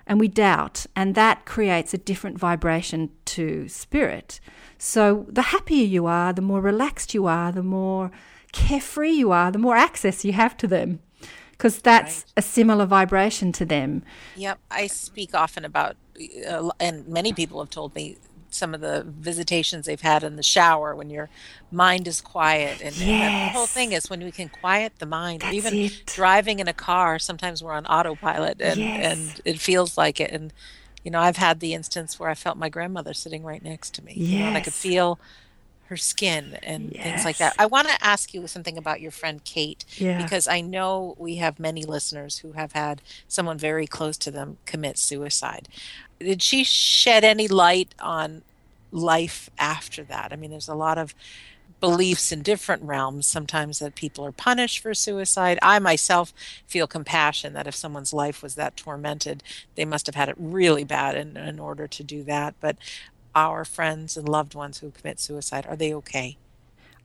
and 0.06 0.20
we 0.20 0.28
doubt, 0.28 0.86
and 0.94 1.14
that 1.14 1.46
creates 1.46 1.94
a 1.94 1.98
different 1.98 2.38
vibration 2.38 3.10
to 3.26 3.68
spirit. 3.68 4.40
So, 4.78 5.26
the 5.28 5.42
happier 5.42 5.84
you 5.84 6.06
are, 6.06 6.32
the 6.32 6.42
more 6.42 6.60
relaxed 6.60 7.14
you 7.14 7.26
are, 7.26 7.52
the 7.52 7.62
more 7.62 8.10
carefree 8.52 9.12
you 9.12 9.32
are, 9.32 9.50
the 9.50 9.58
more 9.58 9.76
access 9.76 10.24
you 10.24 10.32
have 10.32 10.56
to 10.58 10.66
them 10.66 11.00
because 11.54 11.78
that's 11.78 12.24
right. 12.24 12.32
a 12.38 12.42
similar 12.42 12.84
vibration 12.84 13.52
to 13.52 13.64
them. 13.64 14.02
Yep. 14.36 14.58
I 14.70 14.86
speak 14.88 15.34
often 15.34 15.64
about, 15.64 15.96
uh, 16.48 16.70
and 16.80 17.06
many 17.06 17.32
people 17.32 17.60
have 17.60 17.70
told 17.70 17.94
me 17.94 18.18
some 18.54 18.74
of 18.74 18.80
the 18.80 19.04
visitations 19.06 19.86
they've 19.86 20.00
had 20.00 20.22
in 20.22 20.36
the 20.36 20.42
shower 20.42 20.94
when 20.94 21.10
your 21.10 21.28
mind 21.72 22.06
is 22.06 22.20
quiet 22.20 22.80
and, 22.80 22.94
yes. 22.96 23.08
and 23.08 23.48
the 23.48 23.52
whole 23.52 23.66
thing 23.66 23.92
is 23.92 24.08
when 24.08 24.22
we 24.22 24.30
can 24.30 24.48
quiet 24.48 24.92
the 24.98 25.06
mind 25.06 25.42
That's 25.42 25.54
even 25.54 25.74
it. 25.74 26.06
driving 26.06 26.60
in 26.60 26.68
a 26.68 26.72
car 26.72 27.18
sometimes 27.18 27.62
we're 27.62 27.72
on 27.72 27.86
autopilot 27.86 28.60
and 28.60 28.78
yes. 28.78 29.04
and 29.04 29.40
it 29.44 29.60
feels 29.60 29.98
like 29.98 30.20
it 30.20 30.30
and 30.30 30.52
you 31.02 31.10
know 31.10 31.20
i've 31.20 31.36
had 31.36 31.60
the 31.60 31.74
instance 31.74 32.18
where 32.18 32.30
i 32.30 32.34
felt 32.34 32.56
my 32.56 32.68
grandmother 32.68 33.12
sitting 33.12 33.42
right 33.42 33.62
next 33.62 33.94
to 33.94 34.04
me 34.04 34.12
yes. 34.16 34.30
you 34.30 34.38
know, 34.38 34.46
and 34.46 34.56
i 34.56 34.60
could 34.60 34.72
feel 34.72 35.18
her 35.86 35.96
skin 35.96 36.58
and 36.62 36.92
yes. 36.92 37.04
things 37.04 37.24
like 37.24 37.36
that. 37.38 37.54
I 37.58 37.66
want 37.66 37.88
to 37.88 38.04
ask 38.04 38.32
you 38.32 38.46
something 38.46 38.78
about 38.78 39.00
your 39.00 39.10
friend 39.10 39.42
Kate 39.44 39.84
yeah. 39.96 40.22
because 40.22 40.48
I 40.48 40.60
know 40.60 41.14
we 41.18 41.36
have 41.36 41.60
many 41.60 41.84
listeners 41.84 42.38
who 42.38 42.52
have 42.52 42.72
had 42.72 43.02
someone 43.28 43.58
very 43.58 43.86
close 43.86 44.16
to 44.18 44.30
them 44.30 44.56
commit 44.64 44.98
suicide. 44.98 45.68
Did 46.24 46.42
she 46.42 46.64
shed 46.64 47.24
any 47.24 47.48
light 47.48 47.94
on 48.00 48.42
life 48.90 49.50
after 49.58 50.04
that? 50.04 50.32
I 50.32 50.36
mean, 50.36 50.50
there's 50.50 50.68
a 50.68 50.74
lot 50.74 50.98
of 50.98 51.14
beliefs 51.80 52.32
in 52.32 52.40
different 52.40 52.82
realms 52.82 53.26
sometimes 53.26 53.78
that 53.78 53.94
people 53.94 54.24
are 54.24 54.32
punished 54.32 54.78
for 54.78 54.94
suicide. 54.94 55.58
I 55.60 55.78
myself 55.78 56.32
feel 56.66 56.86
compassion 56.86 57.52
that 57.52 57.66
if 57.66 57.74
someone's 57.74 58.14
life 58.14 58.42
was 58.42 58.54
that 58.54 58.76
tormented, 58.76 59.42
they 59.74 59.84
must 59.84 60.06
have 60.06 60.14
had 60.14 60.30
it 60.30 60.36
really 60.38 60.84
bad 60.84 61.14
in, 61.14 61.36
in 61.36 61.58
order 61.58 61.86
to 61.86 62.02
do 62.02 62.22
that. 62.22 62.54
But 62.60 62.78
our 63.34 63.64
friends 63.64 64.16
and 64.16 64.28
loved 64.28 64.54
ones 64.54 64.78
who 64.78 64.92
commit 64.92 65.20
suicide, 65.20 65.66
are 65.66 65.76
they 65.76 65.92
okay? 65.94 66.38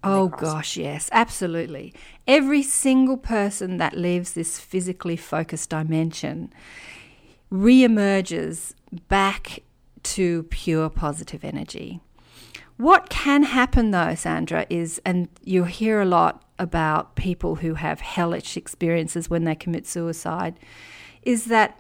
Oh 0.01 0.29
gosh, 0.29 0.77
yes, 0.77 1.10
absolutely. 1.12 1.93
Every 2.25 2.63
single 2.63 3.17
person 3.17 3.77
that 3.77 3.97
leaves 3.97 4.32
this 4.32 4.60
physically 4.60 5.17
focused 5.17 5.71
dimension 5.71 6.53
reemerges 7.51 8.73
back 9.08 9.63
to 10.04 10.43
pure 10.43 10.89
positive 10.89 11.43
energy. 11.43 11.99
What 12.78 13.10
can 13.10 13.43
happen 13.43 13.91
though, 13.91 14.15
Sandra, 14.15 14.65
is, 14.69 15.02
and 15.06 15.28
you 15.43 15.65
hear 15.65 15.99
a 15.99 16.06
lot 16.06 16.45
about 16.58 17.15
people 17.15 17.56
who 17.56 17.73
have 17.73 17.99
hellish 17.99 18.56
experiences 18.56 19.30
when 19.30 19.43
they 19.43 19.56
commit 19.56 19.86
suicide, 19.86 20.60
is 21.23 21.45
that 21.45 21.78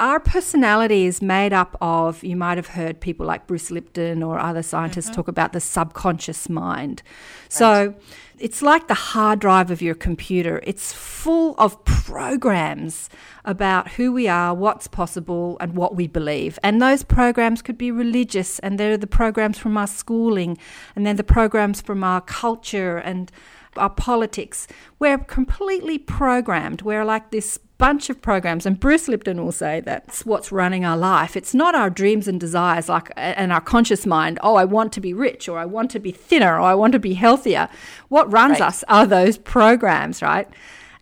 our 0.00 0.18
personality 0.18 1.04
is 1.04 1.20
made 1.20 1.52
up 1.52 1.76
of, 1.80 2.24
you 2.24 2.34
might 2.34 2.56
have 2.56 2.68
heard 2.68 3.00
people 3.00 3.26
like 3.26 3.46
Bruce 3.46 3.70
Lipton 3.70 4.22
or 4.22 4.38
other 4.38 4.62
scientists 4.62 5.06
mm-hmm. 5.06 5.16
talk 5.16 5.28
about 5.28 5.52
the 5.52 5.60
subconscious 5.60 6.48
mind. 6.48 7.02
Right. 7.04 7.52
So 7.52 7.94
it's 8.38 8.62
like 8.62 8.88
the 8.88 8.94
hard 8.94 9.40
drive 9.40 9.70
of 9.70 9.82
your 9.82 9.94
computer. 9.94 10.60
It's 10.64 10.92
full 10.92 11.54
of 11.58 11.84
programs 11.84 13.10
about 13.44 13.92
who 13.92 14.12
we 14.12 14.26
are, 14.26 14.54
what's 14.54 14.88
possible, 14.88 15.58
and 15.60 15.74
what 15.74 15.94
we 15.94 16.06
believe. 16.06 16.58
And 16.62 16.80
those 16.80 17.02
programs 17.02 17.60
could 17.60 17.76
be 17.76 17.90
religious, 17.90 18.58
and 18.60 18.80
they're 18.80 18.96
the 18.96 19.06
programs 19.06 19.58
from 19.58 19.76
our 19.76 19.86
schooling, 19.86 20.56
and 20.96 21.06
then 21.06 21.16
the 21.16 21.24
programs 21.24 21.82
from 21.82 22.02
our 22.02 22.22
culture 22.22 22.96
and 22.96 23.30
our 23.76 23.90
politics. 23.90 24.66
We're 24.98 25.18
completely 25.18 25.98
programmed. 25.98 26.82
We're 26.82 27.04
like 27.04 27.30
this 27.30 27.58
bunch 27.80 28.10
of 28.10 28.20
programs, 28.20 28.66
and 28.66 28.78
Bruce 28.78 29.08
Lipton 29.08 29.42
will 29.42 29.52
say 29.52 29.80
that's 29.80 30.26
what's 30.26 30.52
running 30.52 30.84
our 30.84 30.96
life. 30.96 31.36
It's 31.36 31.54
not 31.54 31.74
our 31.74 31.90
dreams 31.90 32.28
and 32.28 32.38
desires, 32.38 32.88
like 32.88 33.10
and 33.16 33.52
our 33.52 33.60
conscious 33.60 34.04
mind. 34.06 34.38
Oh, 34.42 34.54
I 34.54 34.64
want 34.66 34.92
to 34.92 35.00
be 35.00 35.14
rich, 35.14 35.48
or 35.48 35.58
I 35.58 35.64
want 35.64 35.90
to 35.92 35.98
be 35.98 36.12
thinner, 36.12 36.54
or 36.56 36.60
I 36.60 36.74
want 36.74 36.92
to 36.92 36.98
be 36.98 37.14
healthier. 37.14 37.68
What 38.08 38.30
runs 38.30 38.60
right. 38.60 38.68
us 38.68 38.84
are 38.88 39.06
those 39.06 39.38
programs, 39.38 40.22
right? 40.22 40.48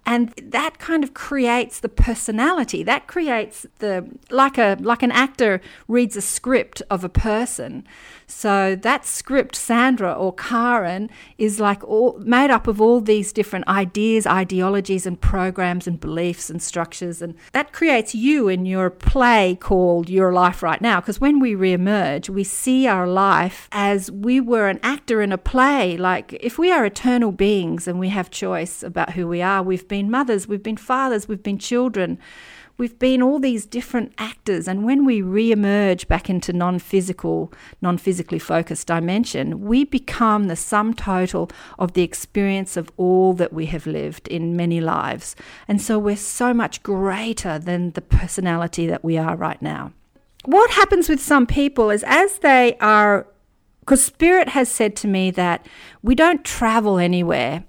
and 0.06 0.32
that 0.42 0.78
kind 0.78 1.04
of 1.04 1.12
creates 1.12 1.80
the 1.80 1.88
personality 1.88 2.82
that 2.82 3.06
creates 3.06 3.66
the 3.78 4.08
like 4.30 4.56
a 4.56 4.76
like 4.80 5.02
an 5.02 5.12
actor 5.12 5.60
reads 5.86 6.16
a 6.16 6.22
script 6.22 6.80
of 6.88 7.04
a 7.04 7.10
person 7.10 7.86
so 8.30 8.76
that 8.76 9.06
script 9.06 9.56
sandra 9.56 10.12
or 10.12 10.34
karen 10.34 11.08
is 11.38 11.58
like 11.58 11.82
all 11.82 12.18
made 12.20 12.50
up 12.50 12.66
of 12.66 12.80
all 12.80 13.00
these 13.00 13.32
different 13.32 13.66
ideas 13.66 14.26
ideologies 14.26 15.06
and 15.06 15.20
programs 15.20 15.86
and 15.86 15.98
beliefs 15.98 16.50
and 16.50 16.62
structures. 16.62 17.22
And 17.22 17.34
that 17.52 17.72
creates 17.72 18.14
you 18.14 18.48
in 18.48 18.66
your 18.66 18.90
play 18.90 19.56
called 19.58 20.10
your 20.10 20.32
life 20.32 20.62
right 20.62 20.80
now. 20.80 21.00
Because 21.00 21.20
when 21.20 21.40
we 21.40 21.54
reemerge 21.54 22.28
we 22.28 22.44
see 22.44 22.86
our 22.86 23.06
life 23.06 23.68
as 23.72 24.10
we 24.10 24.40
were 24.40 24.68
an 24.68 24.78
actor 24.82 25.22
in 25.22 25.32
a 25.32 25.38
play. 25.38 25.96
Like 25.96 26.34
if 26.34 26.58
we 26.58 26.70
are 26.70 26.84
eternal 26.84 27.32
beings 27.32 27.88
and 27.88 27.98
we 27.98 28.10
have 28.10 28.30
choice 28.30 28.82
about 28.82 29.14
who 29.14 29.26
we 29.26 29.40
are 29.40 29.62
we've 29.62 29.88
been 29.88 30.10
mothers, 30.10 30.46
we've 30.46 30.62
been 30.62 30.76
fathers, 30.76 31.26
we've 31.28 31.42
been 31.42 31.58
children, 31.58 32.18
we've 32.78 32.98
been 32.98 33.20
all 33.20 33.40
these 33.40 33.66
different 33.66 34.12
actors. 34.18 34.68
And 34.68 34.84
when 34.84 35.04
we 35.04 35.20
re-emerge 35.20 36.06
back 36.08 36.30
into 36.30 36.52
non-physical, 36.52 37.52
non-physically 37.82 38.38
focused 38.38 38.86
dimension, 38.86 39.62
we 39.62 39.84
become 39.84 40.44
the 40.44 40.56
sum 40.56 40.94
total 40.94 41.50
of 41.78 41.92
the 41.92 42.02
experience 42.02 42.76
of 42.76 42.90
all 42.96 43.34
that 43.34 43.52
we 43.52 43.66
have 43.66 43.86
lived 43.86 44.28
in 44.28 44.56
many 44.56 44.80
lives. 44.80 45.34
And 45.66 45.82
so 45.82 45.98
we're 45.98 46.16
so 46.16 46.54
much 46.54 46.82
greater 46.82 47.58
than 47.58 47.90
the 47.90 48.00
personality 48.00 48.86
that 48.86 49.04
we 49.04 49.18
are 49.18 49.36
right 49.36 49.60
now. 49.60 49.92
What 50.44 50.70
happens 50.70 51.08
with 51.08 51.20
some 51.20 51.46
people 51.46 51.90
is 51.90 52.04
as 52.06 52.38
they 52.38 52.76
are 52.80 53.26
because 53.80 54.04
Spirit 54.04 54.50
has 54.50 54.70
said 54.70 54.94
to 54.96 55.08
me 55.08 55.30
that 55.30 55.66
we 56.02 56.14
don't 56.14 56.44
travel 56.44 56.98
anywhere 56.98 57.64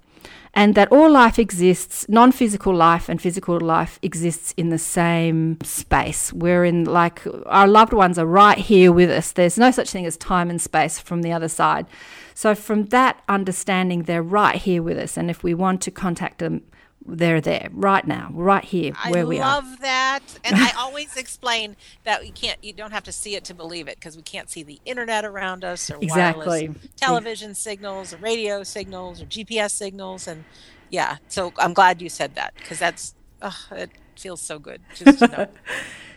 and 0.52 0.74
that 0.74 0.90
all 0.90 1.10
life 1.10 1.38
exists, 1.38 2.06
non 2.08 2.32
physical 2.32 2.74
life 2.74 3.08
and 3.08 3.22
physical 3.22 3.60
life 3.60 3.98
exists 4.02 4.52
in 4.56 4.70
the 4.70 4.78
same 4.78 5.58
space. 5.62 6.32
We're 6.32 6.64
in, 6.64 6.84
like, 6.84 7.22
our 7.46 7.68
loved 7.68 7.92
ones 7.92 8.18
are 8.18 8.26
right 8.26 8.58
here 8.58 8.90
with 8.90 9.10
us. 9.10 9.32
There's 9.32 9.58
no 9.58 9.70
such 9.70 9.90
thing 9.90 10.06
as 10.06 10.16
time 10.16 10.50
and 10.50 10.60
space 10.60 10.98
from 10.98 11.22
the 11.22 11.32
other 11.32 11.48
side. 11.48 11.86
So, 12.34 12.54
from 12.54 12.86
that 12.86 13.22
understanding, 13.28 14.04
they're 14.04 14.22
right 14.22 14.56
here 14.56 14.82
with 14.82 14.98
us. 14.98 15.16
And 15.16 15.30
if 15.30 15.44
we 15.44 15.54
want 15.54 15.82
to 15.82 15.90
contact 15.90 16.38
them, 16.38 16.62
they're 17.06 17.40
there 17.40 17.68
right 17.72 18.06
now, 18.06 18.30
right 18.32 18.64
here 18.64 18.92
where 19.08 19.22
I 19.22 19.24
we 19.24 19.38
are. 19.38 19.42
I 19.42 19.54
love 19.54 19.80
that, 19.80 20.20
and 20.44 20.56
I 20.56 20.72
always 20.78 21.16
explain 21.16 21.76
that 22.04 22.26
you 22.26 22.32
can't, 22.32 22.62
you 22.62 22.72
don't 22.72 22.92
have 22.92 23.04
to 23.04 23.12
see 23.12 23.36
it 23.36 23.44
to 23.44 23.54
believe 23.54 23.88
it 23.88 23.96
because 23.96 24.16
we 24.16 24.22
can't 24.22 24.50
see 24.50 24.62
the 24.62 24.80
internet 24.84 25.24
around 25.24 25.64
us 25.64 25.90
or 25.90 25.98
exactly. 26.00 26.46
wireless 26.46 26.88
television 26.96 27.54
signals 27.54 28.12
or 28.12 28.18
radio 28.18 28.62
signals 28.62 29.22
or 29.22 29.24
GPS 29.26 29.70
signals, 29.70 30.28
and 30.28 30.44
yeah. 30.90 31.16
So 31.28 31.52
I'm 31.58 31.72
glad 31.72 32.02
you 32.02 32.08
said 32.08 32.34
that 32.34 32.54
because 32.54 32.78
that's 32.78 33.14
oh, 33.42 33.66
it 33.72 33.90
feels 34.16 34.40
so 34.42 34.58
good 34.58 34.82
just 34.94 35.20
to 35.20 35.28
know. 35.28 35.48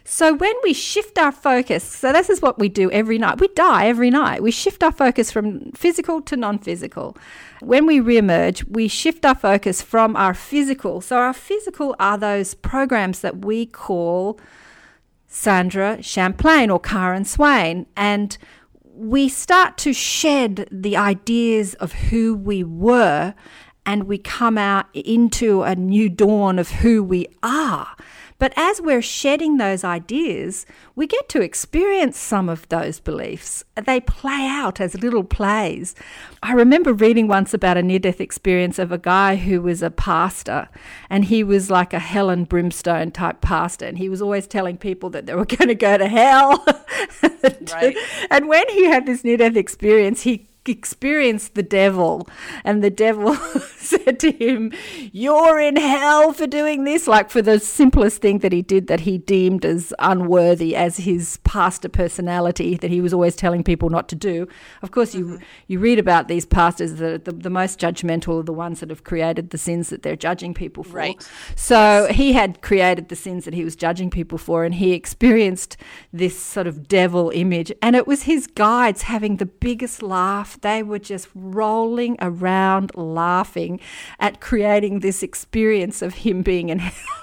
So 0.06 0.34
when 0.34 0.54
we 0.64 0.74
shift 0.74 1.18
our 1.18 1.32
focus, 1.32 1.84
so 1.84 2.12
this 2.12 2.30
is 2.30 2.42
what 2.42 2.60
we 2.60 2.68
do 2.68 2.92
every 2.92 3.18
night. 3.18 3.40
We 3.40 3.48
die 3.50 3.88
every 3.88 4.10
night. 4.10 4.44
We 4.44 4.52
shift 4.52 4.84
our 4.84 4.92
focus 4.92 5.32
from 5.32 5.72
physical 5.72 6.22
to 6.24 6.36
non-physical. 6.36 7.16
When 7.62 7.86
we 7.86 8.00
reemerge, 8.00 8.68
we 8.70 8.90
shift 8.90 9.24
our 9.24 9.36
focus 9.36 9.82
from 9.82 10.18
our 10.18 10.34
physical. 10.34 11.00
So 11.00 11.16
our 11.16 11.34
physical 11.34 11.96
are 12.00 12.18
those 12.18 12.54
programs 12.54 13.22
that 13.22 13.46
we 13.46 13.66
call 13.66 14.40
Sandra 15.28 16.04
Champlain 16.04 16.70
or 16.70 16.80
Karen 16.80 17.24
Swain 17.24 17.86
and 17.96 18.38
we 18.94 19.28
start 19.28 19.78
to 19.80 19.94
shed 19.94 20.68
the 20.70 20.96
ideas 20.98 21.74
of 21.76 21.94
who 21.94 22.36
we 22.36 22.64
were 22.64 23.34
and 23.86 24.04
we 24.04 24.18
come 24.18 24.58
out 24.58 24.86
into 24.94 25.64
a 25.64 25.76
new 25.76 26.10
dawn 26.10 26.60
of 26.60 26.70
who 26.70 27.04
we 27.04 27.28
are. 27.42 27.96
But 28.40 28.54
as 28.56 28.82
we're 28.82 29.02
shedding 29.02 29.58
those 29.58 29.84
ideas, 29.84 30.66
we 30.96 31.08
get 31.08 31.30
to 31.30 31.42
experience 31.42 32.18
some 32.18 32.50
of 32.50 32.68
those 32.70 33.00
beliefs. 33.00 33.64
They 33.76 34.00
play 34.00 34.48
out 34.48 34.80
as 34.80 35.02
little 35.02 35.24
plays. 35.24 35.96
I 36.42 36.54
remember 36.54 36.94
reading 36.94 37.28
once 37.28 37.54
about 37.54 37.78
a 37.78 37.84
near 37.84 38.00
death 38.00 38.22
experience 38.22 38.80
of 38.80 38.92
a 38.92 38.98
guy 38.98 39.36
who 39.36 39.62
was 39.62 39.82
a 39.82 39.92
pastor, 39.92 40.70
and 41.10 41.26
he 41.26 41.44
was 41.44 41.70
like 41.70 41.94
a 41.94 42.00
hell 42.00 42.30
and 42.30 42.48
brimstone 42.48 43.12
type 43.12 43.42
pastor, 43.42 43.86
and 43.86 43.98
he 43.98 44.10
was 44.10 44.22
always 44.22 44.48
telling 44.48 44.78
people 44.78 45.10
that 45.12 45.26
they 45.26 45.36
were 45.36 45.46
going 45.46 45.70
to 45.70 45.76
go 45.76 45.98
to 45.98 46.08
hell. 46.08 46.66
right. 47.74 47.96
And 48.30 48.48
when 48.48 48.68
he 48.70 48.86
had 48.86 49.06
this 49.06 49.24
near 49.24 49.38
death 49.38 49.56
experience, 49.56 50.24
he 50.24 50.48
experienced 50.66 51.56
the 51.56 51.64
devil, 51.64 52.28
and 52.64 52.84
the 52.84 52.90
devil 52.90 53.36
said 53.78 54.20
to 54.22 54.32
him, 54.32 54.72
You're 55.12 55.60
in 55.60 55.76
hell 55.76 56.34
for 56.34 56.48
doing 56.48 56.84
this, 56.84 57.08
like 57.08 57.30
for 57.30 57.42
the 57.42 57.60
simplest 57.60 58.22
thing 58.22 58.40
that 58.40 58.52
he 58.52 58.62
did 58.62 58.88
that 58.88 59.02
he 59.02 59.18
deemed 59.18 59.66
as 59.66 59.94
unworthy 60.00 60.76
as 60.76 60.98
his 60.98 61.38
pastor 61.44 61.90
personality 61.90 62.76
that 62.78 62.90
he 62.90 63.02
was 63.02 63.14
always 63.14 63.36
telling 63.36 63.64
people 63.64 63.90
not 63.90 64.08
to 64.10 64.16
do. 64.16 64.48
Of 64.82 64.92
course, 64.92 65.14
you, 65.14 65.26
mm-hmm. 65.26 65.44
you 65.68 65.80
read 65.80 66.00
about 66.00 66.28
these 66.28 66.46
pastors, 66.46 66.96
the, 66.96 67.22
the, 67.24 67.32
the 67.32 67.50
most 67.50 67.80
judgmental 67.80 68.40
are 68.40 68.44
the 68.44 68.54
ones 68.54 68.80
that 68.80 68.90
have 68.90 69.04
created 69.04 69.50
the 69.50 69.58
sins 69.58 69.90
that 69.90 70.04
they're 70.04 70.16
judging 70.16 70.54
people 70.54 70.84
for. 70.84 70.98
Right. 70.98 71.30
So 71.56 72.08
he 72.12 72.34
had 72.34 72.62
created 72.62 73.10
the 73.10 73.16
sins 73.16 73.46
that 73.46 73.54
he 73.54 73.64
was 73.64 73.76
judging 73.76 74.10
people 74.10 74.38
for, 74.38 74.64
and 74.64 74.76
he 74.76 74.94
experienced 74.94 75.78
this 76.12 76.40
sort 76.40 76.68
of 76.68 76.88
devil 76.88 77.32
image. 77.34 77.72
And 77.82 77.96
it 77.96 78.08
was 78.08 78.24
his 78.24 78.48
guides 78.48 79.04
having 79.04 79.38
the 79.38 79.46
biggest 79.46 80.02
laugh. 80.02 80.53
They 80.62 80.84
were 80.84 81.00
just 81.00 81.28
rolling 81.34 82.18
around 82.20 82.92
laughing 82.96 83.80
at 84.20 84.42
creating 84.42 85.00
this 85.00 85.24
experience 85.24 86.02
of 86.02 86.16
him 86.16 86.42
being 86.42 86.70
in 86.70 86.80
hell. 86.80 87.20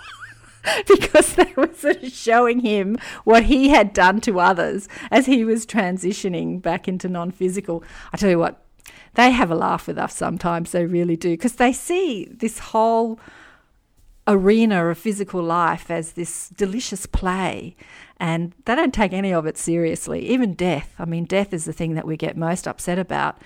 because 0.87 1.35
they 1.35 1.53
were 1.57 1.73
sort 1.75 2.03
of 2.03 2.13
showing 2.13 2.61
him 2.61 2.97
what 3.25 3.45
he 3.45 3.71
had 3.71 3.93
done 3.93 4.21
to 4.23 4.41
others 4.41 4.89
as 5.11 5.27
he 5.27 5.45
was 5.45 5.67
transitioning 5.67 6.61
back 6.61 6.89
into 6.89 7.09
non 7.09 7.31
physical. 7.31 7.83
I 8.13 8.17
tell 8.17 8.31
you 8.31 8.39
what, 8.39 8.63
they 9.15 9.31
have 9.31 9.51
a 9.51 9.55
laugh 9.55 9.87
with 9.87 9.99
us 9.99 10.15
sometimes, 10.15 10.73
they 10.73 10.87
really 10.87 11.17
do, 11.17 11.31
because 11.31 11.55
they 11.55 11.73
see 11.73 12.27
this 12.31 12.59
whole 12.59 13.19
arena 14.27 14.87
of 14.87 14.99
physical 14.99 15.43
life 15.43 15.91
as 15.91 16.13
this 16.13 16.49
delicious 16.51 17.07
play. 17.07 17.77
And 18.19 18.53
they 18.65 18.75
don't 18.75 18.95
take 18.95 19.13
any 19.13 19.33
of 19.33 19.47
it 19.47 19.57
seriously 19.57 20.29
even 20.29 20.55
death. 20.55 20.95
I 20.99 21.05
mean 21.05 21.25
death 21.25 21.53
is 21.53 21.65
the 21.65 21.73
thing 21.73 21.95
that 21.95 22.07
we 22.07 22.17
get 22.17 22.37
most 22.37 22.69
upset 22.69 22.99
about. 22.99 23.39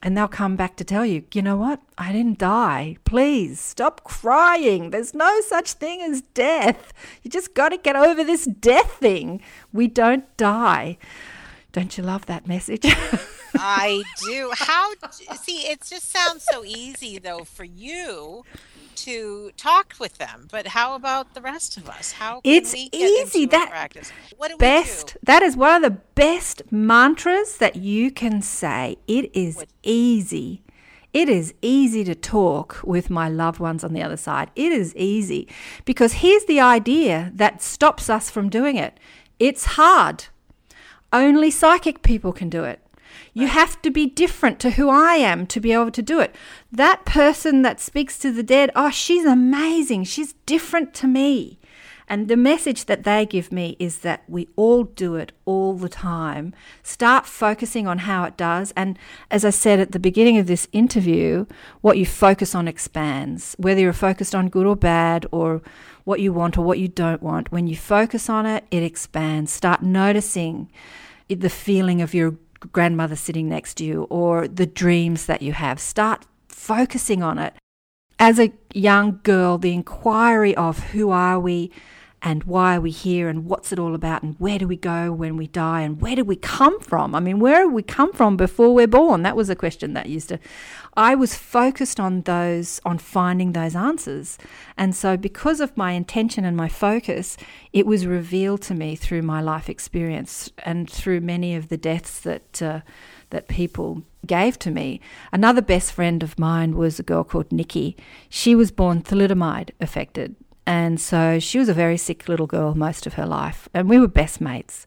And 0.00 0.16
they'll 0.16 0.28
come 0.28 0.54
back 0.54 0.76
to 0.76 0.84
tell 0.84 1.04
you 1.04 1.24
you 1.32 1.42
know 1.42 1.56
what? 1.56 1.80
I 1.96 2.12
didn't 2.12 2.38
die. 2.38 2.98
Please 3.04 3.58
stop 3.60 4.04
crying. 4.04 4.90
There's 4.90 5.14
no 5.14 5.40
such 5.40 5.72
thing 5.72 6.02
as 6.02 6.20
death. 6.20 6.92
You 7.22 7.30
just 7.30 7.54
got 7.54 7.70
to 7.70 7.78
get 7.78 7.96
over 7.96 8.22
this 8.22 8.44
death 8.44 8.92
thing. 8.92 9.40
We 9.72 9.88
don't 9.88 10.24
die. 10.36 10.98
Don't 11.72 11.96
you 11.98 12.04
love 12.04 12.26
that 12.26 12.46
message? 12.46 12.84
I 13.54 14.02
do. 14.24 14.50
How 14.54 14.92
see? 15.42 15.66
It 15.68 15.82
just 15.82 16.10
sounds 16.10 16.46
so 16.50 16.64
easy 16.64 17.18
though 17.18 17.44
for 17.44 17.64
you 17.64 18.44
to 19.04 19.50
talk 19.56 19.94
with 20.00 20.18
them, 20.18 20.48
but 20.50 20.68
how 20.68 20.94
about 20.94 21.34
the 21.34 21.40
rest 21.40 21.76
of 21.76 21.88
us? 21.88 22.12
How 22.12 22.40
can 22.40 22.52
It's 22.52 22.72
we 22.72 22.88
get 22.88 23.00
easy. 23.26 23.46
That- 23.46 23.70
practice? 23.70 24.12
What 24.36 24.58
best 24.58 25.16
that 25.22 25.42
is 25.42 25.56
one 25.56 25.74
of 25.76 25.82
the 25.82 25.98
best 26.14 26.62
mantras 26.70 27.56
that 27.58 27.76
you 27.76 28.10
can 28.10 28.42
say 28.42 28.96
it 29.06 29.30
is 29.34 29.56
What? 29.56 29.68
easy 29.82 30.62
it 31.14 31.28
is 31.28 31.54
easy 31.62 32.04
to 32.04 32.14
talk 32.14 32.80
with 32.84 33.08
my 33.08 33.28
loved 33.30 33.58
ones 33.58 33.82
on 33.82 33.94
the 33.94 34.02
other 34.02 34.16
side 34.16 34.50
it 34.54 34.70
is 34.72 34.94
easy 34.94 35.48
because 35.86 36.12
here's 36.14 36.44
the 36.44 36.60
idea 36.60 37.32
that 37.34 37.62
stops 37.62 38.10
us 38.10 38.28
from 38.30 38.48
doing 38.50 38.76
it 38.76 39.00
it's 39.38 39.64
hard 39.80 40.26
only 41.12 41.50
psychic 41.50 42.02
people 42.02 42.32
can 42.32 42.50
do 42.50 42.62
it 42.64 42.80
you 43.34 43.46
have 43.46 43.80
to 43.82 43.90
be 43.90 44.06
different 44.06 44.58
to 44.60 44.70
who 44.70 44.88
I 44.88 45.14
am 45.14 45.46
to 45.46 45.60
be 45.60 45.72
able 45.72 45.90
to 45.90 46.02
do 46.02 46.20
it. 46.20 46.34
That 46.72 47.04
person 47.04 47.62
that 47.62 47.80
speaks 47.80 48.18
to 48.18 48.32
the 48.32 48.42
dead, 48.42 48.70
oh, 48.74 48.90
she's 48.90 49.24
amazing. 49.24 50.04
She's 50.04 50.34
different 50.46 50.94
to 50.94 51.06
me. 51.06 51.58
And 52.10 52.28
the 52.28 52.38
message 52.38 52.86
that 52.86 53.04
they 53.04 53.26
give 53.26 53.52
me 53.52 53.76
is 53.78 53.98
that 53.98 54.24
we 54.28 54.48
all 54.56 54.84
do 54.84 55.16
it 55.16 55.32
all 55.44 55.74
the 55.74 55.90
time. 55.90 56.54
Start 56.82 57.26
focusing 57.26 57.86
on 57.86 57.98
how 57.98 58.24
it 58.24 58.36
does. 58.36 58.72
And 58.74 58.98
as 59.30 59.44
I 59.44 59.50
said 59.50 59.78
at 59.78 59.92
the 59.92 59.98
beginning 59.98 60.38
of 60.38 60.46
this 60.46 60.68
interview, 60.72 61.44
what 61.82 61.98
you 61.98 62.06
focus 62.06 62.54
on 62.54 62.66
expands. 62.66 63.54
Whether 63.58 63.82
you're 63.82 63.92
focused 63.92 64.34
on 64.34 64.48
good 64.48 64.66
or 64.66 64.74
bad, 64.74 65.26
or 65.30 65.60
what 66.04 66.20
you 66.20 66.32
want 66.32 66.56
or 66.56 66.62
what 66.62 66.78
you 66.78 66.88
don't 66.88 67.22
want, 67.22 67.52
when 67.52 67.66
you 67.66 67.76
focus 67.76 68.30
on 68.30 68.46
it, 68.46 68.64
it 68.70 68.82
expands. 68.82 69.52
Start 69.52 69.82
noticing 69.82 70.70
the 71.28 71.50
feeling 71.50 72.00
of 72.00 72.14
your 72.14 72.36
grandmother 72.72 73.16
sitting 73.16 73.48
next 73.48 73.74
to 73.74 73.84
you 73.84 74.02
or 74.04 74.48
the 74.48 74.66
dreams 74.66 75.26
that 75.26 75.42
you 75.42 75.52
have. 75.52 75.80
Start 75.80 76.26
focusing 76.48 77.22
on 77.22 77.38
it. 77.38 77.54
As 78.18 78.38
a 78.38 78.52
young 78.74 79.20
girl, 79.22 79.58
the 79.58 79.72
inquiry 79.72 80.54
of 80.56 80.78
who 80.90 81.10
are 81.10 81.38
we 81.38 81.70
and 82.20 82.44
why 82.44 82.76
are 82.76 82.80
we 82.80 82.90
here 82.90 83.28
and 83.28 83.44
what's 83.44 83.72
it 83.72 83.78
all 83.78 83.94
about 83.94 84.22
and 84.22 84.34
where 84.38 84.58
do 84.58 84.66
we 84.66 84.76
go 84.76 85.12
when 85.12 85.36
we 85.36 85.46
die 85.46 85.82
and 85.82 86.00
where 86.00 86.16
do 86.16 86.24
we 86.24 86.34
come 86.34 86.80
from? 86.80 87.14
I 87.14 87.20
mean, 87.20 87.38
where 87.38 87.62
do 87.62 87.70
we 87.70 87.82
come 87.82 88.12
from 88.12 88.36
before 88.36 88.74
we're 88.74 88.88
born? 88.88 89.22
That 89.22 89.36
was 89.36 89.48
a 89.48 89.54
question 89.54 89.94
that 89.94 90.08
used 90.08 90.28
to. 90.30 90.38
I 90.96 91.14
was 91.14 91.36
focused 91.36 92.00
on 92.00 92.22
those, 92.22 92.80
on 92.84 92.98
finding 92.98 93.52
those 93.52 93.76
answers. 93.76 94.36
And 94.76 94.96
so, 94.96 95.16
because 95.16 95.60
of 95.60 95.76
my 95.76 95.92
intention 95.92 96.44
and 96.44 96.56
my 96.56 96.68
focus, 96.68 97.36
it 97.72 97.86
was 97.86 98.04
revealed 98.04 98.62
to 98.62 98.74
me 98.74 98.96
through 98.96 99.22
my 99.22 99.40
life 99.40 99.68
experience 99.68 100.50
and 100.64 100.90
through 100.90 101.20
many 101.20 101.54
of 101.54 101.68
the 101.68 101.76
deaths 101.76 102.20
that. 102.20 102.62
Uh, 102.62 102.80
that 103.30 103.46
people 103.46 104.02
gave 104.26 104.58
to 104.58 104.70
me. 104.70 105.02
Another 105.32 105.60
best 105.60 105.92
friend 105.92 106.22
of 106.22 106.38
mine 106.38 106.76
was 106.76 106.98
a 106.98 107.02
girl 107.02 107.24
called 107.24 107.52
Nikki. 107.52 107.94
She 108.30 108.54
was 108.54 108.70
born 108.70 109.02
thalidomide 109.02 109.70
affected. 109.82 110.34
And 110.68 111.00
so 111.00 111.38
she 111.38 111.58
was 111.58 111.70
a 111.70 111.74
very 111.74 111.96
sick 111.96 112.28
little 112.28 112.46
girl 112.46 112.74
most 112.74 113.06
of 113.06 113.14
her 113.14 113.24
life. 113.24 113.70
And 113.72 113.88
we 113.88 113.98
were 113.98 114.06
best 114.06 114.38
mates. 114.38 114.86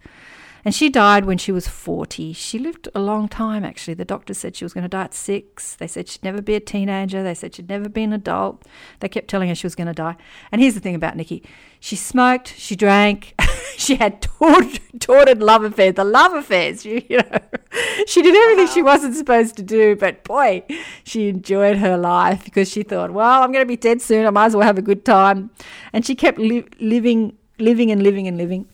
And 0.64 0.76
she 0.76 0.89
died 0.89 1.26
when 1.26 1.38
she 1.38 1.51
was 1.51 1.68
40. 1.68 2.34
She 2.34 2.59
lived 2.59 2.88
a 2.93 2.99
long 2.99 3.28
time, 3.28 3.64
actually. 3.64 3.95
The 3.95 4.05
doctors 4.05 4.38
said 4.38 4.55
she 4.55 4.66
was 4.66 4.74
going 4.74 4.84
to 4.84 4.89
die 4.89 5.05
at 5.05 5.14
six. 5.14 5.76
They 5.76 5.88
said 5.88 6.07
she'd 6.07 6.24
never 6.24 6.41
be 6.41 6.55
a 6.55 6.59
teenager. 6.59 7.24
They 7.24 7.34
said 7.34 7.55
she'd 7.55 7.70
never 7.70 7.89
be 7.89 8.03
an 8.03 8.14
adult. 8.14 8.64
They 8.99 9.09
kept 9.09 9.28
telling 9.28 9.49
her 9.49 9.55
she 9.55 9.66
was 9.66 9.76
going 9.76 9.88
to 9.88 9.93
die. 9.93 10.18
And 10.51 10.62
here's 10.62 10.76
the 10.76 10.80
thing 10.80 10.95
about 10.95 11.18
Nikki 11.18 11.43
she 11.80 11.95
smoked, 11.95 12.53
she 12.57 12.76
drank, 12.76 13.34
she 13.78 13.95
had 13.95 14.22
tortured, 14.22 14.80
tortured 14.99 15.41
love 15.41 15.64
affairs, 15.64 15.95
the 15.95 16.03
love 16.03 16.34
affairs. 16.34 16.86
You, 16.86 17.01
you 17.09 17.18
know, 17.18 17.39
she 18.05 18.22
did 18.22 18.36
everything 18.36 18.68
she 18.68 18.84
wasn't 18.84 19.16
supposed 19.16 19.55
to 19.57 19.64
do, 19.64 19.95
but 19.95 20.24
boy, 20.24 20.64
she 21.03 21.28
enjoyed 21.30 21.78
her 21.78 21.97
life 21.97 22.45
because 22.45 22.70
she 22.70 22.84
thought, 22.84 23.12
well, 23.12 23.41
I'm 23.41 23.51
going 23.51 23.64
to 23.64 23.68
be 23.68 23.78
dead 23.78 23.99
soon. 23.99 24.28
I 24.28 24.30
might 24.30 24.45
as 24.47 24.55
well 24.55 24.66
have 24.66 24.78
a 24.78 24.84
good 24.84 25.03
time. 25.03 25.49
And 25.91 26.05
she 26.05 26.14
kept 26.14 26.38
li- 26.38 26.68
living, 26.80 27.36
living 27.57 27.89
and 27.89 28.03
living 28.03 28.28
and 28.28 28.38
living. 28.38 28.68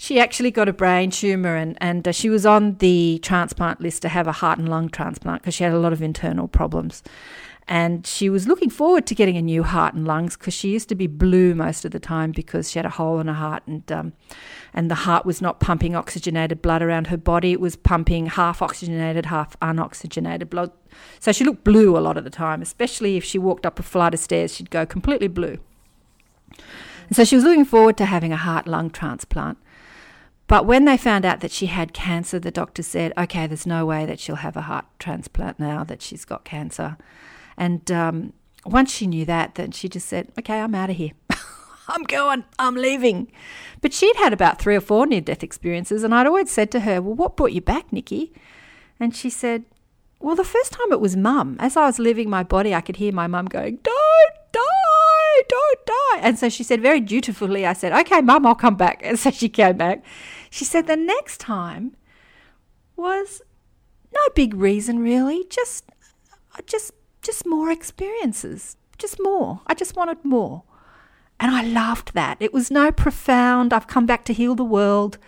She 0.00 0.20
actually 0.20 0.52
got 0.52 0.68
a 0.68 0.72
brain 0.72 1.10
tumor 1.10 1.56
and, 1.56 1.76
and 1.80 2.06
uh, 2.06 2.12
she 2.12 2.30
was 2.30 2.46
on 2.46 2.76
the 2.76 3.18
transplant 3.20 3.80
list 3.80 4.00
to 4.02 4.08
have 4.08 4.28
a 4.28 4.32
heart 4.32 4.60
and 4.60 4.68
lung 4.68 4.88
transplant 4.88 5.42
because 5.42 5.56
she 5.56 5.64
had 5.64 5.72
a 5.72 5.78
lot 5.78 5.92
of 5.92 6.00
internal 6.00 6.46
problems. 6.46 7.02
And 7.66 8.06
she 8.06 8.30
was 8.30 8.46
looking 8.46 8.70
forward 8.70 9.06
to 9.06 9.14
getting 9.14 9.36
a 9.36 9.42
new 9.42 9.64
heart 9.64 9.94
and 9.94 10.06
lungs 10.06 10.36
because 10.36 10.54
she 10.54 10.70
used 10.70 10.88
to 10.90 10.94
be 10.94 11.08
blue 11.08 11.52
most 11.52 11.84
of 11.84 11.90
the 11.90 11.98
time 11.98 12.30
because 12.30 12.70
she 12.70 12.78
had 12.78 12.86
a 12.86 12.90
hole 12.90 13.18
in 13.18 13.26
her 13.26 13.34
heart 13.34 13.64
and 13.66 13.90
um, 13.92 14.12
and 14.72 14.90
the 14.90 14.94
heart 14.94 15.26
was 15.26 15.42
not 15.42 15.58
pumping 15.60 15.96
oxygenated 15.96 16.62
blood 16.62 16.80
around 16.80 17.08
her 17.08 17.16
body. 17.16 17.52
It 17.52 17.60
was 17.60 17.74
pumping 17.74 18.26
half 18.26 18.62
oxygenated, 18.62 19.26
half 19.26 19.58
unoxygenated 19.60 20.48
blood. 20.48 20.70
So 21.18 21.32
she 21.32 21.44
looked 21.44 21.64
blue 21.64 21.98
a 21.98 22.00
lot 22.00 22.16
of 22.16 22.24
the 22.24 22.30
time, 22.30 22.62
especially 22.62 23.16
if 23.16 23.24
she 23.24 23.38
walked 23.38 23.66
up 23.66 23.78
a 23.78 23.82
flight 23.82 24.14
of 24.14 24.20
stairs, 24.20 24.54
she'd 24.54 24.70
go 24.70 24.86
completely 24.86 25.28
blue. 25.28 25.58
And 27.08 27.16
so 27.16 27.24
she 27.24 27.34
was 27.34 27.44
looking 27.44 27.64
forward 27.64 27.96
to 27.98 28.06
having 28.06 28.32
a 28.32 28.36
heart 28.36 28.66
lung 28.66 28.90
transplant. 28.90 29.58
But 30.48 30.64
when 30.64 30.86
they 30.86 30.96
found 30.96 31.24
out 31.24 31.40
that 31.40 31.52
she 31.52 31.66
had 31.66 31.92
cancer, 31.92 32.38
the 32.38 32.50
doctor 32.50 32.82
said, 32.82 33.12
okay, 33.16 33.46
there's 33.46 33.66
no 33.66 33.84
way 33.84 34.06
that 34.06 34.18
she'll 34.18 34.36
have 34.36 34.56
a 34.56 34.62
heart 34.62 34.86
transplant 34.98 35.60
now 35.60 35.84
that 35.84 36.02
she's 36.02 36.24
got 36.24 36.44
cancer. 36.44 36.96
And 37.56 37.90
um, 37.92 38.32
once 38.64 38.92
she 38.92 39.06
knew 39.06 39.26
that, 39.26 39.56
then 39.56 39.72
she 39.72 39.88
just 39.88 40.08
said, 40.08 40.32
okay, 40.38 40.58
I'm 40.58 40.74
out 40.74 40.88
of 40.88 40.96
here. 40.96 41.10
I'm 41.88 42.02
going, 42.04 42.44
I'm 42.58 42.76
leaving. 42.76 43.30
But 43.82 43.92
she'd 43.92 44.16
had 44.16 44.32
about 44.32 44.58
three 44.58 44.74
or 44.74 44.80
four 44.80 45.06
near 45.06 45.20
death 45.20 45.42
experiences. 45.42 46.02
And 46.02 46.14
I'd 46.14 46.26
always 46.26 46.50
said 46.50 46.70
to 46.72 46.80
her, 46.80 47.02
well, 47.02 47.14
what 47.14 47.36
brought 47.36 47.52
you 47.52 47.60
back, 47.60 47.92
Nikki? 47.92 48.32
And 48.98 49.14
she 49.14 49.28
said, 49.28 49.64
well, 50.20 50.34
the 50.34 50.44
first 50.44 50.72
time 50.72 50.92
it 50.92 51.00
was 51.00 51.16
mum. 51.16 51.56
As 51.60 51.76
I 51.76 51.86
was 51.86 51.98
leaving 51.98 52.28
my 52.28 52.42
body, 52.42 52.74
I 52.74 52.80
could 52.80 52.96
hear 52.96 53.12
my 53.12 53.26
mum 53.26 53.46
going, 53.46 53.78
don't 53.82 54.34
die, 54.52 55.42
don't 55.48 55.86
die. 55.86 56.18
And 56.20 56.38
so 56.38 56.48
she 56.48 56.64
said, 56.64 56.80
very 56.80 57.00
dutifully, 57.00 57.64
I 57.66 57.72
said, 57.72 57.92
okay, 57.92 58.20
mum, 58.20 58.46
I'll 58.46 58.54
come 58.54 58.76
back. 58.76 59.02
And 59.04 59.18
so 59.18 59.30
she 59.30 59.48
came 59.48 59.76
back. 59.76 60.04
She 60.50 60.64
said, 60.64 60.86
the 60.86 60.96
next 60.96 61.38
time 61.38 61.96
was 62.96 63.42
no 64.12 64.20
big 64.34 64.54
reason, 64.54 64.98
really, 65.00 65.44
just, 65.50 65.84
just, 66.66 66.92
just 67.22 67.46
more 67.46 67.70
experiences, 67.70 68.76
just 68.96 69.18
more. 69.22 69.60
I 69.66 69.74
just 69.74 69.96
wanted 69.96 70.24
more. 70.24 70.62
And 71.40 71.52
I 71.52 71.62
loved 71.62 72.14
that. 72.14 72.38
It 72.40 72.52
was 72.52 72.70
no 72.70 72.90
profound, 72.90 73.72
I've 73.72 73.86
come 73.86 74.06
back 74.06 74.24
to 74.24 74.32
heal 74.32 74.54
the 74.54 74.64
world. 74.64 75.18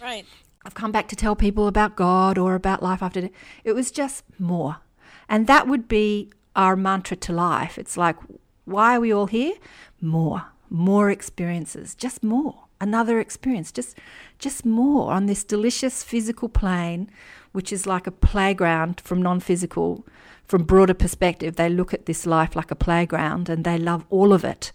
Right. 0.00 0.24
I've 0.64 0.74
come 0.74 0.92
back 0.92 1.08
to 1.08 1.16
tell 1.16 1.36
people 1.36 1.66
about 1.66 1.96
God 1.96 2.38
or 2.38 2.54
about 2.54 2.82
life 2.82 3.02
after 3.02 3.20
death. 3.22 3.30
It 3.64 3.74
was 3.74 3.90
just 3.90 4.24
more. 4.38 4.78
And 5.28 5.46
that 5.46 5.68
would 5.68 5.88
be 5.88 6.30
our 6.56 6.76
mantra 6.76 7.16
to 7.18 7.32
life. 7.32 7.78
It's 7.78 7.96
like, 7.96 8.16
why 8.64 8.96
are 8.96 9.00
we 9.00 9.12
all 9.12 9.26
here? 9.26 9.54
More, 10.00 10.46
more 10.70 11.10
experiences, 11.10 11.94
just 11.94 12.22
more. 12.22 12.63
Another 12.84 13.18
experience, 13.18 13.72
just 13.72 13.98
just 14.38 14.64
more 14.64 15.12
on 15.12 15.26
this 15.26 15.42
delicious 15.42 16.04
physical 16.04 16.48
plane, 16.48 17.10
which 17.52 17.72
is 17.72 17.86
like 17.86 18.06
a 18.06 18.12
playground 18.12 19.00
from 19.00 19.22
non-physical, 19.22 20.06
from 20.44 20.64
broader 20.64 20.94
perspective. 20.94 21.56
They 21.56 21.70
look 21.70 21.94
at 21.94 22.06
this 22.06 22.26
life 22.26 22.54
like 22.54 22.70
a 22.70 22.76
playground 22.86 23.48
and 23.48 23.64
they 23.64 23.78
love 23.78 24.04
all 24.10 24.32
of 24.32 24.44
it. 24.44 24.70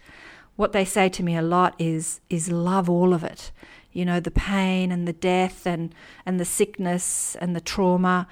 What 0.55 0.73
they 0.73 0.85
say 0.85 1.07
to 1.09 1.23
me 1.23 1.37
a 1.37 1.41
lot 1.41 1.73
is 1.77 2.19
is 2.29 2.51
love 2.51 2.89
all 2.89 3.13
of 3.13 3.23
it. 3.23 3.51
You 3.93 4.05
know, 4.05 4.19
the 4.19 4.31
pain 4.31 4.91
and 4.91 5.07
the 5.07 5.13
death 5.13 5.65
and 5.65 5.93
and 6.25 6.39
the 6.39 6.51
sickness 6.59 7.35
and 7.41 7.55
the 7.55 7.61
trauma. 7.61 8.27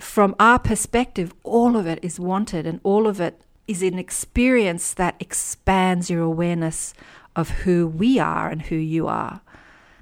From 0.00 0.34
our 0.38 0.58
perspective, 0.58 1.34
all 1.42 1.76
of 1.76 1.86
it 1.86 1.98
is 2.02 2.20
wanted 2.20 2.66
and 2.66 2.80
all 2.82 3.06
of 3.06 3.20
it 3.20 3.34
is 3.66 3.82
an 3.82 3.98
experience 3.98 4.94
that 4.94 5.14
expands 5.20 6.10
your 6.10 6.22
awareness 6.22 6.94
of 7.34 7.50
who 7.50 7.86
we 7.86 8.18
are 8.18 8.48
and 8.48 8.62
who 8.62 8.76
you 8.76 9.08
are. 9.08 9.40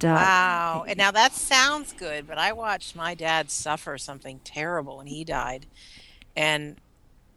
Wow. 0.03 0.83
And 0.87 0.97
now 0.97 1.11
that 1.11 1.33
sounds 1.33 1.93
good, 1.93 2.27
but 2.27 2.37
I 2.37 2.53
watched 2.53 2.95
my 2.95 3.13
dad 3.13 3.51
suffer 3.51 3.97
something 3.97 4.39
terrible 4.43 4.97
when 4.97 5.07
he 5.07 5.23
died. 5.23 5.67
And 6.35 6.77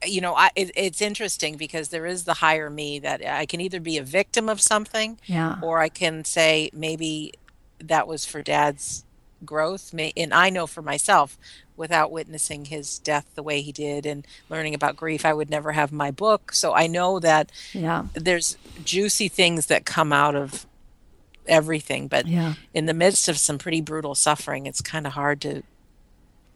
you 0.05 0.21
know, 0.21 0.35
I, 0.35 0.51
it, 0.55 0.71
it's 0.75 1.01
interesting 1.01 1.57
because 1.57 1.89
there 1.89 2.05
is 2.07 2.25
the 2.25 2.35
higher 2.35 2.69
me 2.69 2.99
that 2.99 3.25
I 3.25 3.47
can 3.47 3.61
either 3.61 3.81
be 3.81 3.97
a 3.97 4.03
victim 4.03 4.49
of 4.51 4.61
something, 4.61 5.19
Yeah. 5.27 5.57
or 5.63 5.81
I 5.81 5.89
can 5.89 6.25
say 6.25 6.71
maybe 6.75 7.33
that 7.79 8.07
was 8.07 8.27
for 8.27 8.43
dad's 8.43 9.05
growth. 9.47 9.95
May, 9.95 10.13
and 10.17 10.35
I 10.35 10.51
know 10.51 10.67
for 10.67 10.83
myself, 10.83 11.39
without 11.77 12.13
witnessing 12.13 12.67
his 12.67 12.99
death 12.99 13.27
the 13.35 13.43
way 13.43 13.61
he 13.61 13.73
did 13.73 14.07
and 14.07 14.27
learning 14.49 14.75
about 14.75 14.97
grief, 14.97 15.25
I 15.25 15.33
would 15.35 15.51
never 15.51 15.73
have 15.73 15.91
my 15.93 16.11
book. 16.11 16.53
So 16.53 16.73
I 16.75 16.87
know 16.87 17.19
that 17.21 17.51
Yeah. 17.73 18.05
there's 18.15 18.57
juicy 18.85 19.29
things 19.29 19.67
that 19.67 19.85
come 19.85 20.13
out 20.13 20.35
of 20.37 20.67
everything. 21.47 22.09
But 22.09 22.27
Yeah. 22.27 22.55
in 22.73 22.87
the 22.87 22.95
midst 22.95 23.29
of 23.29 23.39
some 23.39 23.59
pretty 23.59 23.81
brutal 23.81 24.15
suffering, 24.15 24.67
it's 24.67 24.81
kind 24.81 25.07
of 25.07 25.13
hard 25.15 25.41
to 25.43 25.63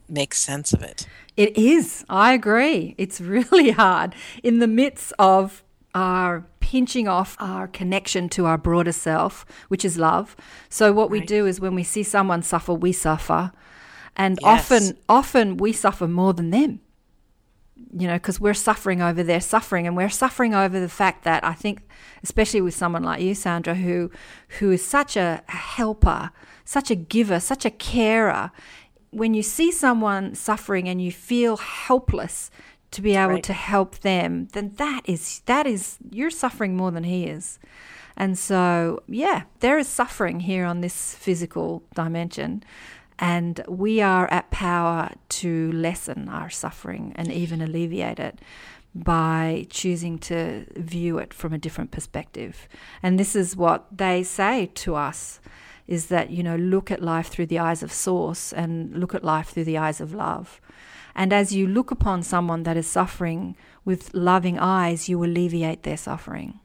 make 0.08 0.34
sense 0.34 0.72
of 0.72 0.82
it. 0.82 1.06
It 1.36 1.56
is. 1.58 2.04
I 2.08 2.32
agree. 2.32 2.94
It's 2.96 3.20
really 3.34 3.70
hard 3.72 4.14
in 4.42 4.58
the 4.60 4.66
midst 4.66 5.12
of 5.18 5.62
our 5.94 6.46
pinching 6.60 7.08
off 7.08 7.36
our 7.40 7.66
connection 7.66 8.28
to 8.28 8.44
our 8.46 8.58
broader 8.58 8.92
self, 8.92 9.44
which 9.68 9.84
is 9.84 9.98
love. 9.98 10.36
So 10.68 10.92
what 10.92 11.10
we 11.10 11.20
do 11.20 11.46
is 11.46 11.60
when 11.60 11.74
we 11.74 11.82
see 11.82 12.02
someone 12.02 12.42
suffer, 12.42 12.74
we 12.74 12.92
suffer. 12.92 13.52
And 14.18 14.38
Yes. 14.42 14.70
often 14.70 14.98
often 15.08 15.56
we 15.56 15.72
suffer 15.72 16.08
more 16.08 16.34
than 16.34 16.50
them. 16.50 16.80
You 17.96 18.08
know, 18.08 18.14
because 18.14 18.40
we're 18.40 18.54
suffering 18.54 19.00
over 19.00 19.22
their 19.22 19.40
suffering 19.40 19.86
and 19.86 19.96
we're 19.96 20.10
suffering 20.10 20.54
over 20.54 20.80
the 20.80 20.88
fact 20.88 21.24
that 21.24 21.44
I 21.44 21.54
think 21.54 21.82
especially 22.22 22.60
with 22.60 22.74
someone 22.74 23.04
like 23.04 23.22
you, 23.22 23.34
Sandra, 23.34 23.74
who 23.76 24.10
who 24.58 24.72
is 24.72 24.84
such 24.84 25.16
a 25.16 25.42
helper, 25.46 26.30
such 26.64 26.90
a 26.90 26.96
giver, 26.96 27.38
such 27.40 27.64
a 27.64 27.70
carer, 27.70 28.50
when 29.10 29.32
you 29.32 29.42
see 29.42 29.70
someone 29.70 30.34
suffering 30.34 30.88
and 30.88 31.00
you 31.00 31.12
feel 31.12 31.56
helpless 31.56 32.50
to 32.90 33.00
be 33.02 33.14
able 33.14 33.34
Right. 33.34 33.42
to 33.44 33.52
help 33.52 34.00
them, 34.00 34.48
then 34.52 34.72
that 34.76 35.02
is 35.04 35.40
that 35.46 35.66
is 35.66 35.98
you're 36.10 36.30
suffering 36.30 36.76
more 36.76 36.90
than 36.90 37.04
he 37.04 37.24
is. 37.26 37.58
And 38.16 38.36
so, 38.36 39.02
yeah, 39.06 39.42
there 39.60 39.78
is 39.78 39.86
suffering 39.86 40.40
here 40.40 40.64
on 40.66 40.80
this 40.80 41.14
physical 41.14 41.84
dimension. 41.94 42.64
And 43.18 43.60
we 43.68 44.00
are 44.00 44.30
at 44.30 44.50
power 44.50 45.10
to 45.30 45.72
lessen 45.72 46.28
our 46.28 46.50
suffering 46.50 47.12
and 47.16 47.32
even 47.32 47.60
alleviate 47.60 48.20
it 48.20 48.38
by 48.94 49.66
choosing 49.70 50.18
to 50.18 50.66
view 50.76 51.18
it 51.18 51.34
from 51.34 51.52
a 51.52 51.58
different 51.58 51.90
perspective. 51.90 52.68
And 53.02 53.18
this 53.18 53.34
is 53.34 53.56
what 53.56 53.86
they 53.96 54.22
say 54.22 54.70
to 54.76 54.94
us 54.94 55.40
is 55.86 56.06
that, 56.06 56.30
you 56.30 56.42
know, 56.42 56.56
look 56.56 56.90
at 56.90 57.02
life 57.02 57.28
through 57.28 57.46
the 57.46 57.58
eyes 57.58 57.82
of 57.82 57.92
source 57.92 58.52
and 58.52 58.94
look 58.98 59.14
at 59.14 59.24
life 59.24 59.48
through 59.48 59.64
the 59.64 59.78
eyes 59.78 60.00
of 60.00 60.14
love. 60.14 60.60
And 61.14 61.32
as 61.32 61.52
you 61.52 61.66
look 61.66 61.90
upon 61.90 62.22
someone 62.22 62.62
that 62.62 62.76
is 62.76 62.86
suffering 62.86 63.56
with 63.84 64.14
loving 64.14 64.58
eyes, 64.58 65.08
you 65.08 65.24
alleviate 65.24 65.82
their 65.82 65.96
suffering. 65.96 66.60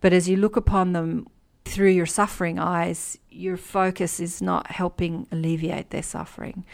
But 0.00 0.12
as 0.12 0.28
you 0.28 0.36
look 0.36 0.56
upon 0.56 0.92
them 0.92 1.26
through 1.64 1.90
your 1.90 2.06
suffering 2.06 2.58
eyes, 2.58 3.18
your 3.30 3.56
focus 3.56 4.20
is 4.20 4.42
not 4.42 4.70
helping 4.70 5.26
alleviate 5.32 5.90
their 5.90 6.02
suffering. 6.02 6.64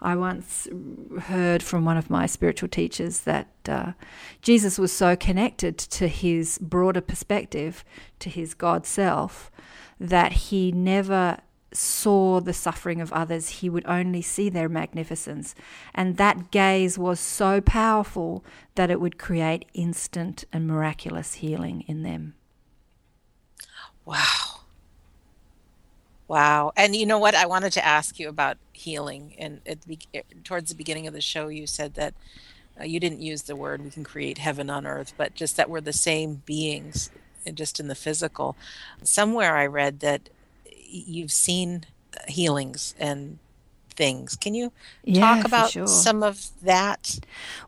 I 0.00 0.16
once 0.16 0.68
heard 1.22 1.62
from 1.62 1.84
one 1.84 1.96
of 1.96 2.10
my 2.10 2.26
spiritual 2.26 2.68
teachers 2.68 3.20
that 3.20 3.48
uh, 3.68 3.92
Jesus 4.42 4.78
was 4.78 4.92
so 4.92 5.14
connected 5.14 5.78
to 5.78 6.08
his 6.08 6.58
broader 6.58 7.00
perspective, 7.00 7.84
to 8.18 8.28
his 8.28 8.54
God 8.54 8.84
self, 8.84 9.50
that 10.00 10.32
he 10.32 10.72
never 10.72 11.38
saw 11.72 12.40
the 12.40 12.52
suffering 12.52 13.00
of 13.00 13.12
others, 13.12 13.48
he 13.48 13.70
would 13.70 13.86
only 13.86 14.22
see 14.22 14.48
their 14.48 14.68
magnificence. 14.68 15.54
And 15.94 16.16
that 16.16 16.50
gaze 16.50 16.98
was 16.98 17.20
so 17.20 17.60
powerful 17.60 18.44
that 18.74 18.90
it 18.90 19.00
would 19.00 19.18
create 19.18 19.64
instant 19.72 20.44
and 20.52 20.66
miraculous 20.66 21.34
healing 21.34 21.84
in 21.86 22.02
them. 22.02 22.34
Wow. 24.04 24.60
Wow. 26.28 26.72
And 26.76 26.96
you 26.96 27.06
know 27.06 27.18
what? 27.18 27.34
I 27.34 27.46
wanted 27.46 27.72
to 27.74 27.84
ask 27.84 28.18
you 28.18 28.28
about 28.28 28.56
healing. 28.72 29.34
And 29.38 29.60
at 29.66 29.82
the, 29.82 29.98
towards 30.44 30.70
the 30.70 30.76
beginning 30.76 31.06
of 31.06 31.14
the 31.14 31.20
show, 31.20 31.48
you 31.48 31.66
said 31.66 31.94
that 31.94 32.14
uh, 32.80 32.84
you 32.84 32.98
didn't 33.00 33.20
use 33.20 33.42
the 33.42 33.56
word 33.56 33.82
we 33.84 33.90
can 33.90 34.04
create 34.04 34.38
heaven 34.38 34.70
on 34.70 34.86
earth, 34.86 35.12
but 35.16 35.34
just 35.34 35.56
that 35.56 35.68
we're 35.68 35.80
the 35.80 35.92
same 35.92 36.42
beings, 36.46 37.10
uh, 37.46 37.50
just 37.50 37.78
in 37.80 37.88
the 37.88 37.94
physical. 37.94 38.56
Somewhere 39.02 39.56
I 39.56 39.66
read 39.66 40.00
that 40.00 40.30
you've 40.88 41.32
seen 41.32 41.84
healings 42.28 42.94
and 42.98 43.38
things. 43.92 44.36
Can 44.36 44.54
you 44.54 44.72
Yeah, 45.04 45.36
talk 45.36 45.44
about 45.46 45.70
sure. 45.70 45.86
some 45.86 46.22
of 46.22 46.48
that? 46.62 47.18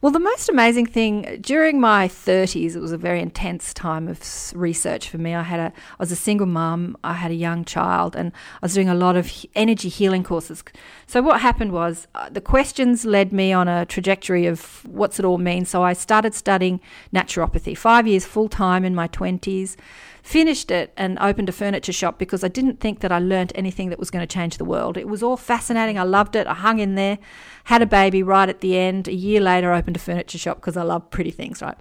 Well, 0.01 0.13
the 0.13 0.19
most 0.21 0.49
amazing 0.49 0.87
thing 0.87 1.39
during 1.41 1.81
my 1.81 2.09
30s, 2.09 2.75
it 2.77 2.81
was 2.81 2.93
a 2.93 2.99
very 2.99 3.21
intense 3.21 3.73
time 3.75 4.09
of 4.09 4.21
research 4.55 5.09
for 5.09 5.19
me. 5.19 5.35
I 5.35 5.43
had 5.43 5.61
a, 5.61 5.67
I 5.67 5.97
was 5.99 6.13
a 6.13 6.17
single 6.17 6.47
mum, 6.47 6.97
I 7.05 7.15
had 7.15 7.31
a 7.31 7.35
young 7.35 7.65
child, 7.65 8.17
and 8.17 8.33
I 8.63 8.67
was 8.67 8.75
doing 8.75 8.89
a 8.89 8.95
lot 8.95 9.17
of 9.17 9.31
energy 9.55 9.89
healing 9.89 10.25
courses. 10.25 10.63
So 11.07 11.23
what 11.23 11.41
happened 11.41 11.73
was 11.73 12.07
uh, 12.15 12.29
the 12.29 12.41
questions 12.41 13.05
led 13.05 13.33
me 13.33 13.53
on 13.53 13.69
a 13.69 13.87
trajectory 13.87 14.47
of 14.47 14.85
what's 14.87 15.19
it 15.19 15.25
all 15.25 15.39
mean. 15.39 15.65
So 15.65 15.83
I 15.83 15.93
started 15.93 16.35
studying 16.35 16.81
naturopathy, 17.15 17.77
five 17.77 18.07
years 18.07 18.25
full 18.25 18.49
time 18.49 18.85
in 18.85 18.95
my 18.95 19.09
20s. 19.09 19.77
Finished 20.25 20.71
it 20.71 20.91
and 20.97 21.19
opened 21.21 21.51
a 21.51 21.53
furniture 21.53 21.93
shop 21.93 22.19
because 22.19 22.43
I 22.43 22.49
didn't 22.49 22.81
think 22.81 23.01
that 23.01 23.13
I 23.13 23.19
learnt 23.19 23.53
anything 23.55 23.91
that 23.91 23.99
was 23.99 24.11
going 24.11 24.27
to 24.27 24.35
change 24.35 24.57
the 24.57 24.65
world. 24.65 24.97
It 24.97 25.07
was 25.07 25.23
all 25.23 25.37
fascinating. 25.37 25.99
I 25.99 26.03
loved 26.05 26.35
it. 26.35 26.47
I 26.47 26.55
hung 26.55 26.79
in 26.79 26.95
there, 26.95 27.19
had 27.65 27.83
a 27.83 27.87
baby 27.87 28.23
right 28.23 28.49
at 28.49 28.63
the 28.63 28.79
end. 28.79 29.07
A 29.07 29.13
year 29.13 29.39
later, 29.39 29.71
I 29.71 29.77
opened 29.77 29.97
a 29.97 30.01
furniture 30.01 30.39
shop 30.39 30.57
because 30.57 30.79
I 30.79 30.83
love 30.83 31.11
pretty 31.11 31.31
things, 31.31 31.61
right? 31.61 31.77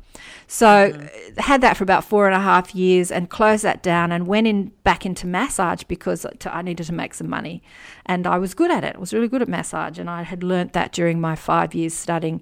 So 0.46 0.68
uh, 0.68 1.42
had 1.42 1.62
that 1.62 1.78
for 1.78 1.86
about 1.86 2.04
four 2.04 2.26
and 2.26 2.36
a 2.36 2.40
half 2.42 2.76
years 2.76 3.14
and 3.14 3.30
closed 3.30 3.64
that 3.64 3.82
down 3.82 4.12
and 4.12 4.28
went 4.28 4.46
in 4.46 4.74
back 4.84 5.06
into 5.06 5.26
massage 5.26 5.84
because 5.84 6.26
I 6.46 6.62
needed 6.62 6.86
to 6.88 6.94
make 6.94 7.14
some 7.14 7.30
money, 7.30 7.64
and 8.06 8.28
I 8.28 8.40
was 8.40 8.54
good 8.54 8.72
at 8.72 8.84
it. 8.84 8.98
I 8.98 9.00
was 9.00 9.14
really 9.14 9.30
good 9.30 9.42
at 9.42 9.48
massage, 9.48 9.98
and 9.98 10.10
I 10.10 10.24
had 10.24 10.44
learnt 10.44 10.74
that 10.74 10.92
during 10.92 11.22
my 11.22 11.38
five 11.38 11.74
years 11.74 11.94
studying 11.94 12.42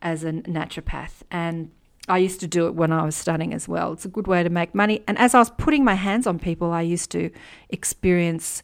as 0.00 0.24
a 0.24 0.32
naturopath 0.32 1.24
and 1.30 1.70
I 2.12 2.18
used 2.18 2.40
to 2.40 2.46
do 2.46 2.66
it 2.66 2.74
when 2.74 2.92
I 2.92 3.06
was 3.06 3.16
studying 3.16 3.54
as 3.54 3.66
well. 3.66 3.94
It's 3.94 4.04
a 4.04 4.08
good 4.08 4.26
way 4.26 4.42
to 4.42 4.50
make 4.50 4.74
money. 4.74 5.02
And 5.08 5.16
as 5.16 5.34
I 5.34 5.38
was 5.38 5.48
putting 5.48 5.82
my 5.82 5.94
hands 5.94 6.26
on 6.26 6.38
people, 6.38 6.70
I 6.70 6.82
used 6.82 7.10
to 7.12 7.30
experience 7.70 8.62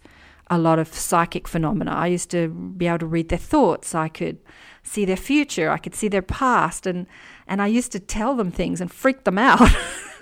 a 0.50 0.58
lot 0.58 0.78
of 0.78 0.92
psychic 0.92 1.48
phenomena. 1.48 1.92
I 1.92 2.08
used 2.08 2.30
to 2.32 2.48
be 2.48 2.86
able 2.86 2.98
to 2.98 3.06
read 3.06 3.30
their 3.30 3.38
thoughts. 3.38 3.94
I 3.94 4.08
could 4.08 4.36
see 4.82 5.06
their 5.06 5.16
future. 5.16 5.70
I 5.70 5.78
could 5.78 5.94
see 5.94 6.08
their 6.08 6.20
past. 6.20 6.86
And, 6.86 7.06
and 7.46 7.62
I 7.62 7.68
used 7.68 7.90
to 7.92 8.00
tell 8.00 8.36
them 8.36 8.50
things 8.50 8.82
and 8.82 8.92
freak 8.92 9.24
them 9.24 9.38
out. 9.38 9.62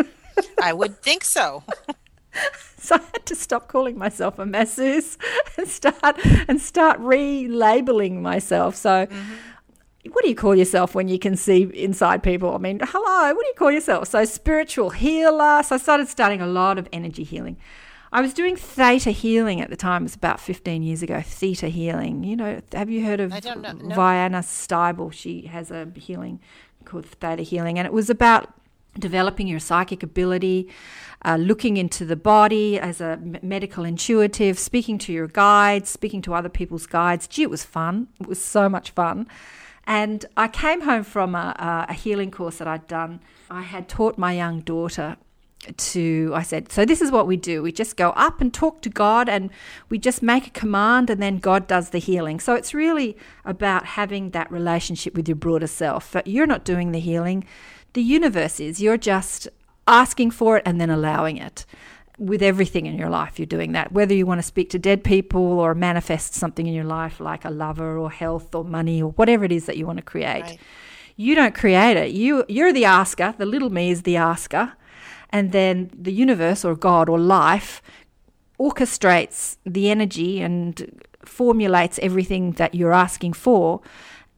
I 0.62 0.72
would 0.72 1.02
think 1.02 1.24
so. 1.24 1.64
So 2.78 2.94
I 2.94 3.00
had 3.14 3.26
to 3.26 3.34
stop 3.34 3.66
calling 3.66 3.98
myself 3.98 4.38
a 4.38 4.46
masseuse 4.46 5.18
and 5.56 5.66
start 5.66 6.20
and 6.46 6.60
start 6.60 7.00
relabeling 7.00 8.20
myself. 8.20 8.76
So 8.76 9.06
mm-hmm. 9.06 9.34
What 10.12 10.22
do 10.22 10.28
you 10.28 10.34
call 10.36 10.54
yourself 10.54 10.94
when 10.94 11.08
you 11.08 11.18
can 11.18 11.36
see 11.36 11.62
inside 11.74 12.22
people? 12.22 12.54
I 12.54 12.58
mean, 12.58 12.80
hello, 12.82 13.34
what 13.34 13.42
do 13.42 13.46
you 13.46 13.54
call 13.56 13.70
yourself? 13.70 14.08
So 14.08 14.24
spiritual 14.24 14.90
healer. 14.90 15.62
So 15.62 15.74
I 15.74 15.78
started 15.78 16.08
studying 16.08 16.40
a 16.40 16.46
lot 16.46 16.78
of 16.78 16.88
energy 16.92 17.22
healing. 17.24 17.56
I 18.12 18.20
was 18.20 18.32
doing 18.32 18.56
theta 18.56 19.10
healing 19.10 19.60
at 19.60 19.68
the 19.68 19.76
time. 19.76 20.02
It 20.02 20.04
was 20.04 20.14
about 20.14 20.40
15 20.40 20.82
years 20.82 21.02
ago. 21.02 21.20
Theta 21.22 21.68
healing. 21.68 22.24
You 22.24 22.36
know, 22.36 22.60
have 22.72 22.88
you 22.88 23.04
heard 23.04 23.20
of 23.20 23.30
know- 23.30 23.72
no. 23.72 23.94
Vianna 23.96 24.42
Stibal? 24.44 25.12
She 25.12 25.42
has 25.42 25.70
a 25.70 25.88
healing 25.96 26.40
called 26.84 27.04
theta 27.06 27.42
healing, 27.42 27.78
and 27.78 27.84
it 27.86 27.92
was 27.92 28.08
about 28.08 28.52
developing 28.98 29.46
your 29.46 29.58
psychic 29.60 30.02
ability, 30.02 30.68
uh, 31.24 31.36
looking 31.36 31.76
into 31.76 32.04
the 32.06 32.16
body 32.16 32.78
as 32.78 33.00
a 33.00 33.18
m- 33.20 33.36
medical 33.42 33.84
intuitive, 33.84 34.58
speaking 34.58 34.96
to 34.98 35.12
your 35.12 35.26
guides, 35.26 35.90
speaking 35.90 36.22
to 36.22 36.32
other 36.32 36.48
people's 36.48 36.86
guides. 36.86 37.26
Gee, 37.26 37.42
it 37.42 37.50
was 37.50 37.64
fun. 37.64 38.08
It 38.20 38.26
was 38.26 38.40
so 38.42 38.68
much 38.68 38.92
fun. 38.92 39.26
And 39.86 40.24
I 40.36 40.48
came 40.48 40.82
home 40.82 41.04
from 41.04 41.34
a, 41.34 41.86
a 41.88 41.92
healing 41.92 42.30
course 42.30 42.58
that 42.58 42.66
I'd 42.66 42.86
done. 42.88 43.20
I 43.50 43.62
had 43.62 43.88
taught 43.88 44.18
my 44.18 44.32
young 44.32 44.60
daughter 44.60 45.16
to 45.76 46.32
I 46.34 46.42
said, 46.42 46.70
so 46.70 46.84
this 46.84 47.00
is 47.00 47.10
what 47.10 47.26
we 47.26 47.36
do. 47.36 47.62
We 47.62 47.72
just 47.72 47.96
go 47.96 48.10
up 48.10 48.40
and 48.40 48.52
talk 48.52 48.82
to 48.82 48.88
God 48.88 49.28
and 49.28 49.50
we 49.88 49.98
just 49.98 50.22
make 50.22 50.46
a 50.46 50.50
command 50.50 51.10
and 51.10 51.20
then 51.20 51.38
God 51.38 51.66
does 51.66 51.90
the 51.90 51.98
healing. 51.98 52.40
So 52.40 52.54
it's 52.54 52.74
really 52.74 53.16
about 53.44 53.86
having 53.86 54.30
that 54.30 54.50
relationship 54.50 55.14
with 55.14 55.28
your 55.28 55.36
broader 55.36 55.66
self. 55.66 56.12
But 56.12 56.26
you're 56.26 56.46
not 56.46 56.64
doing 56.64 56.92
the 56.92 57.00
healing. 57.00 57.44
The 57.94 58.02
universe 58.02 58.60
is. 58.60 58.80
You're 58.80 58.98
just 58.98 59.48
asking 59.88 60.32
for 60.32 60.58
it 60.58 60.62
and 60.66 60.80
then 60.80 60.90
allowing 60.90 61.36
it. 61.36 61.64
With 62.18 62.42
everything 62.42 62.86
in 62.86 62.96
your 62.96 63.10
life, 63.10 63.38
you're 63.38 63.46
doing 63.46 63.72
that. 63.72 63.92
Whether 63.92 64.14
you 64.14 64.24
want 64.24 64.38
to 64.38 64.42
speak 64.42 64.70
to 64.70 64.78
dead 64.78 65.04
people 65.04 65.60
or 65.60 65.74
manifest 65.74 66.32
something 66.32 66.66
in 66.66 66.72
your 66.72 66.84
life 66.84 67.20
like 67.20 67.44
a 67.44 67.50
lover 67.50 67.98
or 67.98 68.10
health 68.10 68.54
or 68.54 68.64
money 68.64 69.02
or 69.02 69.10
whatever 69.12 69.44
it 69.44 69.52
is 69.52 69.66
that 69.66 69.76
you 69.76 69.86
want 69.86 69.98
to 69.98 70.04
create. 70.04 70.42
Right. 70.42 70.58
You 71.16 71.34
don't 71.34 71.54
create 71.54 71.96
it. 71.96 72.12
You 72.12 72.44
you're 72.48 72.72
the 72.72 72.86
asker. 72.86 73.34
The 73.36 73.46
little 73.46 73.70
me 73.70 73.90
is 73.90 74.02
the 74.02 74.16
asker 74.16 74.72
and 75.30 75.52
then 75.52 75.90
the 75.92 76.12
universe 76.12 76.64
or 76.64 76.74
God 76.74 77.08
or 77.08 77.18
life 77.18 77.82
orchestrates 78.58 79.56
the 79.66 79.90
energy 79.90 80.40
and 80.40 81.04
formulates 81.24 81.98
everything 82.00 82.52
that 82.52 82.74
you're 82.74 82.92
asking 82.92 83.34
for. 83.34 83.80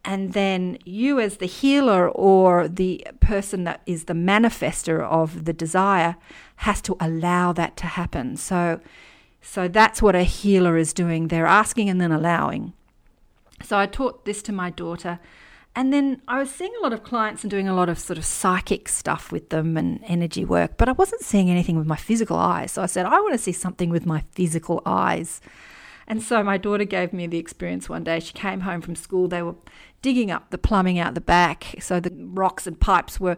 And 0.05 0.33
then 0.33 0.79
you, 0.85 1.21
as 1.21 1.37
the 1.37 1.47
healer 1.47 2.09
or 2.09 2.69
the 2.69 3.07
person 3.21 3.65
that 3.65 3.83
is 3.85 4.05
the 4.05 4.15
manifester 4.15 5.01
of 5.03 5.45
the 5.45 5.53
desire, 5.53 6.17
has 6.57 6.81
to 6.83 6.97
allow 7.01 7.53
that 7.53 7.77
to 7.79 7.87
happen. 7.87 8.37
So, 8.37 8.81
so 9.43 9.69
that's 9.69 10.01
what 10.01 10.15
a 10.15 10.23
healer 10.23 10.77
is 10.79 10.93
doing. 10.93 11.29
They're 11.29 11.47
asking 11.47 11.89
and 11.91 12.01
then 12.01 12.13
allowing. 12.13 12.73
So 13.63 13.77
I 13.77 13.87
taught 13.87 14.25
this 14.25 14.41
to 14.43 14.53
my 14.53 14.71
daughter, 14.71 15.19
and 15.75 15.93
then 15.93 16.23
I 16.27 16.39
was 16.39 16.51
seeing 16.51 16.73
a 16.79 16.83
lot 16.83 16.93
of 16.93 17.05
clients 17.05 17.43
and 17.45 17.51
doing 17.51 17.69
a 17.69 17.75
lot 17.75 17.89
of 17.89 17.99
sort 17.99 18.19
of 18.19 18.25
psychic 18.25 18.89
stuff 18.89 19.31
with 19.31 19.51
them 19.51 19.77
and 19.77 20.01
energy 20.07 20.45
work, 20.45 20.77
but 20.77 20.89
I 20.89 20.93
wasn't 20.93 21.23
seeing 21.23 21.51
anything 21.51 21.77
with 21.77 21.87
my 21.87 21.97
physical 21.97 22.37
eyes. 22.37 22.73
So 22.73 22.83
I 22.83 22.87
said, 22.87 23.07
I 23.07 23.21
want 23.21 23.35
to 23.35 23.39
see 23.39 23.53
something 23.53 23.91
with 23.91 24.07
my 24.07 24.25
physical 24.33 24.81
eyes. 24.87 25.41
And 26.09 26.23
so 26.23 26.43
my 26.43 26.57
daughter 26.57 26.85
gave 26.85 27.13
me 27.13 27.27
the 27.27 27.39
experience 27.39 27.89
one 27.89 28.03
day. 28.03 28.19
She 28.19 28.33
came 28.33 28.61
home 28.61 28.81
from 28.81 28.97
school. 28.97 29.29
They 29.29 29.43
were 29.43 29.57
digging 30.01 30.31
up 30.31 30.51
the 30.51 30.59
plumbing 30.59 30.99
out 30.99 31.15
the 31.15 31.21
back. 31.21 31.75
So 31.81 31.99
the 31.99 32.13
rocks 32.17 32.67
and 32.67 32.79
pipes 32.79 33.19
were 33.19 33.37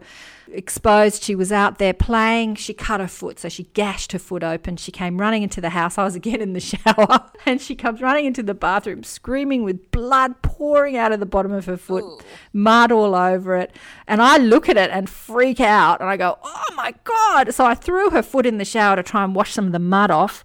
exposed. 0.51 1.23
She 1.23 1.33
was 1.33 1.51
out 1.51 1.79
there 1.79 1.93
playing. 1.93 2.55
She 2.55 2.73
cut 2.73 2.99
her 2.99 3.07
foot. 3.07 3.39
So 3.39 3.49
she 3.49 3.63
gashed 3.73 4.11
her 4.11 4.19
foot 4.19 4.43
open. 4.43 4.77
She 4.77 4.91
came 4.91 5.19
running 5.19 5.41
into 5.41 5.59
the 5.59 5.71
house. 5.71 5.97
I 5.97 6.03
was 6.03 6.15
again 6.15 6.39
in 6.39 6.53
the 6.53 6.59
shower. 6.59 7.31
And 7.45 7.59
she 7.59 7.75
comes 7.75 8.01
running 8.01 8.25
into 8.25 8.43
the 8.43 8.53
bathroom, 8.53 9.03
screaming 9.03 9.63
with 9.63 9.91
blood 9.91 10.41
pouring 10.43 10.97
out 10.97 11.11
of 11.11 11.19
the 11.19 11.25
bottom 11.25 11.51
of 11.51 11.65
her 11.65 11.77
foot, 11.77 12.03
Ooh. 12.03 12.19
mud 12.53 12.91
all 12.91 13.15
over 13.15 13.55
it. 13.55 13.75
And 14.07 14.21
I 14.21 14.37
look 14.37 14.69
at 14.69 14.77
it 14.77 14.91
and 14.91 15.09
freak 15.09 15.59
out. 15.59 15.99
And 15.99 16.09
I 16.09 16.17
go, 16.17 16.37
oh 16.43 16.65
my 16.75 16.93
God. 17.03 17.53
So 17.53 17.65
I 17.65 17.73
threw 17.73 18.11
her 18.11 18.21
foot 18.21 18.45
in 18.45 18.59
the 18.59 18.65
shower 18.65 18.95
to 18.95 19.03
try 19.03 19.23
and 19.23 19.33
wash 19.33 19.53
some 19.53 19.65
of 19.65 19.71
the 19.71 19.79
mud 19.79 20.11
off. 20.11 20.43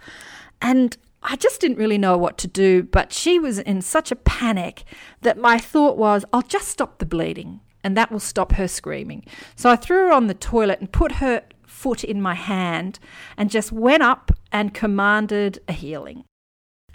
And 0.63 0.97
I 1.29 1.35
just 1.37 1.61
didn't 1.61 1.79
really 1.79 1.99
know 1.99 2.17
what 2.17 2.39
to 2.39 2.47
do, 2.47 2.85
but 2.85 3.13
she 3.13 3.39
was 3.39 3.59
in 3.59 3.83
such 3.83 4.13
a 4.13 4.17
panic 4.17 4.85
that 5.23 5.37
my 5.37 5.59
thought 5.59 5.99
was, 5.99 6.25
I'll 6.33 6.43
just 6.43 6.69
stop 6.69 6.99
the 6.99 7.07
bleeding 7.07 7.61
and 7.83 7.97
that 7.97 8.13
will 8.13 8.21
stop 8.21 8.53
her 8.53 8.69
screaming. 8.69 9.25
So 9.57 9.69
I 9.69 9.77
threw 9.77 10.07
her 10.07 10.13
on 10.13 10.29
the 10.29 10.35
toilet 10.35 10.81
and 10.81 10.91
put 10.91 11.13
her 11.13 11.43
foot 11.67 12.05
in 12.05 12.23
my 12.23 12.35
hand 12.35 13.01
and 13.37 13.51
just 13.51 13.73
went 13.73 14.05
up 14.05 14.31
and 14.53 14.73
commanded 14.73 15.59
a 15.69 15.73
healing. 15.73 16.25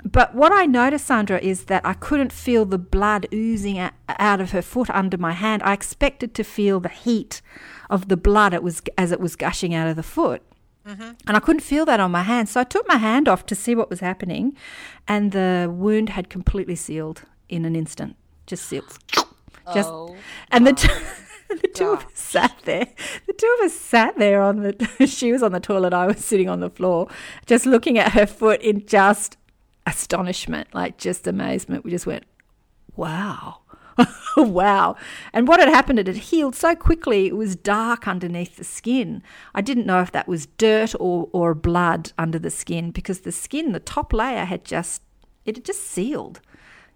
But 0.03 0.33
what 0.33 0.51
I 0.51 0.65
noticed, 0.65 1.05
Sandra, 1.05 1.39
is 1.39 1.65
that 1.65 1.85
I 1.85 1.93
couldn't 1.93 2.31
feel 2.31 2.65
the 2.65 2.79
blood 2.79 3.27
oozing 3.33 3.77
out 4.07 4.41
of 4.41 4.51
her 4.51 4.61
foot 4.61 4.89
under 4.89 5.17
my 5.17 5.33
hand. 5.33 5.61
I 5.63 5.73
expected 5.73 6.33
to 6.35 6.43
feel 6.43 6.79
the 6.79 6.89
heat 6.89 7.41
of 7.89 8.07
the 8.07 8.17
blood 8.17 8.53
as 8.97 9.11
it 9.11 9.19
was 9.19 9.35
gushing 9.35 9.75
out 9.75 9.87
of 9.87 9.95
the 9.97 10.03
foot. 10.03 10.41
Mm-hmm. 10.87 11.11
And 11.27 11.37
I 11.37 11.39
couldn't 11.39 11.61
feel 11.61 11.85
that 11.85 11.99
on 11.99 12.11
my 12.11 12.23
hand. 12.23 12.49
So 12.49 12.59
I 12.59 12.63
took 12.63 12.87
my 12.87 12.97
hand 12.97 13.27
off 13.27 13.45
to 13.47 13.55
see 13.55 13.75
what 13.75 13.89
was 13.89 13.99
happening, 13.99 14.55
and 15.07 15.31
the 15.31 15.71
wound 15.71 16.09
had 16.09 16.29
completely 16.29 16.75
sealed 16.75 17.23
in 17.49 17.65
an 17.65 17.75
instant. 17.75 18.15
Just 18.47 18.65
sealed. 18.65 18.97
Just 19.73 19.89
Oh, 19.89 20.15
and 20.49 20.65
the, 20.65 20.73
t- 20.73 20.89
the 21.49 21.67
two 21.67 21.89
of 21.91 22.05
us 22.05 22.11
sat 22.15 22.55
there. 22.65 22.87
The 23.27 23.33
two 23.33 23.57
of 23.59 23.65
us 23.65 23.73
sat 23.73 24.17
there 24.17 24.41
on 24.41 24.57
the. 24.63 25.07
she 25.07 25.31
was 25.31 25.43
on 25.43 25.51
the 25.51 25.59
toilet. 25.59 25.93
I 25.93 26.07
was 26.07 26.25
sitting 26.25 26.49
on 26.49 26.59
the 26.61 26.69
floor, 26.69 27.07
just 27.45 27.65
looking 27.67 27.99
at 27.99 28.13
her 28.13 28.25
foot 28.25 28.61
in 28.61 28.85
just 28.87 29.37
astonishment, 29.85 30.73
like 30.73 30.97
just 30.97 31.27
amazement. 31.27 31.85
We 31.85 31.91
just 31.91 32.07
went, 32.07 32.23
"Wow." 32.95 33.60
wow. 34.37 34.95
And 35.33 35.47
what 35.47 35.59
had 35.59 35.69
happened, 35.69 35.99
it 35.99 36.07
had 36.07 36.17
healed 36.17 36.55
so 36.55 36.75
quickly, 36.75 37.27
it 37.27 37.35
was 37.35 37.55
dark 37.55 38.07
underneath 38.07 38.57
the 38.57 38.63
skin. 38.63 39.23
I 39.53 39.61
didn't 39.61 39.85
know 39.85 40.01
if 40.01 40.11
that 40.11 40.27
was 40.27 40.45
dirt 40.45 40.93
or, 40.99 41.29
or 41.31 41.53
blood 41.53 42.11
under 42.17 42.39
the 42.39 42.51
skin 42.51 42.91
because 42.91 43.21
the 43.21 43.31
skin, 43.31 43.71
the 43.71 43.79
top 43.79 44.13
layer, 44.13 44.45
had 44.45 44.65
just, 44.65 45.01
it 45.45 45.55
had 45.57 45.65
just 45.65 45.83
sealed 45.83 46.41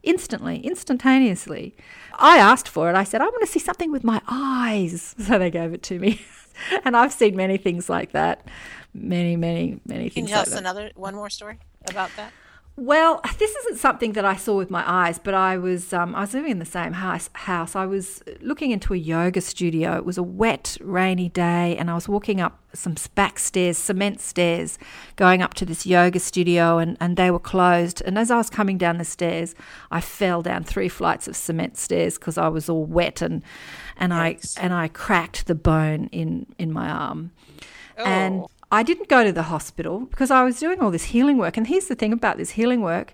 instantly, 0.03 0.59
instantaneously. 0.59 1.75
I 2.13 2.37
asked 2.37 2.69
for 2.69 2.89
it. 2.89 2.95
I 2.95 3.03
said, 3.03 3.21
I 3.21 3.25
want 3.25 3.41
to 3.41 3.51
see 3.51 3.59
something 3.59 3.91
with 3.91 4.03
my 4.03 4.21
eyes. 4.27 5.15
So 5.25 5.39
they 5.39 5.49
gave 5.49 5.73
it 5.73 5.81
to 5.83 5.99
me. 5.99 6.21
and 6.85 6.95
I've 6.95 7.11
seen 7.11 7.35
many 7.35 7.57
things 7.57 7.89
like 7.89 8.11
that. 8.11 8.47
Many, 8.93 9.35
many, 9.35 9.79
many 9.85 10.09
things. 10.09 10.13
can 10.13 10.23
you 10.25 10.29
tell 10.29 10.39
like 10.39 10.47
us 10.47 10.53
that. 10.53 10.59
another 10.59 10.91
one 10.95 11.15
more 11.15 11.29
story 11.29 11.57
about 11.89 12.11
that? 12.15 12.31
Well, 12.77 13.21
this 13.37 13.55
isn't 13.55 13.77
something 13.77 14.13
that 14.13 14.25
I 14.25 14.35
saw 14.35 14.57
with 14.57 14.69
my 14.69 14.83
eyes, 14.85 15.17
but 15.17 15.33
I 15.33 15.57
was 15.57 15.93
um, 15.93 16.13
I 16.13 16.21
was 16.21 16.33
living 16.33 16.51
in 16.51 16.59
the 16.59 16.65
same 16.65 16.91
house. 16.91 17.29
House. 17.33 17.73
I 17.73 17.85
was 17.85 18.21
looking 18.41 18.71
into 18.71 18.93
a 18.93 18.97
yoga 18.97 19.39
studio. 19.39 19.95
It 19.95 20.03
was 20.03 20.17
a 20.17 20.23
wet, 20.23 20.75
rainy 20.81 21.29
day, 21.29 21.77
and 21.77 21.89
I 21.89 21.95
was 21.95 22.09
walking 22.09 22.41
up 22.41 22.59
some 22.73 22.95
back 23.15 23.39
stairs, 23.39 23.77
cement 23.77 24.19
stairs, 24.19 24.77
going 25.15 25.41
up 25.41 25.53
to 25.53 25.65
this 25.65 25.85
yoga 25.85 26.19
studio, 26.19 26.77
and, 26.77 26.97
and 26.99 27.15
they 27.15 27.31
were 27.31 27.39
closed. 27.39 28.01
And 28.01 28.17
as 28.19 28.29
I 28.29 28.35
was 28.35 28.49
coming 28.49 28.77
down 28.77 28.97
the 28.97 29.05
stairs, 29.05 29.55
I 29.89 30.01
fell 30.01 30.41
down 30.41 30.65
three 30.65 30.89
flights 30.89 31.29
of 31.29 31.37
cement 31.37 31.77
stairs 31.77 32.17
because 32.17 32.37
I 32.37 32.49
was 32.49 32.67
all 32.67 32.83
wet, 32.83 33.21
and 33.21 33.41
and 33.95 34.11
Yikes. 34.11 34.59
I 34.59 34.63
and 34.63 34.73
I 34.73 34.89
cracked 34.89 35.47
the 35.47 35.55
bone 35.55 36.09
in 36.11 36.47
in 36.59 36.73
my 36.73 36.89
arm. 36.89 37.31
And 37.97 38.41
Oh. 38.41 38.49
I 38.75 38.83
didn't 38.83 39.07
go 39.07 39.23
to 39.23 39.31
the 39.31 39.43
hospital 39.43 40.01
because 40.01 40.29
I 40.29 40.43
was 40.43 40.59
doing 40.59 40.81
all 40.81 40.91
this 40.91 41.05
healing 41.05 41.37
work. 41.37 41.55
And 41.55 41.65
here's 41.65 41.85
the 41.85 41.95
thing 41.95 42.11
about 42.11 42.35
this 42.37 42.51
healing 42.51 42.81
work 42.81 43.13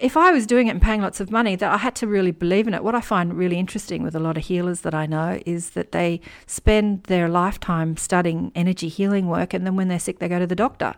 if 0.00 0.16
I 0.16 0.30
was 0.32 0.46
doing 0.46 0.68
it 0.68 0.70
and 0.70 0.82
paying 0.82 1.02
lots 1.02 1.20
of 1.20 1.30
money, 1.30 1.56
that 1.56 1.72
I 1.72 1.76
had 1.76 1.94
to 1.96 2.06
really 2.06 2.30
believe 2.30 2.68
in 2.68 2.74
it. 2.74 2.84
What 2.84 2.94
I 2.94 3.00
find 3.00 3.34
really 3.34 3.58
interesting 3.58 4.02
with 4.02 4.14
a 4.14 4.20
lot 4.20 4.36
of 4.36 4.44
healers 4.44 4.82
that 4.82 4.94
I 4.94 5.06
know 5.06 5.40
is 5.44 5.70
that 5.70 5.92
they 5.92 6.20
spend 6.46 7.04
their 7.04 7.28
lifetime 7.28 7.96
studying 7.96 8.52
energy 8.54 8.88
healing 8.88 9.26
work, 9.28 9.54
and 9.54 9.66
then 9.66 9.76
when 9.76 9.88
they're 9.88 9.98
sick, 9.98 10.18
they 10.18 10.28
go 10.28 10.38
to 10.38 10.46
the 10.46 10.54
doctor. 10.54 10.94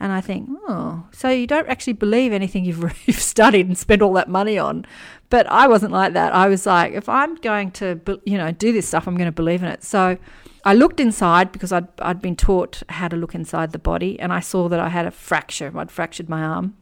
And 0.00 0.12
I 0.12 0.20
think, 0.20 0.50
oh, 0.68 1.06
so 1.12 1.28
you 1.28 1.46
don't 1.46 1.68
actually 1.68 1.94
believe 1.94 2.32
anything 2.32 2.64
you've, 2.64 2.82
you've 3.06 3.20
studied 3.20 3.66
and 3.66 3.78
spent 3.78 4.02
all 4.02 4.12
that 4.14 4.28
money 4.28 4.58
on. 4.58 4.84
But 5.30 5.46
I 5.46 5.66
wasn't 5.66 5.92
like 5.92 6.12
that. 6.12 6.34
I 6.34 6.48
was 6.48 6.66
like, 6.66 6.92
if 6.92 7.08
I'm 7.08 7.36
going 7.36 7.70
to, 7.72 8.00
you 8.24 8.36
know, 8.36 8.52
do 8.52 8.72
this 8.72 8.88
stuff, 8.88 9.06
I'm 9.06 9.16
going 9.16 9.26
to 9.26 9.32
believe 9.32 9.62
in 9.62 9.68
it. 9.68 9.82
So 9.84 10.18
I 10.64 10.72
looked 10.72 10.98
inside 10.98 11.52
because 11.52 11.72
I'd, 11.72 11.88
I'd 11.98 12.22
been 12.22 12.36
taught 12.36 12.82
how 12.88 13.08
to 13.08 13.16
look 13.16 13.34
inside 13.34 13.72
the 13.72 13.78
body, 13.78 14.18
and 14.18 14.32
I 14.32 14.40
saw 14.40 14.68
that 14.68 14.80
I 14.80 14.88
had 14.88 15.06
a 15.06 15.10
fracture. 15.10 15.72
I'd 15.76 15.90
fractured 15.90 16.28
my 16.28 16.42
arm. 16.42 16.76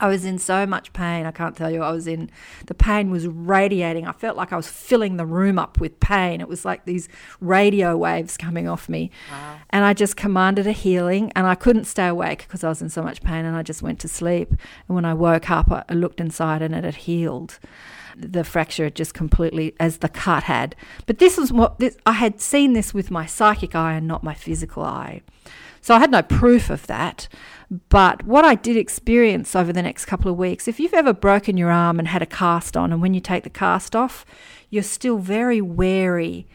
I 0.00 0.06
was 0.06 0.24
in 0.24 0.38
so 0.38 0.64
much 0.64 0.92
pain. 0.92 1.26
I 1.26 1.32
can't 1.32 1.56
tell 1.56 1.72
you. 1.72 1.82
I 1.82 1.90
was 1.90 2.06
in, 2.06 2.30
the 2.66 2.74
pain 2.74 3.10
was 3.10 3.26
radiating. 3.26 4.06
I 4.06 4.12
felt 4.12 4.36
like 4.36 4.52
I 4.52 4.56
was 4.56 4.68
filling 4.68 5.16
the 5.16 5.26
room 5.26 5.58
up 5.58 5.80
with 5.80 5.98
pain. 5.98 6.40
It 6.40 6.46
was 6.46 6.64
like 6.64 6.84
these 6.84 7.08
radio 7.40 7.96
waves 7.96 8.36
coming 8.36 8.68
off 8.68 8.88
me. 8.88 9.10
And 9.70 9.84
I 9.84 9.94
just 9.94 10.16
commanded 10.16 10.66
a 10.68 10.72
healing, 10.72 11.32
and 11.34 11.46
I 11.46 11.56
couldn't 11.56 11.84
stay 11.84 12.06
awake 12.06 12.44
because 12.46 12.62
I 12.62 12.68
was 12.68 12.80
in 12.80 12.88
so 12.88 13.02
much 13.02 13.22
pain, 13.22 13.44
and 13.44 13.56
I 13.56 13.62
just 13.62 13.82
went 13.82 13.98
to 14.00 14.08
sleep. 14.08 14.50
And 14.50 14.94
when 14.94 15.04
I 15.04 15.14
woke 15.14 15.50
up, 15.50 15.70
I 15.70 15.84
I 15.88 15.94
looked 15.94 16.20
inside, 16.20 16.62
and 16.62 16.74
it 16.74 16.84
had 16.84 16.96
healed. 16.96 17.58
The 18.20 18.44
fracture 18.44 18.90
just 18.90 19.14
completely, 19.14 19.74
as 19.78 19.98
the 19.98 20.08
cut 20.08 20.44
had. 20.44 20.74
But 21.06 21.18
this 21.18 21.36
was 21.36 21.52
what 21.52 21.78
this, 21.78 21.96
I 22.04 22.12
had 22.12 22.40
seen 22.40 22.72
this 22.72 22.92
with 22.92 23.10
my 23.10 23.26
psychic 23.26 23.74
eye 23.74 23.94
and 23.94 24.08
not 24.08 24.24
my 24.24 24.34
physical 24.34 24.82
eye. 24.82 25.22
So 25.80 25.94
I 25.94 26.00
had 26.00 26.10
no 26.10 26.22
proof 26.22 26.70
of 26.70 26.86
that. 26.88 27.28
But 27.88 28.24
what 28.24 28.44
I 28.44 28.54
did 28.54 28.76
experience 28.76 29.54
over 29.54 29.72
the 29.72 29.82
next 29.82 30.06
couple 30.06 30.30
of 30.30 30.36
weeks, 30.36 30.66
if 30.66 30.80
you've 30.80 30.94
ever 30.94 31.12
broken 31.12 31.56
your 31.56 31.70
arm 31.70 31.98
and 31.98 32.08
had 32.08 32.22
a 32.22 32.26
cast 32.26 32.76
on, 32.76 32.92
and 32.92 33.00
when 33.00 33.14
you 33.14 33.20
take 33.20 33.44
the 33.44 33.50
cast 33.50 33.94
off, 33.94 34.26
you're 34.70 34.82
still 34.82 35.18
very 35.18 35.60
wary 35.60 36.46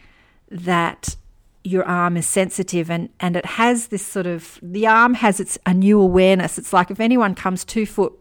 that 0.50 1.16
your 1.64 1.84
arm 1.84 2.16
is 2.16 2.28
sensitive 2.28 2.90
and, 2.90 3.08
and 3.18 3.36
it 3.36 3.46
has 3.46 3.86
this 3.86 4.04
sort 4.04 4.26
of 4.26 4.58
the 4.62 4.86
arm 4.86 5.14
has 5.14 5.40
its 5.40 5.58
a 5.64 5.72
new 5.72 5.98
awareness. 5.98 6.58
It's 6.58 6.74
like 6.74 6.90
if 6.90 7.00
anyone 7.00 7.34
comes 7.34 7.64
two 7.64 7.86
foot 7.86 8.12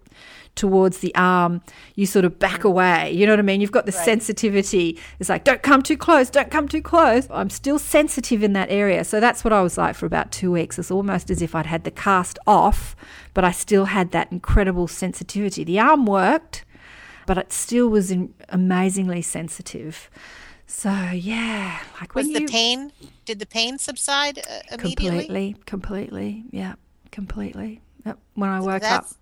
towards 0.55 0.99
the 0.99 1.13
arm, 1.15 1.61
you 1.95 2.05
sort 2.05 2.25
of 2.25 2.37
back 2.37 2.63
away. 2.63 3.11
You 3.11 3.25
know 3.25 3.31
what 3.31 3.39
I 3.39 3.43
mean? 3.43 3.61
You've 3.61 3.71
got 3.71 3.85
the 3.85 3.91
sensitivity. 3.91 4.99
It's 5.19 5.29
like, 5.29 5.43
don't 5.43 5.63
come 5.63 5.81
too 5.81 5.97
close, 5.97 6.29
don't 6.29 6.51
come 6.51 6.67
too 6.67 6.81
close. 6.81 7.27
I'm 7.29 7.49
still 7.49 7.79
sensitive 7.79 8.43
in 8.43 8.53
that 8.53 8.69
area. 8.69 9.03
So 9.03 9.19
that's 9.19 9.43
what 9.43 9.51
I 9.53 9.61
was 9.61 9.77
like 9.77 9.95
for 9.95 10.05
about 10.05 10.31
two 10.31 10.51
weeks. 10.51 10.77
It's 10.77 10.91
almost 10.91 11.31
as 11.31 11.41
if 11.41 11.55
I'd 11.55 11.65
had 11.65 11.83
the 11.83 11.91
cast 11.91 12.37
off, 12.45 12.95
but 13.33 13.43
I 13.43 13.51
still 13.51 13.85
had 13.85 14.11
that 14.11 14.31
incredible 14.31 14.87
sensitivity. 14.87 15.63
The 15.63 15.79
arm 15.79 16.05
worked, 16.05 16.65
but 17.25 17.37
it 17.37 17.51
still 17.51 17.89
was 17.89 18.11
in, 18.11 18.33
amazingly 18.49 19.21
sensitive. 19.21 20.09
So 20.67 20.91
yeah, 20.91 21.79
like 21.99 22.15
when 22.15 22.27
Was 22.27 22.33
the 22.33 22.41
you 22.41 22.47
pain? 22.47 22.91
Did 23.25 23.39
the 23.39 23.45
pain 23.45 23.77
subside 23.77 24.39
uh, 24.39 24.41
immediately? 24.71 25.53
completely, 25.55 25.55
completely, 25.65 26.43
yeah, 26.51 26.73
completely. 27.11 27.81
Yep. 28.05 28.19
When 28.35 28.49
I 28.49 28.59
woke 28.59 28.75
up, 28.75 28.81
That's 28.81 29.17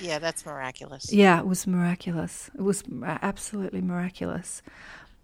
yeah, 0.00 0.18
that's 0.18 0.44
miraculous. 0.46 1.12
yeah, 1.12 1.38
it 1.38 1.46
was 1.46 1.66
miraculous. 1.66 2.50
It 2.54 2.62
was 2.62 2.82
absolutely 3.02 3.80
miraculous. 3.80 4.62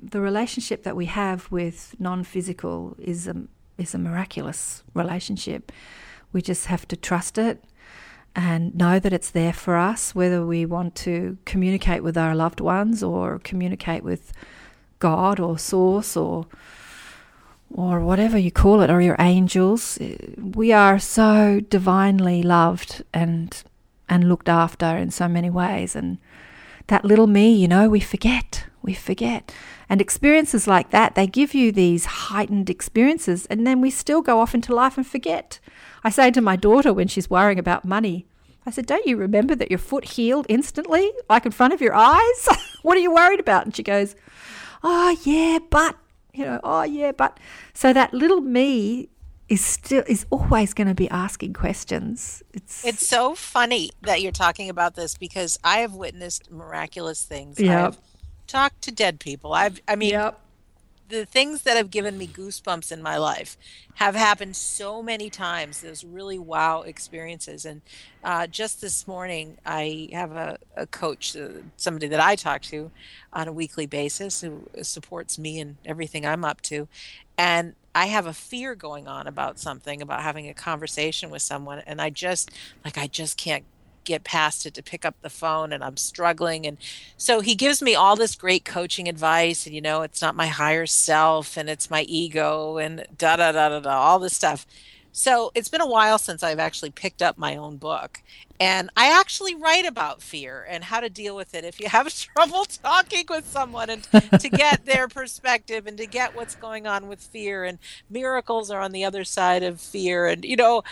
The 0.00 0.20
relationship 0.20 0.82
that 0.84 0.96
we 0.96 1.06
have 1.06 1.50
with 1.50 1.94
non-physical 1.98 2.96
is 2.98 3.26
a 3.26 3.34
is 3.76 3.94
a 3.94 3.98
miraculous 3.98 4.82
relationship. 4.94 5.72
We 6.32 6.42
just 6.42 6.66
have 6.66 6.86
to 6.88 6.96
trust 6.96 7.38
it 7.38 7.64
and 8.34 8.74
know 8.74 8.98
that 8.98 9.12
it's 9.12 9.30
there 9.30 9.52
for 9.52 9.76
us, 9.76 10.14
whether 10.14 10.44
we 10.44 10.66
want 10.66 10.94
to 10.94 11.38
communicate 11.44 12.02
with 12.02 12.16
our 12.16 12.34
loved 12.34 12.60
ones 12.60 13.02
or 13.02 13.38
communicate 13.40 14.04
with 14.04 14.32
God 14.98 15.40
or 15.40 15.58
Source 15.58 16.16
or 16.16 16.46
or 17.70 18.00
whatever 18.00 18.38
you 18.38 18.50
call 18.50 18.80
it, 18.80 18.90
or 18.90 19.00
your 19.02 19.16
angels. 19.18 19.98
Eh, 20.00 20.16
we 20.38 20.72
are 20.72 20.98
so 20.98 21.60
divinely 21.60 22.42
loved 22.42 23.04
and 23.12 23.62
and 24.08 24.28
looked 24.28 24.48
after 24.48 24.86
in 24.96 25.10
so 25.10 25.28
many 25.28 25.50
ways. 25.50 25.94
And 25.94 26.18
that 26.88 27.04
little 27.04 27.26
me, 27.26 27.52
you 27.52 27.68
know, 27.68 27.88
we 27.88 28.00
forget. 28.00 28.66
We 28.82 28.94
forget. 28.94 29.52
And 29.88 30.00
experiences 30.00 30.66
like 30.66 30.90
that, 30.90 31.14
they 31.14 31.26
give 31.26 31.54
you 31.54 31.72
these 31.72 32.04
heightened 32.04 32.70
experiences, 32.70 33.46
and 33.46 33.66
then 33.66 33.80
we 33.80 33.90
still 33.90 34.22
go 34.22 34.40
off 34.40 34.54
into 34.54 34.74
life 34.74 34.96
and 34.96 35.06
forget. 35.06 35.60
I 36.04 36.10
say 36.10 36.30
to 36.30 36.40
my 36.40 36.56
daughter 36.56 36.92
when 36.92 37.08
she's 37.08 37.30
worrying 37.30 37.58
about 37.58 37.84
money, 37.84 38.26
I 38.66 38.70
said, 38.70 38.86
Don't 38.86 39.06
you 39.06 39.16
remember 39.16 39.54
that 39.54 39.70
your 39.70 39.78
foot 39.78 40.04
healed 40.04 40.46
instantly, 40.48 41.10
like 41.28 41.46
in 41.46 41.52
front 41.52 41.72
of 41.72 41.80
your 41.80 41.94
eyes? 41.94 42.48
what 42.82 42.96
are 42.96 43.00
you 43.00 43.12
worried 43.12 43.40
about? 43.40 43.64
And 43.64 43.74
she 43.74 43.82
goes, 43.82 44.14
Oh, 44.82 45.16
yeah, 45.24 45.58
but, 45.70 45.96
you 46.34 46.44
know, 46.44 46.60
oh, 46.62 46.82
yeah, 46.82 47.12
but. 47.12 47.38
So 47.72 47.92
that 47.92 48.12
little 48.14 48.40
me 48.40 49.08
is 49.48 49.64
still, 49.64 50.04
is 50.06 50.26
always 50.30 50.74
going 50.74 50.88
to 50.88 50.94
be 50.94 51.08
asking 51.10 51.54
questions. 51.54 52.42
It's, 52.52 52.84
It's 52.84 53.08
so 53.08 53.34
funny 53.34 53.90
that 54.02 54.20
you're 54.20 54.32
talking 54.32 54.68
about 54.68 54.94
this 54.94 55.16
because 55.16 55.58
I 55.64 55.78
have 55.78 55.94
witnessed 55.94 56.50
miraculous 56.50 57.24
things. 57.24 57.58
Yep. 57.58 57.84
I've 57.86 57.98
talked 58.46 58.82
to 58.82 58.92
dead 58.92 59.20
people. 59.20 59.52
I've 59.52 59.80
I 59.88 59.96
mean 59.96 60.10
Yep. 60.10 60.40
The 61.08 61.24
things 61.24 61.62
that 61.62 61.76
have 61.76 61.90
given 61.90 62.18
me 62.18 62.26
goosebumps 62.26 62.92
in 62.92 63.02
my 63.02 63.16
life 63.16 63.56
have 63.94 64.14
happened 64.14 64.54
so 64.56 65.02
many 65.02 65.30
times 65.30 65.80
those 65.80 66.04
really 66.04 66.38
wow 66.38 66.82
experiences. 66.82 67.64
And 67.64 67.80
uh, 68.22 68.46
just 68.46 68.80
this 68.80 69.06
morning 69.06 69.56
i 69.64 70.08
have 70.12 70.32
a, 70.32 70.58
a 70.76 70.86
coach 70.86 71.36
uh, 71.36 71.48
somebody 71.76 72.08
that 72.08 72.20
i 72.20 72.34
talk 72.34 72.62
to 72.62 72.90
on 73.32 73.48
a 73.48 73.52
weekly 73.52 73.86
basis 73.86 74.40
who 74.40 74.68
supports 74.82 75.38
me 75.38 75.60
and 75.60 75.76
everything 75.84 76.26
i'm 76.26 76.44
up 76.44 76.60
to. 76.62 76.88
And 77.36 77.74
i 77.94 78.06
have 78.06 78.26
a 78.26 78.32
fear 78.32 78.74
going 78.74 79.06
on 79.08 79.26
about 79.26 79.58
something 79.58 80.02
about 80.02 80.22
having 80.22 80.48
a 80.48 80.54
conversation 80.54 81.30
with 81.30 81.42
someone 81.42 81.80
and 81.86 82.00
i 82.00 82.10
just 82.10 82.50
like 82.84 82.98
i 82.98 83.06
just 83.06 83.36
can't 83.36 83.64
get 84.08 84.24
past 84.24 84.66
it 84.66 84.74
to 84.74 84.82
pick 84.82 85.04
up 85.04 85.14
the 85.20 85.30
phone 85.30 85.72
and 85.72 85.84
I'm 85.84 85.96
struggling. 85.96 86.66
And 86.66 86.78
so 87.16 87.40
he 87.40 87.54
gives 87.54 87.80
me 87.80 87.94
all 87.94 88.16
this 88.16 88.34
great 88.34 88.64
coaching 88.64 89.08
advice 89.08 89.66
and 89.66 89.74
you 89.74 89.80
know 89.80 90.02
it's 90.02 90.22
not 90.22 90.34
my 90.34 90.48
higher 90.48 90.86
self 90.86 91.56
and 91.56 91.68
it's 91.68 91.90
my 91.90 92.02
ego 92.02 92.78
and 92.78 93.06
da 93.16 93.36
da 93.36 93.52
da 93.52 93.68
da 93.68 93.80
da 93.80 93.90
all 93.90 94.18
this 94.18 94.34
stuff. 94.34 94.66
So 95.12 95.50
it's 95.54 95.68
been 95.68 95.80
a 95.80 95.86
while 95.86 96.18
since 96.18 96.42
I've 96.42 96.58
actually 96.58 96.90
picked 96.90 97.22
up 97.22 97.38
my 97.38 97.56
own 97.56 97.76
book. 97.76 98.22
And 98.60 98.90
I 98.96 99.18
actually 99.18 99.54
write 99.54 99.86
about 99.86 100.20
fear 100.20 100.66
and 100.68 100.84
how 100.84 101.00
to 101.00 101.08
deal 101.08 101.36
with 101.36 101.54
it. 101.54 101.64
If 101.64 101.80
you 101.80 101.88
have 101.88 102.12
trouble 102.34 102.64
talking 102.64 103.24
with 103.28 103.48
someone 103.48 103.90
and 103.90 104.02
to 104.40 104.48
get 104.48 104.84
their 104.86 105.08
perspective 105.08 105.86
and 105.86 105.96
to 105.98 106.06
get 106.06 106.34
what's 106.34 106.54
going 106.54 106.86
on 106.86 107.08
with 107.08 107.20
fear 107.20 107.64
and 107.64 107.78
miracles 108.10 108.70
are 108.70 108.80
on 108.80 108.92
the 108.92 109.04
other 109.04 109.24
side 109.24 109.62
of 109.62 109.80
fear 109.80 110.26
and 110.26 110.44
you 110.44 110.56
know 110.56 110.82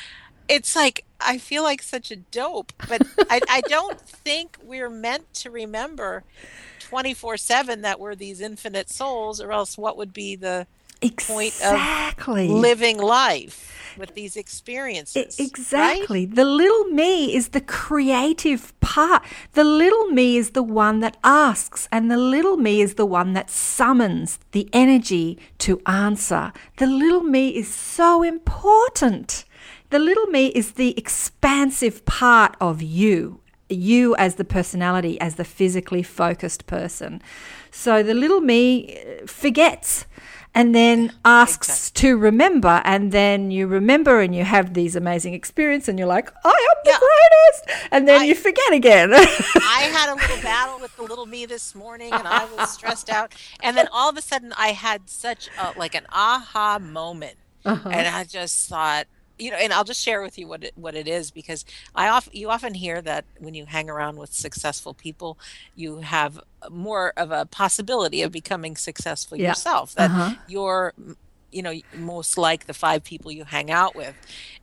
it's 0.49 0.76
like 0.76 1.05
I 1.20 1.38
feel 1.38 1.62
like 1.62 1.82
such 1.82 2.11
a 2.11 2.16
dope, 2.16 2.72
but 2.88 3.03
I, 3.30 3.40
I 3.49 3.61
don't 3.62 4.01
think 4.26 4.59
we're 4.62 4.90
meant 4.90 5.32
to 5.34 5.51
remember 5.51 6.24
24 6.80 7.36
7 7.36 7.82
that 7.82 7.99
we're 7.99 8.14
these 8.14 8.40
infinite 8.40 8.90
souls, 8.90 9.40
or 9.40 9.53
else 9.53 9.76
what 9.78 9.97
would 9.97 10.12
be 10.12 10.36
the 10.36 10.66
point 11.26 11.55
of 11.64 12.28
living 12.28 12.99
life 12.99 13.94
with 13.99 14.14
these 14.14 14.36
experiences? 14.36 15.36
right? 15.38 15.47
Exactly. 15.49 16.26
The 16.26 16.44
little 16.44 16.84
me 16.84 17.34
is 17.34 17.49
the 17.49 17.61
creative 17.61 18.78
part. 18.80 19.22
The 19.53 19.64
little 19.64 20.07
me 20.07 20.36
is 20.36 20.51
the 20.51 20.62
one 20.62 21.01
that 21.01 21.16
asks, 21.24 21.88
and 21.90 22.11
the 22.11 22.18
little 22.18 22.57
me 22.57 22.80
is 22.80 22.94
the 22.94 23.07
one 23.07 23.32
that 23.32 23.51
summons 23.51 24.38
the 24.53 24.68
energy 24.72 25.38
to 25.59 25.80
answer. 25.86 26.53
The 26.76 26.86
little 26.86 27.22
me 27.22 27.51
is 27.51 27.68
so 27.72 28.22
important. 28.22 29.44
The 29.97 30.03
little 30.05 30.26
me 30.26 30.49
is 30.49 30.72
the 30.72 30.92
expansive 30.99 32.05
part 32.05 32.55
of 32.61 32.82
you. 32.82 33.40
You 33.70 34.14
as 34.16 34.34
the 34.34 34.44
personality, 34.44 35.18
as 35.22 35.36
the 35.36 35.44
physically 35.44 36.03
focused 36.03 36.66
person. 36.66 37.22
So 37.70 38.03
the 38.03 38.12
little 38.12 38.42
me 38.42 38.99
uh, 38.99 39.26
forgets 39.26 40.05
and 40.55 40.74
then 40.74 41.14
asks 41.24 41.90
to 41.92 42.18
remember 42.18 42.82
and 42.84 43.11
then 43.11 43.51
you 43.51 43.66
remember 43.66 44.20
and 44.20 44.34
you 44.34 44.44
have 44.44 44.74
these 44.74 44.97
amazing 44.97 45.32
experiences 45.32 45.88
and 45.88 45.99
you're 45.99 46.09
like 46.18 46.30
i 46.44 46.49
am 46.70 46.78
the 46.84 46.90
Yeah. 46.90 46.99
greatest 47.07 47.88
and 47.90 48.07
then 48.09 48.20
I- 48.20 48.24
you 48.24 48.34
forget 48.34 48.72
again 48.74 49.14
I 49.78 49.80
had 49.97 50.09
a 50.11 50.14
little 50.14 50.42
battle 50.42 50.78
with 50.78 50.94
the 50.97 51.05
little 51.05 51.24
me 51.26 51.47
this 51.47 51.74
morning, 51.74 52.12
and 52.12 52.28
I 52.28 52.44
was 52.55 52.70
stressed 52.70 53.09
out. 53.09 53.34
And 53.62 53.74
then 53.78 53.88
all 53.90 54.11
of 54.11 54.16
a 54.18 54.22
sudden, 54.22 54.53
I 54.59 54.68
had 54.86 55.09
such 55.09 55.49
a, 55.59 55.72
like 55.78 55.94
an 55.94 56.05
aha 56.12 56.78
moment, 56.78 57.36
Uh-huh. 57.64 57.88
and 57.97 58.07
I 58.09 58.24
just 58.24 58.68
thought, 58.68 59.07
you 59.39 59.51
know, 59.51 59.57
and 59.57 59.72
I'll 59.72 59.84
just 59.84 60.03
share 60.03 60.22
with 60.22 60.39
you 60.39 60.49
what 60.49 60.64
it, 60.64 60.72
what 60.76 60.95
it 60.95 61.07
is 61.09 61.30
because 61.30 61.64
I 61.95 62.09
often 62.09 62.32
you 62.34 62.51
often 62.51 62.74
hear 62.74 63.03
that 63.03 63.26
when 63.39 63.55
you 63.55 63.66
hang 63.66 63.91
around 63.91 64.16
with 64.18 64.32
successful 64.32 64.95
people, 64.95 65.39
you 65.74 65.99
have 65.99 66.41
more 66.70 67.12
of 67.16 67.30
a 67.30 67.47
possibility 67.47 68.22
of 68.22 68.32
becoming 68.32 68.76
successful 68.76 69.37
Yeah. 69.37 69.49
yourself. 69.49 69.95
That 69.95 70.12
Uh-huh. 70.12 70.37
you're 70.47 70.93
you 71.51 71.62
know 71.62 71.74
most 71.95 72.37
like 72.39 72.66
the 72.66 72.74
five 72.74 73.05
people 73.05 73.30
you 73.30 73.45
hang 73.45 73.70
out 73.70 73.95
with 73.95 74.16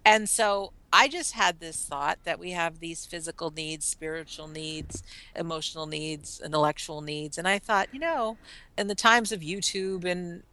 and 0.06 0.28
so 0.30 0.72
i 0.92 1.08
just 1.08 1.34
had 1.34 1.60
this 1.60 1.86
thought 1.86 2.20
that 2.26 2.40
we 2.40 2.52
have 2.52 2.80
these 2.80 3.06
physical 3.06 3.52
needs 3.52 3.86
spiritual 3.86 4.48
needs 4.48 5.02
emotional 5.36 5.86
needs 5.88 6.42
intellectual 6.44 7.02
needs 7.02 7.38
and 7.38 7.48
i 7.48 7.58
thought 7.58 7.88
you 7.92 8.00
know 8.00 8.38
in 8.78 8.88
the 8.88 8.96
times 8.96 9.32
of 9.32 9.40
youtube 9.42 10.04
and 10.06 10.44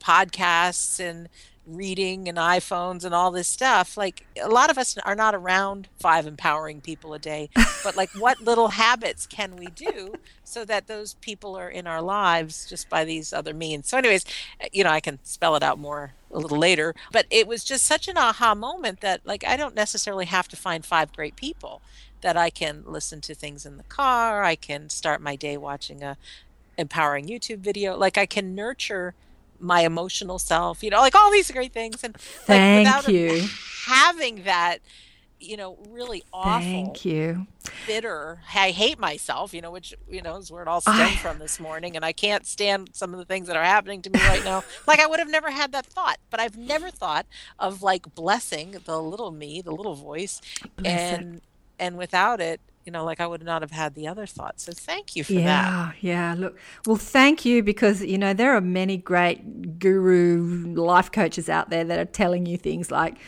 podcasts 0.00 0.98
and 1.00 1.28
reading 1.66 2.28
and 2.28 2.36
iPhones 2.36 3.04
and 3.04 3.14
all 3.14 3.30
this 3.30 3.48
stuff. 3.48 3.96
Like 3.96 4.26
a 4.40 4.48
lot 4.48 4.70
of 4.70 4.78
us 4.78 4.96
are 4.98 5.14
not 5.14 5.34
around 5.34 5.88
five 5.98 6.26
empowering 6.26 6.80
people 6.80 7.14
a 7.14 7.18
day, 7.18 7.48
but 7.82 7.96
like 7.96 8.10
what 8.18 8.40
little 8.40 8.68
habits 8.68 9.26
can 9.26 9.56
we 9.56 9.66
do 9.66 10.14
so 10.44 10.64
that 10.64 10.86
those 10.86 11.14
people 11.14 11.56
are 11.56 11.68
in 11.68 11.86
our 11.86 12.02
lives 12.02 12.68
just 12.68 12.88
by 12.88 13.04
these 13.04 13.32
other 13.32 13.54
means? 13.54 13.88
So, 13.88 13.98
anyways, 13.98 14.24
eh, 14.60 14.68
you 14.72 14.84
know, 14.84 14.90
I 14.90 15.00
can 15.00 15.18
spell 15.22 15.56
it 15.56 15.62
out 15.62 15.78
more 15.78 16.12
a 16.30 16.38
little 16.38 16.58
later, 16.58 16.94
but 17.12 17.26
it 17.30 17.46
was 17.46 17.64
just 17.64 17.84
such 17.84 18.08
an 18.08 18.18
aha 18.18 18.54
moment 18.54 19.00
that 19.00 19.20
like 19.24 19.44
I 19.44 19.56
don't 19.56 19.74
necessarily 19.74 20.26
have 20.26 20.48
to 20.48 20.56
find 20.56 20.84
five 20.84 21.12
great 21.12 21.36
people 21.36 21.80
that 22.20 22.36
I 22.36 22.48
can 22.48 22.84
listen 22.86 23.20
to 23.22 23.34
things 23.34 23.66
in 23.66 23.76
the 23.76 23.82
car, 23.84 24.42
I 24.42 24.56
can 24.56 24.88
start 24.88 25.20
my 25.20 25.36
day 25.36 25.58
watching 25.58 26.02
a 26.02 26.16
empowering 26.76 27.26
YouTube 27.26 27.58
video, 27.58 27.96
like 27.96 28.18
I 28.18 28.26
can 28.26 28.54
nurture 28.54 29.14
my 29.60 29.80
emotional 29.82 30.38
self, 30.38 30.82
you 30.82 30.90
know, 30.90 31.00
like 31.00 31.14
all 31.14 31.30
these 31.30 31.50
great 31.50 31.72
things 31.72 32.02
and 32.04 32.14
like 32.14 32.22
Thank 32.46 32.86
without 32.86 33.08
you. 33.08 33.44
having 33.86 34.44
that 34.44 34.78
you 35.40 35.56
know 35.58 35.76
really 35.90 36.22
awful 36.32 36.60
thank 36.62 37.04
you 37.04 37.46
bitter 37.86 38.40
i 38.54 38.70
hate 38.70 38.98
myself 38.98 39.52
you 39.52 39.60
know 39.60 39.70
which 39.70 39.92
you 40.08 40.22
know 40.22 40.36
is 40.36 40.50
where 40.50 40.62
it 40.62 40.68
all 40.68 40.80
stemmed 40.80 41.00
I- 41.00 41.16
from 41.16 41.38
this 41.38 41.60
morning 41.60 41.96
and 41.96 42.04
i 42.04 42.12
can't 42.12 42.46
stand 42.46 42.90
some 42.94 43.12
of 43.12 43.18
the 43.18 43.26
things 43.26 43.48
that 43.48 43.56
are 43.56 43.64
happening 43.64 44.00
to 44.02 44.10
me 44.10 44.18
right 44.20 44.42
now 44.44 44.62
like 44.86 45.00
i 45.00 45.06
would 45.06 45.18
have 45.18 45.28
never 45.28 45.50
had 45.50 45.72
that 45.72 45.84
thought 45.84 46.16
but 46.30 46.40
i've 46.40 46.56
never 46.56 46.88
thought 46.88 47.26
of 47.58 47.82
like 47.82 48.14
blessing 48.14 48.76
the 48.86 49.02
little 49.02 49.32
me 49.32 49.60
the 49.60 49.72
little 49.72 49.96
voice 49.96 50.40
Bless 50.76 51.12
it. 51.12 51.20
and 51.20 51.40
and 51.78 51.98
without 51.98 52.40
it 52.40 52.60
you 52.84 52.92
know 52.92 53.04
like 53.04 53.20
i 53.20 53.26
would 53.26 53.42
not 53.42 53.62
have 53.62 53.70
had 53.70 53.94
the 53.94 54.06
other 54.06 54.26
thought 54.26 54.60
so 54.60 54.72
thank 54.72 55.16
you 55.16 55.24
for 55.24 55.32
that. 55.34 55.40
Yeah 55.40 55.92
yeah 56.00 56.34
look 56.36 56.58
well 56.86 56.96
thank 56.96 57.44
you 57.44 57.62
because 57.62 58.02
you 58.02 58.18
know 58.18 58.32
there 58.32 58.54
are 58.54 58.60
many 58.60 58.96
great 58.96 59.78
guru 59.78 60.74
life 60.74 61.10
coaches 61.10 61.48
out 61.48 61.70
there 61.70 61.84
that 61.84 61.98
are 61.98 62.04
telling 62.04 62.46
you 62.46 62.56
things 62.56 62.90
like 62.90 63.18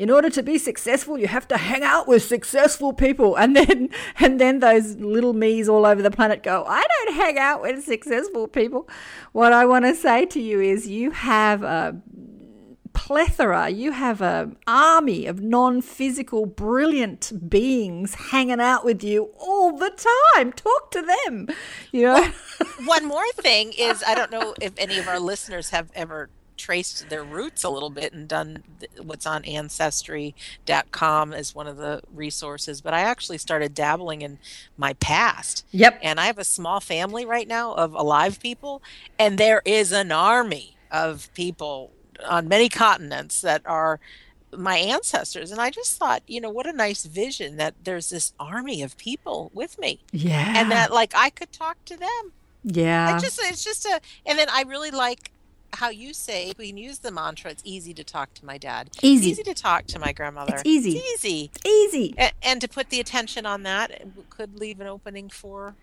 in 0.00 0.08
order 0.08 0.30
to 0.30 0.42
be 0.42 0.56
successful 0.56 1.18
you 1.18 1.26
have 1.26 1.46
to 1.46 1.58
hang 1.58 1.82
out 1.82 2.08
with 2.08 2.22
successful 2.22 2.94
people. 2.94 3.36
And 3.36 3.54
then 3.54 3.90
and 4.18 4.40
then 4.40 4.60
those 4.60 4.96
little 4.96 5.34
me's 5.34 5.68
all 5.68 5.84
over 5.84 6.00
the 6.00 6.10
planet 6.10 6.42
go 6.42 6.64
i 6.66 6.82
don't 6.82 7.14
hang 7.14 7.38
out 7.38 7.60
with 7.60 7.84
successful 7.84 8.48
people. 8.48 8.88
What 9.32 9.52
i 9.52 9.66
want 9.66 9.84
to 9.84 9.94
say 9.94 10.24
to 10.26 10.40
you 10.40 10.58
is 10.60 10.88
you 10.88 11.10
have 11.10 11.62
a 11.62 12.00
plethora. 12.92 13.68
You 13.70 13.92
have 13.92 14.20
an 14.20 14.56
army 14.66 15.26
of 15.26 15.40
non-physical, 15.42 16.46
brilliant 16.46 17.48
beings 17.48 18.14
hanging 18.14 18.60
out 18.60 18.84
with 18.84 19.02
you 19.02 19.30
all 19.38 19.76
the 19.76 19.90
time. 20.34 20.52
Talk 20.52 20.90
to 20.92 21.02
them. 21.02 21.48
You 21.92 22.02
know. 22.04 22.30
One 22.84 23.06
more 23.06 23.26
thing 23.34 23.72
is, 23.78 24.02
I 24.06 24.14
don't 24.14 24.30
know 24.30 24.54
if 24.60 24.72
any 24.78 24.98
of 24.98 25.08
our 25.08 25.18
listeners 25.18 25.70
have 25.70 25.90
ever 25.94 26.28
traced 26.56 27.08
their 27.08 27.24
roots 27.24 27.64
a 27.64 27.70
little 27.70 27.88
bit 27.88 28.12
and 28.12 28.28
done 28.28 28.62
what's 29.02 29.26
on 29.26 29.42
ancestry.com 29.46 31.32
as 31.32 31.54
one 31.54 31.66
of 31.66 31.78
the 31.78 32.02
resources 32.12 32.82
but 32.82 32.92
i 32.92 33.00
actually 33.00 33.38
started 33.38 33.72
dabbling 33.72 34.20
in 34.20 34.38
my 34.76 34.92
past 34.94 35.64
Yep. 35.70 36.00
and 36.02 36.20
i 36.20 36.26
have 36.26 36.36
a 36.38 36.44
small 36.44 36.78
family 36.80 37.24
right 37.24 37.48
now 37.48 37.72
of 37.72 37.94
alive 37.94 38.40
people 38.40 38.82
and 39.18 39.38
there 39.38 39.62
is 39.64 39.90
an 39.90 40.12
army 40.12 40.76
of 40.90 41.32
people 41.32 41.92
on 42.28 42.48
many 42.48 42.68
continents 42.68 43.40
that 43.40 43.62
are 43.66 44.00
my 44.56 44.76
ancestors 44.78 45.52
and 45.52 45.60
i 45.60 45.70
just 45.70 45.96
thought 45.96 46.22
you 46.26 46.40
know 46.40 46.50
what 46.50 46.66
a 46.66 46.72
nice 46.72 47.04
vision 47.06 47.56
that 47.56 47.74
there's 47.84 48.10
this 48.10 48.32
army 48.40 48.82
of 48.82 48.96
people 48.96 49.50
with 49.54 49.78
me 49.78 50.00
Yeah. 50.12 50.54
and 50.56 50.72
that 50.72 50.92
like 50.92 51.12
i 51.16 51.30
could 51.30 51.52
talk 51.52 51.84
to 51.84 51.96
them 51.96 52.32
yeah. 52.62 53.14
I 53.16 53.18
just 53.18 53.40
it's 53.42 53.64
just 53.64 53.86
a 53.86 54.00
and 54.26 54.38
then 54.38 54.48
I 54.50 54.64
really 54.64 54.90
like 54.90 55.30
how 55.72 55.88
you 55.88 56.12
say 56.12 56.52
we 56.58 56.68
can 56.68 56.76
use 56.76 56.98
the 56.98 57.10
mantra 57.10 57.50
it's 57.52 57.62
easy 57.64 57.94
to 57.94 58.04
talk 58.04 58.34
to 58.34 58.44
my 58.44 58.58
dad. 58.58 58.90
Easy. 59.00 59.30
It's 59.30 59.38
easy 59.40 59.42
to 59.44 59.54
talk 59.54 59.86
to 59.86 59.98
my 59.98 60.12
grandmother. 60.12 60.56
It's 60.56 60.66
easy. 60.66 60.98
It's 60.98 61.24
easy. 61.24 61.50
it's 61.54 61.66
Easy. 61.66 62.14
And, 62.18 62.32
and 62.42 62.60
to 62.60 62.68
put 62.68 62.90
the 62.90 63.00
attention 63.00 63.46
on 63.46 63.62
that 63.62 64.02
could 64.28 64.58
leave 64.60 64.78
an 64.80 64.88
opening 64.88 65.30
for 65.30 65.74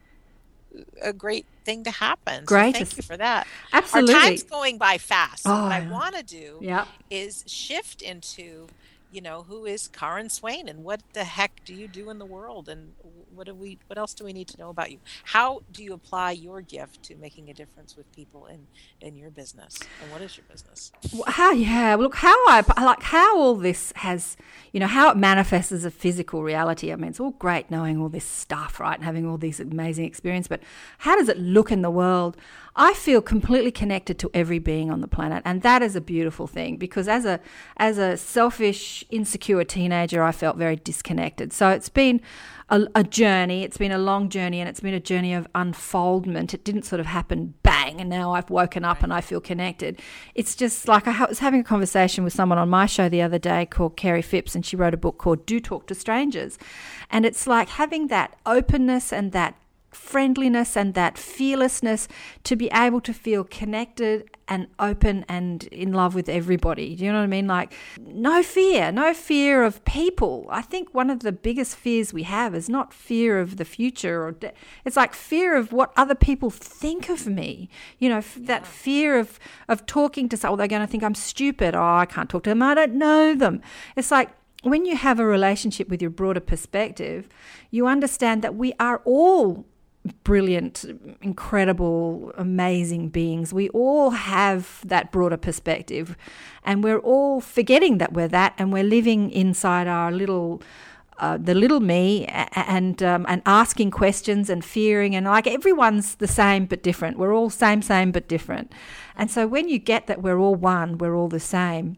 a 1.01 1.13
great 1.13 1.47
thing 1.65 1.83
to 1.85 1.91
happen. 1.91 2.47
So 2.47 2.63
thank 2.63 2.95
you 2.95 3.03
for 3.03 3.17
that. 3.17 3.47
Absolutely. 3.73 4.13
Our 4.15 4.21
time's 4.21 4.43
going 4.43 4.77
by 4.77 4.97
fast. 4.97 5.47
So 5.49 5.59
what 5.59 5.71
I 5.71 5.81
Oh, 5.81 5.89
want 5.91 6.15
to 6.15 6.23
do 6.23 6.59
Yeah. 6.63 6.85
is 7.09 7.43
shift 7.47 8.01
into 8.01 8.71
you 9.17 9.21
know 9.21 9.41
who 9.49 9.65
is 9.65 9.87
Karen 9.87 10.29
Swain 10.29 10.69
and 10.69 10.83
what 10.83 11.01
the 11.13 11.23
heck 11.23 11.65
do 11.65 11.73
you 11.73 11.87
do 11.87 12.11
in 12.11 12.19
the 12.19 12.25
world? 12.25 12.69
And 12.69 12.93
what 13.33 13.47
do 13.47 13.55
we 13.55 13.79
what 13.87 13.97
else 13.97 14.13
do 14.13 14.23
we 14.23 14.31
need 14.31 14.47
to 14.49 14.59
know 14.59 14.69
about 14.69 14.91
you? 14.91 14.99
How 15.23 15.61
do 15.71 15.83
you 15.83 15.93
apply 15.93 16.33
your 16.33 16.61
gift 16.61 17.01
to 17.05 17.15
making 17.15 17.49
a 17.49 17.53
difference 17.55 17.97
with 17.97 18.11
people 18.11 18.45
in 18.45 18.67
in 19.01 19.17
your 19.17 19.31
business? 19.31 19.79
And 20.03 20.11
what 20.11 20.21
is 20.21 20.37
your 20.37 20.45
business? 20.51 20.91
How 21.25 21.51
yeah 21.51 21.95
look 21.95 22.13
how 22.13 22.35
I, 22.47 22.63
I 22.77 22.85
like 22.85 23.01
how 23.01 23.39
all 23.39 23.55
this 23.55 23.91
has 23.95 24.37
you 24.71 24.79
know 24.79 24.85
how 24.85 25.09
it 25.09 25.17
manifests 25.17 25.71
as 25.71 25.83
a 25.83 25.89
physical 25.89 26.43
reality. 26.43 26.91
I 26.91 26.95
mean 26.95 27.09
it's 27.09 27.19
all 27.19 27.31
great 27.31 27.71
knowing 27.71 27.99
all 27.99 28.09
this 28.09 28.23
stuff 28.23 28.79
right 28.79 28.97
and 28.97 29.03
having 29.03 29.25
all 29.25 29.39
these 29.39 29.59
amazing 29.59 30.05
experience 30.05 30.47
but 30.47 30.61
how 30.99 31.15
does 31.15 31.27
it 31.27 31.39
look 31.39 31.71
in 31.71 31.81
the 31.81 31.89
world 31.89 32.37
i 32.77 32.93
feel 32.93 33.21
completely 33.21 33.71
connected 33.71 34.17
to 34.17 34.29
every 34.33 34.59
being 34.59 34.89
on 34.89 35.01
the 35.01 35.07
planet 35.07 35.41
and 35.45 35.61
that 35.61 35.81
is 35.81 35.95
a 35.95 36.01
beautiful 36.01 36.47
thing 36.47 36.77
because 36.77 37.07
as 37.07 37.25
a 37.25 37.39
as 37.77 37.97
a 37.97 38.15
selfish 38.15 39.03
insecure 39.09 39.63
teenager 39.63 40.23
i 40.23 40.31
felt 40.31 40.55
very 40.55 40.77
disconnected 40.77 41.51
so 41.51 41.69
it's 41.69 41.89
been 41.89 42.21
a, 42.69 42.87
a 42.95 43.03
journey. 43.03 43.63
It's 43.63 43.77
been 43.77 43.91
a 43.91 43.97
long 43.97 44.29
journey 44.29 44.59
and 44.59 44.69
it's 44.69 44.79
been 44.79 44.93
a 44.93 44.99
journey 44.99 45.33
of 45.33 45.47
unfoldment. 45.55 46.53
It 46.53 46.63
didn't 46.63 46.83
sort 46.83 46.99
of 46.99 47.05
happen 47.05 47.53
bang 47.63 48.01
and 48.01 48.09
now 48.09 48.33
I've 48.33 48.49
woken 48.49 48.83
up 48.83 49.03
and 49.03 49.13
I 49.13 49.21
feel 49.21 49.39
connected. 49.39 50.01
It's 50.35 50.55
just 50.55 50.87
like 50.87 51.07
I 51.07 51.25
was 51.25 51.39
having 51.39 51.61
a 51.61 51.63
conversation 51.63 52.23
with 52.23 52.33
someone 52.33 52.57
on 52.57 52.69
my 52.69 52.85
show 52.85 53.09
the 53.09 53.21
other 53.21 53.39
day 53.39 53.65
called 53.65 53.95
Kerry 53.95 54.21
Phipps 54.21 54.55
and 54.55 54.65
she 54.65 54.75
wrote 54.75 54.93
a 54.93 54.97
book 54.97 55.17
called 55.17 55.45
Do 55.45 55.59
Talk 55.59 55.87
to 55.87 55.95
Strangers. 55.95 56.57
And 57.09 57.25
it's 57.25 57.47
like 57.47 57.69
having 57.69 58.07
that 58.07 58.37
openness 58.45 59.13
and 59.13 59.31
that 59.31 59.55
friendliness 59.97 60.77
and 60.77 60.93
that 60.93 61.17
fearlessness 61.17 62.07
to 62.43 62.55
be 62.55 62.69
able 62.73 63.01
to 63.01 63.13
feel 63.13 63.43
connected 63.43 64.29
and 64.47 64.67
open 64.79 65.25
and 65.27 65.63
in 65.65 65.91
love 65.91 66.15
with 66.15 66.29
everybody. 66.29 66.95
Do 66.95 67.03
you 67.03 67.11
know 67.11 67.19
what 67.19 67.25
I 67.25 67.27
mean? 67.27 67.47
Like, 67.47 67.73
no 67.99 68.41
fear, 68.41 68.91
no 68.91 69.13
fear 69.13 69.63
of 69.63 69.83
people. 69.83 70.47
I 70.49 70.61
think 70.61 70.93
one 70.93 71.09
of 71.09 71.19
the 71.19 71.33
biggest 71.33 71.75
fears 71.75 72.13
we 72.13 72.23
have 72.23 72.55
is 72.55 72.69
not 72.69 72.93
fear 72.93 73.39
of 73.39 73.57
the 73.57 73.65
future, 73.65 74.25
or 74.25 74.31
de- 74.31 74.53
it's 74.85 74.95
like 74.95 75.13
fear 75.13 75.55
of 75.55 75.73
what 75.73 75.91
other 75.97 76.15
people 76.15 76.49
think 76.49 77.09
of 77.09 77.27
me. 77.27 77.69
You 77.99 78.09
know, 78.09 78.19
f- 78.19 78.37
that 78.39 78.65
fear 78.65 79.19
of 79.19 79.39
of 79.67 79.85
talking 79.85 80.29
to 80.29 80.37
someone. 80.37 80.47
Oh, 80.47 80.57
they're 80.57 80.67
going 80.67 80.81
to 80.81 80.87
think 80.87 81.03
I'm 81.03 81.15
stupid. 81.15 81.75
Oh, 81.75 81.83
I 81.83 82.05
can't 82.05 82.29
talk 82.29 82.43
to 82.43 82.51
them. 82.51 82.63
I 82.63 82.73
don't 82.73 82.93
know 82.93 83.35
them. 83.35 83.61
It's 83.97 84.11
like 84.11 84.29
when 84.63 84.85
you 84.85 84.95
have 84.95 85.19
a 85.19 85.25
relationship 85.25 85.89
with 85.89 86.01
your 86.01 86.11
broader 86.11 86.39
perspective, 86.39 87.27
you 87.69 87.87
understand 87.87 88.41
that 88.41 88.55
we 88.55 88.73
are 88.79 89.01
all 89.05 89.65
brilliant, 90.23 90.85
incredible, 91.21 92.31
amazing 92.37 93.09
beings. 93.09 93.53
We 93.53 93.69
all 93.69 94.11
have 94.11 94.81
that 94.85 95.11
broader 95.11 95.37
perspective, 95.37 96.15
and 96.63 96.83
we're 96.83 96.99
all 96.99 97.41
forgetting 97.41 97.97
that 97.99 98.13
we're 98.13 98.27
that, 98.29 98.53
and 98.57 98.73
we're 98.73 98.83
living 98.83 99.31
inside 99.31 99.87
our 99.87 100.11
little. 100.11 100.61
Uh, 101.19 101.35
the 101.35 101.55
little 101.55 101.79
me 101.79 102.25
and 102.53 103.01
um, 103.01 103.25
and 103.27 103.41
asking 103.47 103.89
questions 103.89 104.51
and 104.51 104.63
fearing 104.63 105.15
and 105.15 105.25
like 105.25 105.47
everyone's 105.47 106.13
the 106.17 106.27
same 106.27 106.67
but 106.67 106.83
different. 106.83 107.17
We're 107.17 107.33
all 107.33 107.49
same 107.49 107.81
same 107.81 108.11
but 108.11 108.27
different, 108.27 108.71
and 109.15 109.31
so 109.31 109.47
when 109.47 109.67
you 109.67 109.79
get 109.79 110.05
that 110.05 110.21
we're 110.21 110.37
all 110.37 110.53
one, 110.53 110.99
we're 110.99 111.15
all 111.15 111.27
the 111.27 111.39
same, 111.39 111.97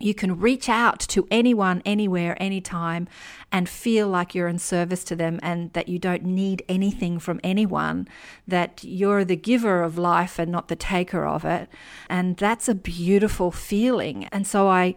you 0.00 0.14
can 0.14 0.38
reach 0.38 0.68
out 0.68 1.00
to 1.00 1.26
anyone, 1.30 1.82
anywhere, 1.84 2.40
anytime, 2.40 3.08
and 3.50 3.68
feel 3.68 4.08
like 4.08 4.34
you're 4.34 4.48
in 4.48 4.58
service 4.58 5.04
to 5.04 5.16
them 5.16 5.38
and 5.42 5.72
that 5.72 5.88
you 5.88 5.98
don't 5.98 6.24
need 6.24 6.62
anything 6.68 7.18
from 7.18 7.40
anyone, 7.42 8.08
that 8.46 8.82
you're 8.82 9.24
the 9.24 9.36
giver 9.36 9.82
of 9.82 9.98
life 9.98 10.38
and 10.38 10.50
not 10.52 10.68
the 10.68 10.76
taker 10.76 11.26
of 11.26 11.44
it. 11.44 11.68
And 12.08 12.36
that's 12.36 12.68
a 12.68 12.74
beautiful 12.74 13.50
feeling. 13.50 14.24
And 14.26 14.46
so 14.46 14.68
I. 14.68 14.94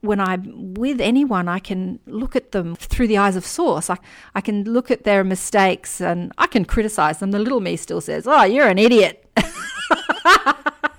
When 0.00 0.20
I'm 0.20 0.74
with 0.74 1.00
anyone, 1.00 1.48
I 1.48 1.58
can 1.58 1.98
look 2.04 2.36
at 2.36 2.52
them 2.52 2.76
through 2.76 3.06
the 3.06 3.16
eyes 3.16 3.36
of 3.36 3.46
source. 3.46 3.88
I, 3.88 3.96
I 4.34 4.42
can 4.42 4.64
look 4.64 4.90
at 4.90 5.04
their 5.04 5.24
mistakes 5.24 5.98
and 5.98 6.30
I 6.36 6.46
can 6.46 6.66
criticize 6.66 7.20
them. 7.20 7.30
The 7.30 7.38
little 7.38 7.60
me 7.60 7.76
still 7.76 8.02
says, 8.02 8.26
Oh, 8.26 8.42
you're 8.42 8.68
an 8.68 8.76
idiot. 8.76 9.26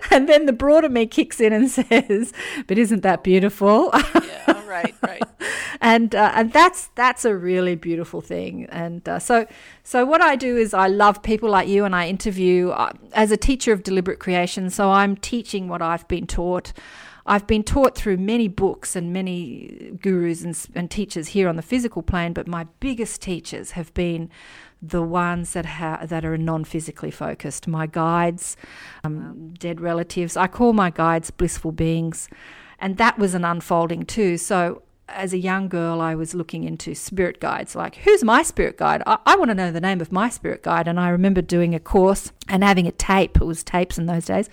and 0.10 0.28
then 0.28 0.46
the 0.46 0.52
broader 0.52 0.88
me 0.88 1.06
kicks 1.06 1.40
in 1.40 1.52
and 1.52 1.70
says, 1.70 2.32
"But 2.66 2.78
isn't 2.78 3.02
that 3.02 3.22
beautiful?" 3.22 3.90
yeah 3.94 4.62
right 4.66 4.94
right 5.02 5.22
and 5.80 6.14
uh, 6.14 6.32
and 6.34 6.52
that's 6.52 6.88
that's 6.94 7.24
a 7.24 7.34
really 7.34 7.74
beautiful 7.74 8.20
thing. 8.20 8.66
And 8.66 9.08
uh, 9.08 9.18
so 9.18 9.46
so 9.82 10.04
what 10.04 10.20
I 10.20 10.36
do 10.36 10.56
is 10.56 10.74
I 10.74 10.88
love 10.88 11.22
people 11.22 11.48
like 11.50 11.68
you, 11.68 11.84
and 11.84 11.94
I 11.96 12.08
interview 12.08 12.70
uh, 12.70 12.92
as 13.12 13.30
a 13.30 13.36
teacher 13.36 13.72
of 13.72 13.82
deliberate 13.82 14.18
creation. 14.18 14.70
So 14.70 14.90
I'm 14.90 15.16
teaching 15.16 15.68
what 15.68 15.82
I've 15.82 16.06
been 16.08 16.26
taught. 16.26 16.72
I've 17.26 17.46
been 17.46 17.62
taught 17.62 17.96
through 17.96 18.16
many 18.16 18.48
books 18.48 18.96
and 18.96 19.12
many 19.12 19.92
gurus 20.00 20.42
and, 20.42 20.58
and 20.74 20.90
teachers 20.90 21.28
here 21.28 21.48
on 21.48 21.56
the 21.56 21.62
physical 21.62 22.02
plane, 22.02 22.32
but 22.32 22.46
my 22.46 22.66
biggest 22.80 23.22
teachers 23.22 23.72
have 23.72 23.92
been 23.94 24.30
the 24.82 25.02
ones 25.02 25.52
that 25.52 25.66
ha- 25.66 26.00
that 26.04 26.24
are 26.24 26.38
non-physically 26.38 27.10
focused. 27.10 27.68
My 27.68 27.86
guides, 27.86 28.56
um, 29.04 29.54
dead 29.58 29.80
relatives. 29.80 30.36
I 30.36 30.46
call 30.46 30.72
my 30.72 30.90
guides 30.90 31.30
blissful 31.30 31.72
beings, 31.72 32.28
and 32.78 32.96
that 32.96 33.18
was 33.18 33.34
an 33.34 33.44
unfolding 33.44 34.04
too. 34.04 34.38
So 34.38 34.82
as 35.08 35.32
a 35.32 35.38
young 35.38 35.68
girl, 35.68 36.00
I 36.00 36.14
was 36.14 36.34
looking 36.34 36.64
into 36.64 36.94
spirit 36.94 37.40
guides. 37.40 37.74
Like, 37.74 37.96
who's 37.96 38.22
my 38.22 38.42
spirit 38.42 38.76
guide? 38.76 39.02
I, 39.06 39.18
I 39.26 39.36
want 39.36 39.50
to 39.50 39.54
know 39.54 39.72
the 39.72 39.80
name 39.80 40.00
of 40.00 40.12
my 40.12 40.28
spirit 40.28 40.62
guide. 40.62 40.86
And 40.86 41.00
I 41.00 41.08
remember 41.08 41.42
doing 41.42 41.74
a 41.74 41.80
course 41.80 42.32
and 42.48 42.62
having 42.62 42.86
a 42.86 42.92
tape. 42.92 43.36
It 43.36 43.44
was 43.44 43.64
tapes 43.64 43.98
in 43.98 44.06
those 44.06 44.26
days 44.26 44.48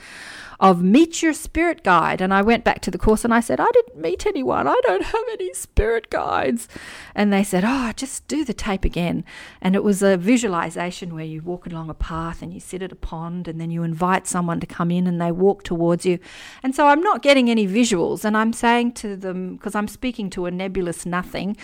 of 0.60 0.82
meet 0.82 1.22
your 1.22 1.34
spirit 1.34 1.84
guide. 1.84 2.20
And 2.20 2.34
I 2.34 2.42
went 2.42 2.64
back 2.64 2.82
to 2.82 2.92
the 2.92 2.98
course 2.98 3.24
and 3.24 3.34
I 3.34 3.40
said, 3.40 3.60
I 3.60 3.70
didn't 3.74 4.02
meet 4.02 4.26
anyone. 4.26 4.68
I 4.68 4.80
don't 4.84 5.04
have 5.04 5.24
any 5.34 5.54
spirit 5.54 6.10
guides. 6.10 6.68
And 7.14 7.32
they 7.32 7.44
said, 7.44 7.64
Oh, 7.66 7.92
just 7.96 8.28
do 8.28 8.44
the 8.44 8.54
tape 8.54 8.84
again. 8.84 9.24
And 9.62 9.76
it 9.76 9.84
was 9.84 10.02
a 10.02 10.18
visualization 10.18 11.14
where 11.14 11.26
you 11.26 11.42
walk 11.42 11.68
along 11.68 11.90
a 11.90 11.94
path 11.94 12.42
and 12.42 12.54
you 12.54 12.60
sit 12.60 12.82
at 12.82 12.92
a 12.92 12.96
pond 12.96 13.48
and 13.48 13.62
then 13.62 13.70
you 13.70 13.84
invite 13.84 14.28
someone 14.28 14.60
to 14.60 14.68
come 14.68 14.90
in 14.90 15.06
and 15.06 15.22
they 15.22 15.32
walk 15.32 15.64
towards 15.64 16.06
you. 16.06 16.18
And 16.64 16.74
so 16.76 16.88
I'm 16.88 17.02
not 17.02 17.22
getting 17.22 17.50
any 17.50 17.68
visuals. 17.68 18.26
And 18.26 18.36
I'm 18.36 18.54
saying 18.54 18.94
to 18.94 19.16
them, 19.16 19.56
because 19.56 19.76
I'm 19.76 19.88
speaking 19.88 20.30
to 20.32 20.46
a 20.46 20.52
nebulous 20.52 21.06
nothing, 21.06 21.56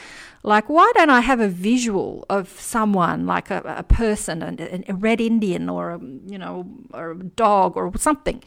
like, 0.45 0.67
why 0.67 0.91
don't 0.95 1.09
I 1.09 1.21
have 1.21 1.39
a 1.39 1.47
visual 1.47 2.25
of 2.29 2.49
someone, 2.59 3.25
like 3.25 3.49
a, 3.49 3.61
a 3.65 3.83
person, 3.83 4.43
a, 4.43 4.83
a 4.91 4.93
red 4.93 5.21
Indian 5.21 5.69
or 5.69 5.91
a, 5.91 5.99
you 5.99 6.37
know, 6.37 6.67
or 6.93 7.11
a 7.11 7.23
dog 7.23 7.77
or 7.77 7.91
something? 7.97 8.43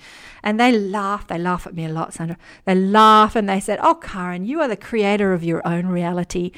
And 0.47 0.61
they 0.61 0.71
laugh. 0.71 1.27
They 1.27 1.39
laugh 1.39 1.67
at 1.67 1.75
me 1.75 1.87
a 1.87 1.89
lot, 1.89 2.15
Sandra. 2.15 2.39
They 2.67 2.77
laugh 2.77 3.35
and 3.35 3.49
they 3.49 3.59
said, 3.59 3.81
"Oh, 3.83 3.97
Karen, 3.97 4.45
you 4.45 4.61
are 4.61 4.69
the 4.69 4.77
creator 4.77 5.33
of 5.33 5.43
your 5.43 5.61
own 5.67 5.87
reality. 5.87 6.53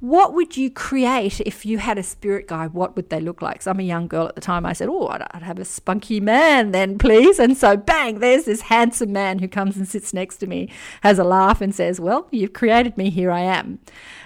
What 0.00 0.32
would 0.32 0.56
you 0.56 0.70
create 0.70 1.40
if 1.42 1.66
you 1.66 1.76
had 1.76 1.98
a 1.98 2.02
spirit 2.02 2.48
guide? 2.48 2.72
What 2.72 2.96
would 2.96 3.10
they 3.10 3.20
look 3.20 3.42
like?" 3.42 3.60
So 3.60 3.70
I'm 3.70 3.80
a 3.80 3.82
young 3.82 4.08
girl 4.08 4.26
at 4.26 4.34
the 4.34 4.40
time. 4.40 4.64
I 4.64 4.72
said, 4.72 4.88
"Oh, 4.88 5.08
I'd, 5.08 5.26
I'd 5.32 5.42
have 5.42 5.58
a 5.58 5.66
spunky 5.66 6.20
man 6.20 6.70
then, 6.70 6.96
please." 6.96 7.38
And 7.38 7.54
so, 7.54 7.76
bang, 7.76 8.20
there's 8.20 8.46
this 8.46 8.62
handsome 8.62 9.12
man 9.12 9.40
who 9.40 9.46
comes 9.46 9.76
and 9.76 9.86
sits 9.86 10.14
next 10.14 10.38
to 10.38 10.46
me, 10.46 10.70
has 11.02 11.18
a 11.18 11.24
laugh, 11.24 11.60
and 11.60 11.74
says, 11.74 12.00
"Well, 12.00 12.28
you've 12.30 12.54
created 12.54 12.96
me. 12.96 13.10
Here 13.10 13.30
I 13.30 13.40
am." 13.40 13.78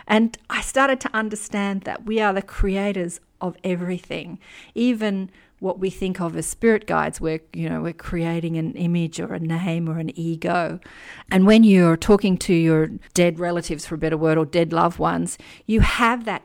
And 0.07 0.39
I 0.49 0.61
started 0.61 1.01
to 1.01 1.11
understand 1.13 1.83
that 1.83 2.07
we 2.07 2.21
are 2.21 2.33
the 2.33 2.41
creators 2.41 3.19
of 3.41 3.57
everything, 3.65 4.39
even 4.77 5.31
what 5.61 5.79
we 5.79 5.91
think 5.91 6.21
of 6.21 6.37
as 6.37 6.47
spirit 6.47 6.87
guides 6.87 7.21
we're 7.21 7.41
you 7.53 7.69
know 7.69 7.81
we're 7.81 7.93
creating 7.93 8.57
an 8.57 8.73
image 8.75 9.19
or 9.21 9.35
a 9.35 9.41
name 9.41 9.89
or 9.89 9.99
an 9.99 10.17
ego. 10.19 10.81
And 11.31 11.47
when 11.47 11.65
you're 11.65 11.97
talking 11.97 12.37
to 12.39 12.55
your 12.55 12.89
dead 13.15 13.39
relatives 13.39 13.87
for 13.87 13.97
a 13.97 13.99
better 13.99 14.17
word 14.17 14.39
or 14.39 14.45
dead 14.45 14.73
loved 14.73 14.99
ones 14.99 15.39
you 15.67 15.81
have 15.81 16.25
that 16.25 16.43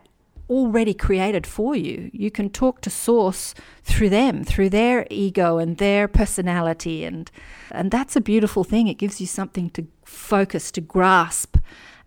already 0.49 0.93
created 0.93 1.47
for 1.47 1.75
you. 1.75 2.09
You 2.13 2.29
can 2.29 2.49
talk 2.49 2.81
to 2.81 2.89
source 2.89 3.55
through 3.83 4.09
them 4.09 4.43
through 4.43 4.69
their 4.69 5.07
ego 5.09 5.57
and 5.57 5.77
their 5.77 6.07
personality. 6.07 7.05
And 7.05 7.31
and 7.71 7.91
that's 7.91 8.15
a 8.15 8.21
beautiful 8.21 8.63
thing. 8.63 8.87
It 8.87 8.95
gives 8.95 9.19
you 9.21 9.27
something 9.27 9.69
to 9.71 9.87
focus 10.05 10.71
to 10.71 10.81
grasp 10.81 11.52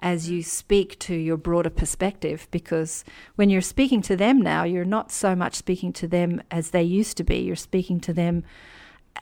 as 0.01 0.29
mm. 0.29 0.33
you 0.33 0.43
speak 0.43 0.99
to 1.01 1.15
your 1.15 1.37
broader 1.37 1.71
perspective 1.71 2.49
because 2.51 3.05
when 3.37 3.51
you're 3.51 3.61
speaking 3.61 4.03
to 4.03 4.17
them 4.17 4.41
now, 4.41 4.65
you're 4.65 4.85
not 4.85 5.11
so 5.11 5.35
much 5.35 5.55
speaking 5.55 5.93
to 5.95 6.09
them 6.09 6.43
as 6.51 6.71
they 6.71 6.83
used 6.83 7.17
to 7.17 7.25
be. 7.25 7.39
You're 7.39 7.57
speaking 7.57 8.01
to 8.01 8.13
them 8.13 8.45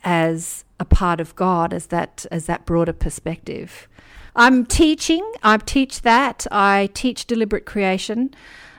as 0.03 0.65
a 0.81 0.85
part 0.85 1.21
of 1.21 1.37
God, 1.37 1.73
as 1.73 1.87
that 1.87 2.27
as 2.31 2.47
that 2.47 2.67
broader 2.67 2.93
perspective. 2.93 3.89
I'm 4.37 4.67
teaching. 4.67 5.25
I 5.43 5.57
teach 5.59 6.03
that. 6.03 6.47
I 6.51 6.91
teach 6.95 7.27
deliberate 7.27 7.67
creation. 7.67 8.35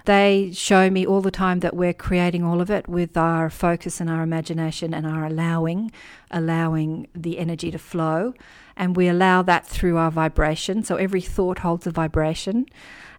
They 0.06 0.52
show 0.54 0.92
me 0.92 1.06
all 1.06 1.22
the 1.22 1.32
time 1.32 1.62
that 1.62 1.76
we're 1.76 1.94
creating 1.94 2.44
all 2.44 2.62
of 2.62 2.70
it 2.70 2.88
with 2.88 3.18
our 3.18 3.50
focus 3.50 4.00
and 4.00 4.10
our 4.10 4.22
imagination 4.22 4.94
and 4.94 5.08
our 5.08 5.26
allowing, 5.26 5.92
allowing 6.30 7.08
the 7.16 7.40
energy 7.40 7.72
to 7.72 7.80
flow 7.80 8.34
and 8.78 8.96
we 8.96 9.08
allow 9.08 9.42
that 9.42 9.66
through 9.66 9.98
our 9.98 10.12
vibration. 10.12 10.84
So 10.84 10.96
every 10.96 11.22
thought 11.22 11.60
holds 11.60 11.88
a 11.88 11.92
vibration, 11.92 12.66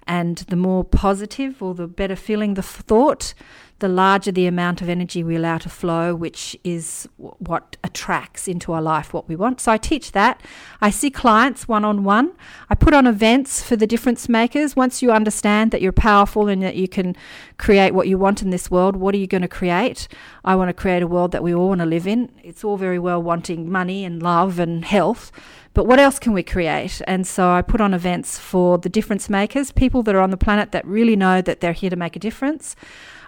and 0.07 0.39
the 0.39 0.57
more 0.57 0.85
positive 0.85 1.63
or 1.63 1.75
the 1.75 1.89
better 1.89 2.17
feeling 2.17 2.55
the 2.55 2.63
thought, 2.63 3.35
the 3.79 3.89
larger 3.89 4.33
the 4.33 4.47
amount 4.47 4.81
of 4.81 4.89
energy 4.89 5.23
we 5.23 5.37
allow 5.37 5.59
to 5.59 5.69
flow, 5.69 6.15
which 6.15 6.57
is 6.65 7.07
what 7.17 7.77
attracts 7.85 8.49
into 8.49 8.73
our 8.73 8.81
life 8.81 9.13
what 9.13 9.29
we 9.29 9.37
want. 9.37 9.61
So 9.61 9.71
I 9.71 9.77
teach 9.77 10.13
that. 10.13 10.41
I 10.81 10.89
see 10.89 11.11
clients 11.11 11.69
one 11.69 11.85
on 11.85 12.03
one. 12.03 12.33
I 12.71 12.75
put 12.75 12.95
on 12.95 13.07
events 13.07 13.63
for 13.63 13.77
the 13.77 13.87
difference 13.87 14.29
makers. 14.29 14.77
Once 14.77 15.03
you 15.03 15.13
understand 15.13 15.73
that 15.73 15.83
you're 15.83 15.93
powerful 15.93 16.49
and 16.49 16.63
that 16.63 16.77
you 16.77 16.89
can 16.89 17.15
create 17.59 17.93
what 17.93 18.09
you 18.09 18.17
want 18.17 18.41
in 18.41 18.51
this 18.51 18.71
world, 18.71 18.97
what 18.97 19.15
are 19.15 19.19
you 19.19 19.27
going 19.27 19.43
to 19.43 19.49
create? 19.49 20.09
I 20.45 20.57
want 20.57 20.71
to 20.71 20.75
create 20.75 21.03
a 21.03 21.07
world 21.07 21.33
that 21.33 21.43
we 21.43 21.55
all 21.55 21.69
want 21.69 21.81
to 21.81 21.87
live 21.87 22.07
in. 22.07 22.33
It's 22.43 22.65
all 22.65 22.79
very 22.79 22.99
well 22.99 23.23
wanting 23.23 23.71
money 23.71 24.05
and 24.07 24.23
love 24.23 24.59
and 24.59 24.87
health. 24.87 25.31
But 25.75 25.87
what 25.87 25.99
else 25.99 26.19
can 26.19 26.33
we 26.33 26.43
create? 26.43 27.03
And 27.07 27.27
so 27.27 27.51
I 27.51 27.61
put 27.61 27.83
on 27.83 27.93
events 27.93 28.39
for 28.39 28.79
the 28.79 28.89
difference 28.89 29.29
makers, 29.29 29.73
people 29.73 30.03
that 30.05 30.15
are 30.15 30.23
on 30.23 30.31
the 30.31 30.39
planet 30.39 30.73
that 30.73 30.87
really 30.87 31.17
know 31.17 31.43
that 31.43 31.61
they're 31.61 31.75
here 31.75 31.91
to 31.91 31.97
make 31.97 32.17
a 32.17 32.19
difference. 32.19 32.75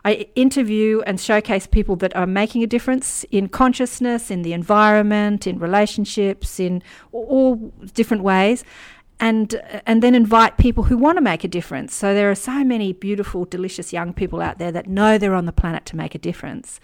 I 0.05 0.29
interview 0.35 1.01
and 1.07 1.21
showcase 1.21 1.67
people 1.67 1.97
that 1.97 2.15
are 2.17 2.27
making 2.27 2.63
a 2.63 2.67
difference 2.67 3.25
in 3.31 3.49
consciousness, 3.49 4.31
in 4.31 4.43
the 4.43 4.53
environment, 4.53 5.47
in 5.47 5.59
relationships, 5.59 6.61
in 6.61 6.83
all 7.13 7.57
different 7.95 8.23
ways. 8.23 8.65
And, 9.21 9.61
and 9.85 10.01
then 10.01 10.15
invite 10.15 10.59
people 10.59 10.85
who 10.85 10.97
want 10.97 11.17
to 11.17 11.21
make 11.21 11.43
a 11.43 11.49
difference. 11.49 11.93
So 11.93 12.15
there 12.15 12.31
are 12.31 12.37
so 12.37 12.63
many 12.63 12.93
beautiful, 12.93 13.45
delicious 13.45 13.93
young 13.93 14.13
people 14.13 14.41
out 14.41 14.59
there 14.59 14.71
that 14.71 14.87
know 14.87 15.19
they're 15.19 15.35
on 15.35 15.45
the 15.45 15.53
planet 15.53 15.85
to 15.87 15.97
make 15.97 16.15
a 16.15 16.19
difference 16.19 16.79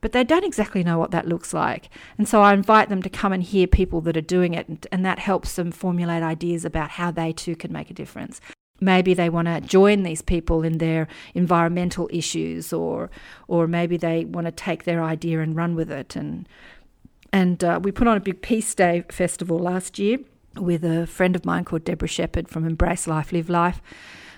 but 0.00 0.12
they 0.12 0.24
don't 0.24 0.44
exactly 0.44 0.84
know 0.84 0.98
what 0.98 1.10
that 1.10 1.26
looks 1.26 1.52
like. 1.52 1.90
And 2.16 2.28
so 2.28 2.40
I 2.40 2.54
invite 2.54 2.88
them 2.88 3.02
to 3.02 3.10
come 3.10 3.32
and 3.32 3.42
hear 3.42 3.66
people 3.66 4.00
that 4.02 4.16
are 4.16 4.20
doing 4.20 4.54
it, 4.54 4.68
and, 4.68 4.86
and, 4.92 5.04
that 5.04 5.18
helps 5.18 5.56
them 5.56 5.72
formulate 5.72 6.22
ideas 6.22 6.64
about 6.64 6.90
how 6.90 7.10
they 7.10 7.32
too 7.32 7.56
can 7.56 7.72
make 7.72 7.90
a 7.90 7.94
difference 7.94 8.40
maybe 8.80 9.14
they 9.14 9.28
want 9.28 9.48
to 9.48 9.60
join 9.60 10.02
these 10.02 10.22
people 10.22 10.62
in 10.62 10.78
their 10.78 11.08
environmental 11.34 12.08
issues 12.12 12.72
or 12.72 13.10
or 13.46 13.66
maybe 13.66 13.96
they 13.96 14.24
want 14.24 14.46
to 14.46 14.52
take 14.52 14.84
their 14.84 15.02
idea 15.02 15.40
and 15.40 15.56
run 15.56 15.74
with 15.74 15.90
it. 15.90 16.16
And 16.16 16.48
and 17.32 17.62
uh, 17.62 17.80
we 17.82 17.92
put 17.92 18.06
on 18.06 18.16
a 18.16 18.20
big 18.20 18.42
peace 18.42 18.74
day 18.74 19.04
festival 19.10 19.58
last 19.58 19.98
year 19.98 20.18
with 20.56 20.84
a 20.84 21.06
friend 21.06 21.36
of 21.36 21.44
mine 21.44 21.64
called 21.64 21.84
Deborah 21.84 22.08
Shepherd 22.08 22.48
from 22.48 22.66
Embrace 22.66 23.06
Life 23.06 23.32
Live 23.32 23.50
Life 23.50 23.80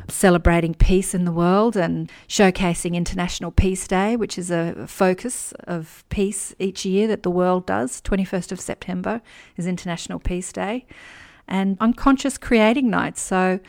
celebrating 0.08 0.74
peace 0.74 1.14
in 1.14 1.24
the 1.24 1.32
world 1.32 1.76
and 1.76 2.10
showcasing 2.26 2.94
International 2.94 3.50
Peace 3.50 3.86
Day 3.86 4.16
which 4.16 4.38
is 4.38 4.50
a 4.50 4.86
focus 4.86 5.52
of 5.64 6.04
peace 6.08 6.54
each 6.58 6.84
year 6.84 7.06
that 7.06 7.22
the 7.22 7.30
world 7.30 7.66
does. 7.66 8.00
21st 8.02 8.52
of 8.52 8.60
September 8.60 9.20
is 9.56 9.66
International 9.66 10.18
Peace 10.18 10.52
Day. 10.52 10.86
And 11.46 11.76
unconscious 11.80 12.38
creating 12.38 12.90
nights 12.90 13.20
so 13.20 13.60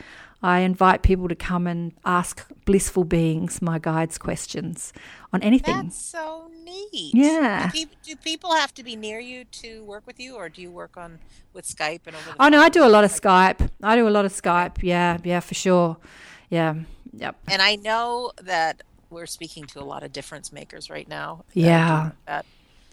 I 0.42 0.60
invite 0.60 1.02
people 1.02 1.28
to 1.28 1.34
come 1.34 1.66
and 1.66 1.92
ask 2.04 2.46
blissful 2.64 3.04
beings, 3.04 3.62
my 3.62 3.78
guides, 3.78 4.18
questions 4.18 4.92
on 5.32 5.42
anything. 5.42 5.84
That's 5.84 6.04
so 6.04 6.50
neat. 6.64 7.14
Yeah. 7.14 7.66
Do 7.66 7.72
people, 7.72 7.96
do 8.02 8.16
people, 8.16 8.54
have 8.54 8.74
to 8.74 8.82
be 8.82 8.96
near 8.96 9.20
you 9.20 9.44
to 9.44 9.84
work 9.84 10.06
with 10.06 10.18
you, 10.18 10.34
or 10.34 10.48
do 10.48 10.60
you 10.60 10.70
work 10.70 10.96
on 10.96 11.20
with 11.52 11.64
Skype 11.64 12.00
and 12.06 12.16
over? 12.16 12.34
oh 12.40 12.48
no, 12.48 12.60
I 12.60 12.68
do 12.68 12.84
a 12.84 12.88
lot 12.88 13.04
of 13.04 13.12
Skype. 13.12 13.70
I 13.82 13.94
do 13.96 14.08
a 14.08 14.10
lot 14.10 14.24
of 14.24 14.32
Skype. 14.32 14.82
Yeah, 14.82 15.18
yeah, 15.22 15.40
for 15.40 15.54
sure. 15.54 15.96
Yeah, 16.50 16.74
yep. 17.12 17.36
And 17.48 17.62
I 17.62 17.76
know 17.76 18.32
that 18.42 18.82
we're 19.10 19.26
speaking 19.26 19.64
to 19.66 19.80
a 19.80 19.84
lot 19.84 20.02
of 20.02 20.12
difference 20.12 20.52
makers 20.52 20.90
right 20.90 21.08
now. 21.08 21.44
Yeah. 21.52 22.10
That 22.26 22.46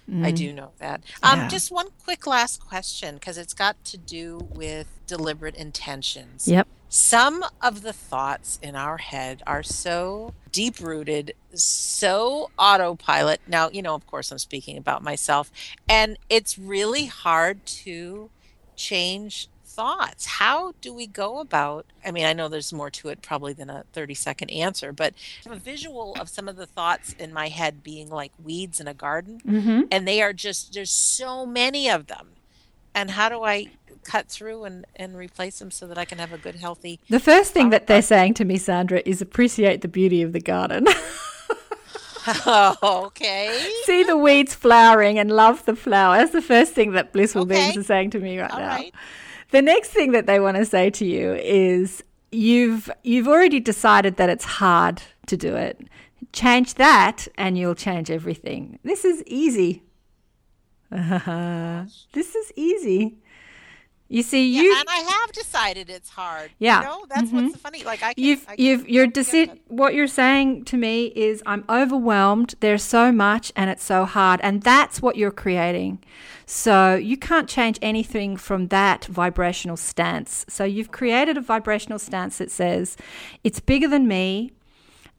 Mm. 0.09 0.25
I 0.25 0.31
do 0.31 0.51
know 0.51 0.71
that. 0.79 1.01
Um, 1.21 1.39
yeah. 1.39 1.47
Just 1.47 1.71
one 1.71 1.87
quick 2.03 2.25
last 2.25 2.59
question 2.59 3.15
because 3.15 3.37
it's 3.37 3.53
got 3.53 3.83
to 3.85 3.97
do 3.97 4.47
with 4.53 4.87
deliberate 5.07 5.55
intentions. 5.55 6.47
Yep. 6.47 6.67
Some 6.91 7.45
of 7.61 7.83
the 7.83 7.93
thoughts 7.93 8.57
in 8.63 8.75
our 8.75 8.97
head 8.97 9.43
are 9.45 9.61
so 9.61 10.33
deep 10.51 10.79
rooted, 10.79 11.35
so 11.53 12.49
autopilot. 12.57 13.41
Now, 13.47 13.69
you 13.69 13.83
know, 13.83 13.93
of 13.93 14.07
course, 14.07 14.31
I'm 14.31 14.39
speaking 14.39 14.75
about 14.75 15.03
myself, 15.03 15.51
and 15.87 16.17
it's 16.29 16.57
really 16.57 17.05
hard 17.05 17.63
to 17.67 18.31
change 18.75 19.49
thoughts. 19.79 20.25
How 20.25 20.73
do 20.81 20.93
we 20.93 21.07
go 21.07 21.39
about? 21.39 21.85
I 22.05 22.11
mean, 22.11 22.25
I 22.25 22.33
know 22.33 22.49
there's 22.49 22.73
more 22.73 22.89
to 22.91 23.07
it 23.07 23.21
probably 23.21 23.53
than 23.53 23.69
a 23.69 23.85
30 23.93 24.13
second 24.13 24.49
answer, 24.49 24.91
but 24.91 25.13
I 25.45 25.49
have 25.49 25.57
a 25.57 25.61
visual 25.61 26.15
of 26.19 26.27
some 26.27 26.49
of 26.49 26.57
the 26.57 26.65
thoughts 26.65 27.15
in 27.17 27.31
my 27.31 27.47
head 27.47 27.81
being 27.81 28.09
like 28.09 28.33
weeds 28.43 28.81
in 28.81 28.89
a 28.89 28.93
garden, 28.93 29.39
mm-hmm. 29.45 29.83
and 29.89 30.05
they 30.05 30.21
are 30.21 30.33
just 30.33 30.73
there's 30.73 30.91
so 30.91 31.45
many 31.45 31.89
of 31.89 32.07
them. 32.07 32.31
And 32.93 33.11
how 33.11 33.29
do 33.29 33.43
I 33.43 33.69
cut 34.03 34.27
through 34.27 34.65
and, 34.65 34.85
and 34.97 35.15
replace 35.15 35.59
them 35.59 35.71
so 35.71 35.87
that 35.87 35.97
I 35.97 36.03
can 36.03 36.17
have 36.17 36.33
a 36.33 36.37
good, 36.37 36.55
healthy. 36.55 36.99
The 37.09 37.19
first 37.19 37.53
thing 37.53 37.69
that 37.69 37.87
they're 37.87 38.01
saying 38.01 38.33
to 38.35 38.45
me, 38.45 38.57
Sandra, 38.57 39.01
is 39.05 39.21
appreciate 39.21 39.81
the 39.81 39.87
beauty 39.87 40.21
of 40.21 40.33
the 40.33 40.39
garden. 40.39 40.87
okay. 42.83 43.71
See 43.83 44.03
the 44.03 44.17
weeds 44.17 44.53
flowering 44.53 45.19
and 45.19 45.31
love 45.31 45.63
the 45.65 45.75
flower. 45.75 46.17
That's 46.17 46.31
the 46.31 46.41
first 46.41 46.73
thing 46.73 46.91
that 46.93 47.13
blissful 47.13 47.43
okay. 47.43 47.55
beings 47.55 47.77
are 47.77 47.83
saying 47.83 48.11
to 48.11 48.19
me 48.19 48.39
right 48.39 48.51
All 48.51 48.59
now. 48.59 48.75
Right. 48.75 48.93
The 49.51 49.61
next 49.61 49.89
thing 49.89 50.11
that 50.11 50.25
they 50.25 50.39
want 50.39 50.57
to 50.57 50.65
say 50.65 50.89
to 50.91 51.05
you 51.05 51.33
is 51.33 52.03
you've 52.31 52.89
you've 53.03 53.27
already 53.27 53.59
decided 53.59 54.17
that 54.17 54.29
it's 54.29 54.45
hard 54.45 55.01
to 55.27 55.37
do 55.37 55.55
it. 55.55 55.81
Change 56.33 56.75
that 56.75 57.27
and 57.35 57.57
you'll 57.57 57.75
change 57.75 58.11
everything. 58.11 58.79
This 58.83 59.05
is 59.05 59.23
easy. 59.25 59.83
this 60.91 62.35
is 62.35 62.51
easy. 62.55 63.17
You 64.11 64.23
see, 64.23 64.47
you 64.47 64.63
yeah, 64.63 64.79
and 64.79 64.89
I 64.89 64.97
have 64.97 65.31
decided 65.33 65.87
it's 65.87 66.09
hard. 66.09 66.49
Yeah, 66.57 66.79
you 66.79 66.85
know, 66.87 67.05
that's 67.07 67.29
mm-hmm. 67.29 67.45
what's 67.45 67.57
funny. 67.57 67.83
Like 67.83 68.01
I, 68.01 68.15
can, 68.15 68.23
you've 68.23 68.43
I 68.49 68.55
can, 68.55 68.65
you've 68.65 68.89
you're 68.89 69.05
deci- 69.05 69.59
What 69.67 69.93
you're 69.93 70.07
saying 70.07 70.65
to 70.65 70.77
me 70.77 71.13
is, 71.15 71.43
I'm 71.45 71.63
overwhelmed. 71.69 72.55
There's 72.59 72.81
so 72.81 73.11
much, 73.11 73.51
and 73.55 73.69
it's 73.69 73.83
so 73.83 74.05
hard, 74.05 74.39
and 74.41 74.63
that's 74.63 74.99
what 74.99 75.15
you're 75.15 75.29
creating. 75.29 75.99
So 76.51 76.95
you 76.95 77.15
can't 77.15 77.47
change 77.47 77.77
anything 77.79 78.35
from 78.35 78.69
that 78.69 79.05
vibrational 79.05 79.77
stance. 79.77 80.47
So 80.49 80.63
you've 80.63 80.89
created 80.89 81.37
a 81.37 81.41
vibrational 81.41 81.99
stance 81.99 82.39
that 82.39 82.49
says, 82.49 82.97
it's 83.43 83.59
bigger 83.59 83.87
than 83.87 84.07
me 84.07 84.51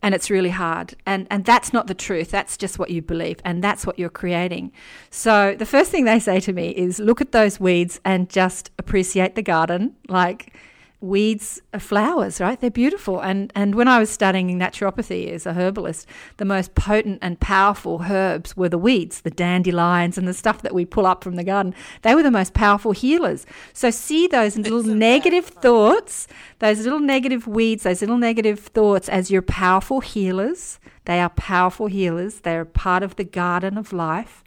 and 0.03 0.13
it's 0.13 0.29
really 0.29 0.51
hard. 0.51 0.97
And 1.07 1.29
and 1.31 1.45
that's 1.45 1.73
not 1.73 1.87
the 1.87 1.95
truth. 1.95 2.33
That's 2.33 2.57
just 2.57 2.81
what 2.81 2.91
you 2.91 3.01
believe 3.01 3.39
and 3.45 3.63
that's 3.63 3.87
what 3.87 3.97
you're 3.97 4.11
creating. 4.11 4.73
So 5.11 5.55
the 5.57 5.67
first 5.67 5.93
thing 5.93 6.05
they 6.05 6.19
say 6.19 6.41
to 6.41 6.53
me 6.53 6.71
is 6.71 6.99
look 6.99 7.21
at 7.21 7.31
those 7.31 7.61
weeds 7.61 8.01
and 8.05 8.29
just 8.29 8.73
appreciate 8.77 9.37
the 9.37 9.43
garden. 9.43 9.95
Like 10.09 10.53
weeds 11.01 11.63
are 11.73 11.81
flowers, 11.81 12.41
right? 12.41 12.61
They're 12.61 12.71
beautiful. 12.71 13.21
And 13.21 13.53
and 13.55 13.75
when 13.75 13.89
I 13.89 13.99
was 13.99 14.11
studying 14.11 14.59
naturopathy 14.59 15.31
as 15.31 15.47
a 15.47 15.55
herbalist, 15.55 16.07
the 16.37 16.45
most 16.45 16.75
potent 16.75 17.19
and 17.23 17.41
powerful 17.41 18.03
herbs 18.11 18.57
were 18.57 18.69
the 18.69 18.79
weeds, 18.79 19.23
the 19.23 19.31
dandelions 19.31 20.19
and 20.19 20.29
the 20.29 20.35
stuff 20.35 20.63
that 20.63 20.75
we 20.75 20.85
pull 20.85 21.07
up 21.07 21.25
from 21.25 21.37
the 21.37 21.45
garden. 21.45 21.75
They 22.03 22.15
were 22.15 22.23
the 22.23 22.31
most 22.31 22.55
powerful 22.55 22.93
healers. 22.93 23.47
So 23.73 23.91
see 23.91 24.27
those 24.27 24.57
little 24.57 24.83
negative 24.83 25.47
thoughts, 25.47 26.29
those 26.59 26.81
little 26.81 27.01
negative 27.01 27.47
weeds, 27.47 27.85
those 27.85 28.01
little 28.01 28.19
negative 28.19 28.61
thoughts 28.61 29.09
as 29.09 29.31
your 29.31 29.43
powerful 29.43 30.01
healers. 30.01 30.79
They 31.07 31.21
are 31.21 31.31
powerful 31.31 31.87
healers. 31.87 32.41
They're 32.41 32.65
part 32.65 33.03
of 33.03 33.17
the 33.17 33.25
garden 33.25 33.79
of 33.79 33.93
life 33.93 34.45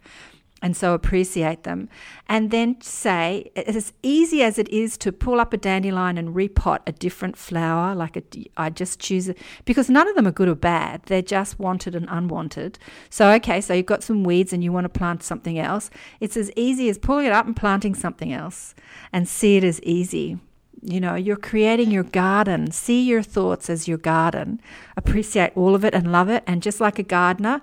and 0.64 0.74
so 0.74 0.94
appreciate 0.94 1.64
them. 1.64 1.90
And 2.26 2.50
then 2.50 2.80
say, 2.80 3.50
as 3.54 3.92
easy 4.02 4.42
as 4.42 4.58
it 4.58 4.66
is 4.70 4.96
to 4.96 5.12
pull 5.12 5.38
up 5.38 5.52
a 5.52 5.58
dandelion 5.58 6.16
and 6.16 6.34
repot 6.34 6.78
a 6.86 6.92
different 6.92 7.36
flower, 7.36 7.94
like 7.94 8.16
a, 8.16 8.22
I 8.56 8.70
just 8.70 8.98
choose 8.98 9.28
it, 9.28 9.36
because 9.66 9.90
none 9.90 10.08
of 10.08 10.16
them 10.16 10.26
are 10.26 10.32
good 10.32 10.48
or 10.48 10.54
bad. 10.54 11.02
They're 11.04 11.20
just 11.20 11.58
wanted 11.58 11.94
and 11.94 12.08
unwanted. 12.08 12.78
So, 13.10 13.30
okay, 13.32 13.60
so 13.60 13.74
you've 13.74 13.84
got 13.84 14.02
some 14.02 14.24
weeds 14.24 14.54
and 14.54 14.64
you 14.64 14.72
want 14.72 14.86
to 14.86 14.88
plant 14.88 15.22
something 15.22 15.58
else. 15.58 15.90
It's 16.18 16.38
as 16.38 16.50
easy 16.56 16.88
as 16.88 16.96
pulling 16.96 17.26
it 17.26 17.32
up 17.32 17.44
and 17.44 17.54
planting 17.54 17.94
something 17.94 18.32
else 18.32 18.74
and 19.12 19.28
see 19.28 19.58
it 19.58 19.64
as 19.64 19.82
easy. 19.82 20.38
You 20.80 20.98
know, 20.98 21.14
you're 21.14 21.36
creating 21.36 21.90
your 21.90 22.04
garden. 22.04 22.70
See 22.70 23.02
your 23.02 23.22
thoughts 23.22 23.68
as 23.68 23.86
your 23.86 23.98
garden. 23.98 24.62
Appreciate 24.96 25.52
all 25.54 25.74
of 25.74 25.84
it 25.84 25.92
and 25.92 26.10
love 26.10 26.30
it. 26.30 26.42
And 26.46 26.62
just 26.62 26.80
like 26.80 26.98
a 26.98 27.02
gardener, 27.02 27.60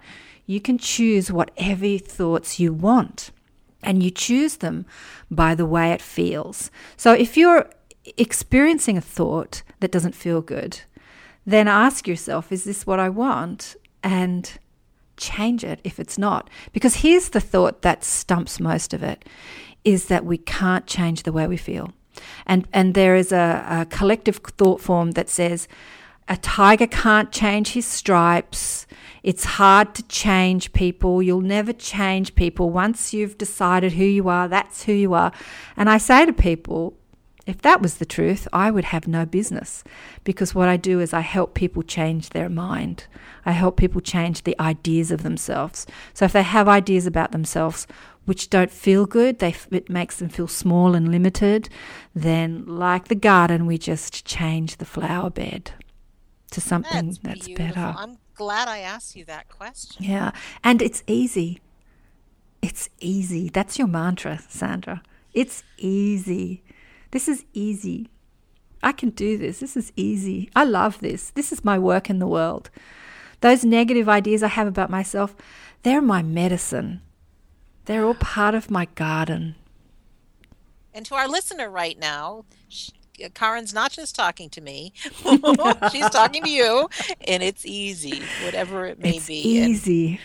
you 0.52 0.62
can 0.62 0.78
choose 0.78 1.32
whatever 1.32 1.98
thoughts 1.98 2.60
you 2.60 2.74
want. 2.74 3.32
And 3.84 4.04
you 4.04 4.12
choose 4.12 4.58
them 4.58 4.86
by 5.32 5.56
the 5.56 5.66
way 5.66 5.92
it 5.92 6.02
feels. 6.02 6.70
So 6.98 7.14
if 7.14 7.36
you're 7.36 7.68
experiencing 8.18 8.98
a 8.98 9.02
thought 9.02 9.64
that 9.80 9.92
doesn't 9.92 10.14
feel 10.14 10.42
good, 10.42 10.82
then 11.46 11.68
ask 11.68 12.08
yourself, 12.08 12.52
is 12.52 12.64
this 12.64 12.86
what 12.86 13.00
I 13.00 13.10
want? 13.10 13.76
And 14.04 14.52
change 15.18 15.64
it 15.64 15.80
if 15.84 16.00
it's 16.00 16.18
not. 16.18 16.50
Because 16.74 16.96
here's 16.96 17.30
the 17.30 17.40
thought 17.40 17.82
that 17.82 18.04
stumps 18.04 18.60
most 18.60 18.94
of 18.94 19.02
it 19.02 19.26
is 19.84 20.06
that 20.06 20.26
we 20.26 20.38
can't 20.38 20.86
change 20.86 21.24
the 21.24 21.32
way 21.32 21.48
we 21.48 21.58
feel. 21.58 21.94
And 22.46 22.68
and 22.74 22.94
there 22.94 23.16
is 23.16 23.32
a, 23.32 23.66
a 23.70 23.86
collective 23.86 24.38
thought 24.58 24.82
form 24.82 25.12
that 25.12 25.30
says 25.30 25.68
a 26.28 26.38
tiger 26.38 26.88
can't 26.88 27.32
change 27.32 27.70
his 27.70 27.86
stripes. 27.86 28.86
It's 29.24 29.46
hard 29.46 29.94
to 29.96 30.04
change 30.04 30.74
people. 30.74 31.22
You'll 31.22 31.42
never 31.42 31.74
change 31.74 32.36
people. 32.36 32.70
Once 32.70 33.14
you've 33.14 33.38
decided 33.38 33.94
who 33.94 34.04
you 34.06 34.30
are, 34.30 34.48
that's 34.48 34.84
who 34.84 34.94
you 34.94 35.14
are. 35.14 35.32
And 35.78 35.90
I 35.90 35.98
say 35.98 36.26
to 36.26 36.34
people, 36.34 36.98
if 37.48 37.62
that 37.62 37.82
was 37.82 37.98
the 37.98 38.06
truth, 38.06 38.48
I 38.54 38.72
would 38.72 38.86
have 38.86 39.08
no 39.08 39.26
business 39.26 39.84
because 40.24 40.54
what 40.54 40.70
I 40.70 40.78
do 40.78 41.00
is 41.00 41.14
I 41.14 41.22
help 41.22 41.54
people 41.54 41.82
change 41.84 42.30
their 42.30 42.50
mind. 42.50 43.08
I 43.46 43.52
help 43.52 43.78
people 43.78 44.02
change 44.02 44.44
the 44.44 44.60
ideas 44.60 45.12
of 45.12 45.24
themselves. 45.24 45.88
So 46.14 46.26
if 46.26 46.34
they 46.34 46.44
have 46.44 46.68
ideas 46.68 47.08
about 47.08 47.32
themselves 47.32 47.88
which 48.26 48.52
don't 48.52 48.72
feel 48.72 49.08
good, 49.08 49.40
they, 49.40 49.56
it 49.72 49.90
makes 49.90 50.18
them 50.18 50.30
feel 50.30 50.48
small 50.48 50.94
and 50.94 51.12
limited, 51.12 51.70
then 52.14 52.64
like 52.68 53.08
the 53.08 53.16
garden, 53.16 53.66
we 53.66 53.80
just 53.80 54.26
change 54.26 54.78
the 54.78 54.86
flower 54.86 55.32
bed 55.32 55.72
to 56.52 56.62
something 56.62 57.08
that's, 57.08 57.18
that's 57.20 57.50
better. 57.50 57.96
I'm 57.98 58.18
glad 58.36 58.68
I 58.68 58.80
asked 58.80 59.16
you 59.16 59.26
that 59.26 59.50
question. 59.50 60.04
Yeah. 60.04 60.32
And 60.64 60.82
it's 60.82 61.04
easy. 61.08 61.60
It's 62.62 62.90
easy. 63.00 63.50
That's 63.50 63.78
your 63.80 63.88
mantra, 63.88 64.40
Sandra. 64.48 65.02
It's 65.34 65.64
easy. 65.78 66.64
This 67.12 67.28
is 67.28 67.46
easy. 67.54 68.10
I 68.84 68.92
can 68.92 69.10
do 69.10 69.38
this. 69.38 69.60
This 69.60 69.78
is 69.78 69.92
easy. 69.96 70.50
I 70.56 70.64
love 70.64 71.00
this. 71.00 71.30
This 71.32 71.52
is 71.52 71.64
my 71.64 71.78
work 71.78 72.10
in 72.10 72.20
the 72.20 72.28
world. 72.28 72.70
Those 73.42 73.66
negative 73.66 74.08
ideas 74.08 74.44
I 74.44 74.48
have 74.48 74.68
about 74.68 74.90
myself, 74.90 75.36
they're 75.84 76.02
my 76.02 76.22
medicine. 76.22 77.02
They're 77.86 78.06
all 78.06 78.16
part 78.16 78.54
of 78.54 78.70
my 78.70 78.86
garden. 78.86 79.56
And 80.94 81.06
to 81.08 81.16
our 81.16 81.28
listener 81.28 81.70
right 81.70 81.98
now, 81.98 82.46
Karen's 83.34 83.74
not 83.74 83.92
just 83.92 84.16
talking 84.16 84.50
to 84.52 84.62
me; 84.62 84.94
she's 85.92 86.10
talking 86.10 86.44
to 86.44 86.50
you, 86.50 86.90
and 87.28 87.44
it's 87.44 87.66
easy, 87.66 88.22
whatever 88.44 88.86
it 88.86 89.00
may 89.00 89.18
it's 89.18 89.28
be. 89.28 89.42
Easy. 89.42 90.08
And, 90.10 90.20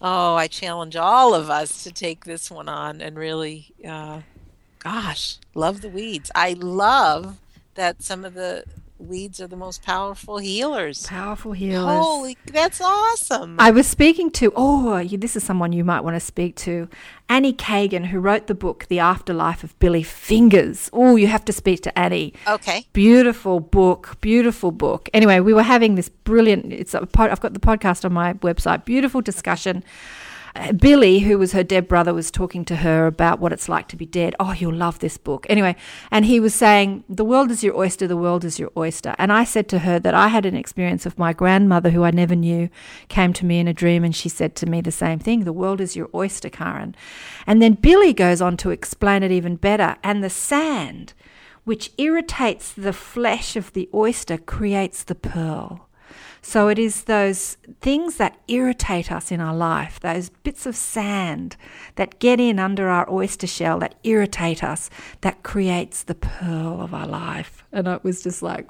oh, 0.00 0.34
I 0.34 0.46
challenge 0.48 0.96
all 0.96 1.34
of 1.34 1.50
us 1.50 1.84
to 1.84 1.92
take 1.92 2.24
this 2.24 2.50
one 2.50 2.68
on 2.68 3.00
and 3.00 3.16
really, 3.16 3.72
uh, 3.86 4.20
gosh, 4.78 5.38
love 5.54 5.80
the 5.80 5.88
weeds. 5.88 6.30
I 6.34 6.54
love 6.54 7.38
that 7.74 8.02
some 8.02 8.24
of 8.24 8.34
the 8.34 8.64
weeds 9.02 9.40
are 9.40 9.46
the 9.46 9.56
most 9.56 9.82
powerful 9.82 10.38
healers. 10.38 11.06
Powerful 11.06 11.52
healers. 11.52 11.84
Holy, 11.84 12.36
that's 12.46 12.80
awesome. 12.80 13.56
I 13.58 13.70
was 13.70 13.86
speaking 13.86 14.30
to, 14.32 14.52
oh, 14.56 15.02
this 15.04 15.36
is 15.36 15.44
someone 15.44 15.72
you 15.72 15.84
might 15.84 16.00
want 16.00 16.16
to 16.16 16.20
speak 16.20 16.56
to, 16.56 16.88
Annie 17.28 17.52
Kagan, 17.52 18.06
who 18.06 18.20
wrote 18.20 18.46
the 18.46 18.54
book 18.54 18.86
The 18.88 18.98
Afterlife 18.98 19.64
of 19.64 19.78
Billy 19.78 20.02
Fingers. 20.02 20.90
Oh, 20.92 21.16
you 21.16 21.26
have 21.26 21.44
to 21.46 21.52
speak 21.52 21.82
to 21.82 21.98
Annie. 21.98 22.34
Okay. 22.46 22.86
Beautiful 22.92 23.60
book, 23.60 24.20
beautiful 24.20 24.70
book. 24.70 25.08
Anyway, 25.12 25.40
we 25.40 25.54
were 25.54 25.62
having 25.62 25.94
this 25.94 26.08
brilliant, 26.08 26.72
it's 26.72 26.94
a 26.94 27.06
pod, 27.06 27.30
I've 27.30 27.40
got 27.40 27.54
the 27.54 27.60
podcast 27.60 28.04
on 28.04 28.12
my 28.12 28.34
website, 28.34 28.84
beautiful 28.84 29.20
discussion. 29.20 29.78
Okay 29.78 29.86
Billy, 30.76 31.20
who 31.20 31.38
was 31.38 31.52
her 31.52 31.62
dead 31.62 31.88
brother, 31.88 32.12
was 32.12 32.30
talking 32.30 32.64
to 32.66 32.76
her 32.76 33.06
about 33.06 33.40
what 33.40 33.52
it's 33.52 33.70
like 33.70 33.88
to 33.88 33.96
be 33.96 34.04
dead. 34.04 34.34
Oh, 34.38 34.52
you'll 34.52 34.74
love 34.74 34.98
this 34.98 35.16
book. 35.16 35.46
Anyway, 35.48 35.76
and 36.10 36.26
he 36.26 36.40
was 36.40 36.54
saying, 36.54 37.04
The 37.08 37.24
world 37.24 37.50
is 37.50 37.64
your 37.64 37.76
oyster, 37.76 38.06
the 38.06 38.18
world 38.18 38.44
is 38.44 38.58
your 38.58 38.70
oyster. 38.76 39.14
And 39.18 39.32
I 39.32 39.44
said 39.44 39.66
to 39.70 39.80
her 39.80 39.98
that 40.00 40.14
I 40.14 40.28
had 40.28 40.44
an 40.44 40.56
experience 40.56 41.06
of 41.06 41.18
my 41.18 41.32
grandmother, 41.32 41.90
who 41.90 42.04
I 42.04 42.10
never 42.10 42.36
knew, 42.36 42.68
came 43.08 43.32
to 43.34 43.46
me 43.46 43.60
in 43.60 43.68
a 43.68 43.72
dream 43.72 44.04
and 44.04 44.14
she 44.14 44.28
said 44.28 44.54
to 44.56 44.66
me 44.66 44.82
the 44.82 44.92
same 44.92 45.18
thing 45.18 45.44
The 45.44 45.52
world 45.54 45.80
is 45.80 45.96
your 45.96 46.10
oyster, 46.14 46.50
Karen. 46.50 46.94
And 47.46 47.62
then 47.62 47.74
Billy 47.74 48.12
goes 48.12 48.42
on 48.42 48.58
to 48.58 48.70
explain 48.70 49.22
it 49.22 49.32
even 49.32 49.56
better. 49.56 49.96
And 50.04 50.22
the 50.22 50.30
sand, 50.30 51.14
which 51.64 51.92
irritates 51.96 52.72
the 52.72 52.92
flesh 52.92 53.56
of 53.56 53.72
the 53.72 53.88
oyster, 53.94 54.36
creates 54.36 55.02
the 55.02 55.14
pearl. 55.14 55.88
So 56.44 56.66
it 56.66 56.78
is 56.78 57.04
those 57.04 57.56
things 57.80 58.16
that 58.16 58.36
irritate 58.48 59.12
us 59.12 59.30
in 59.30 59.40
our 59.40 59.54
life, 59.54 60.00
those 60.00 60.28
bits 60.28 60.66
of 60.66 60.74
sand 60.74 61.56
that 61.94 62.18
get 62.18 62.40
in 62.40 62.58
under 62.58 62.88
our 62.88 63.10
oyster 63.10 63.46
shell 63.46 63.78
that 63.78 63.94
irritate 64.02 64.62
us, 64.62 64.90
that 65.20 65.44
creates 65.44 66.02
the 66.02 66.16
pearl 66.16 66.80
of 66.80 66.92
our 66.92 67.06
life. 67.06 67.64
And 67.70 67.86
it 67.86 68.02
was 68.02 68.24
just 68.24 68.42
like, 68.42 68.66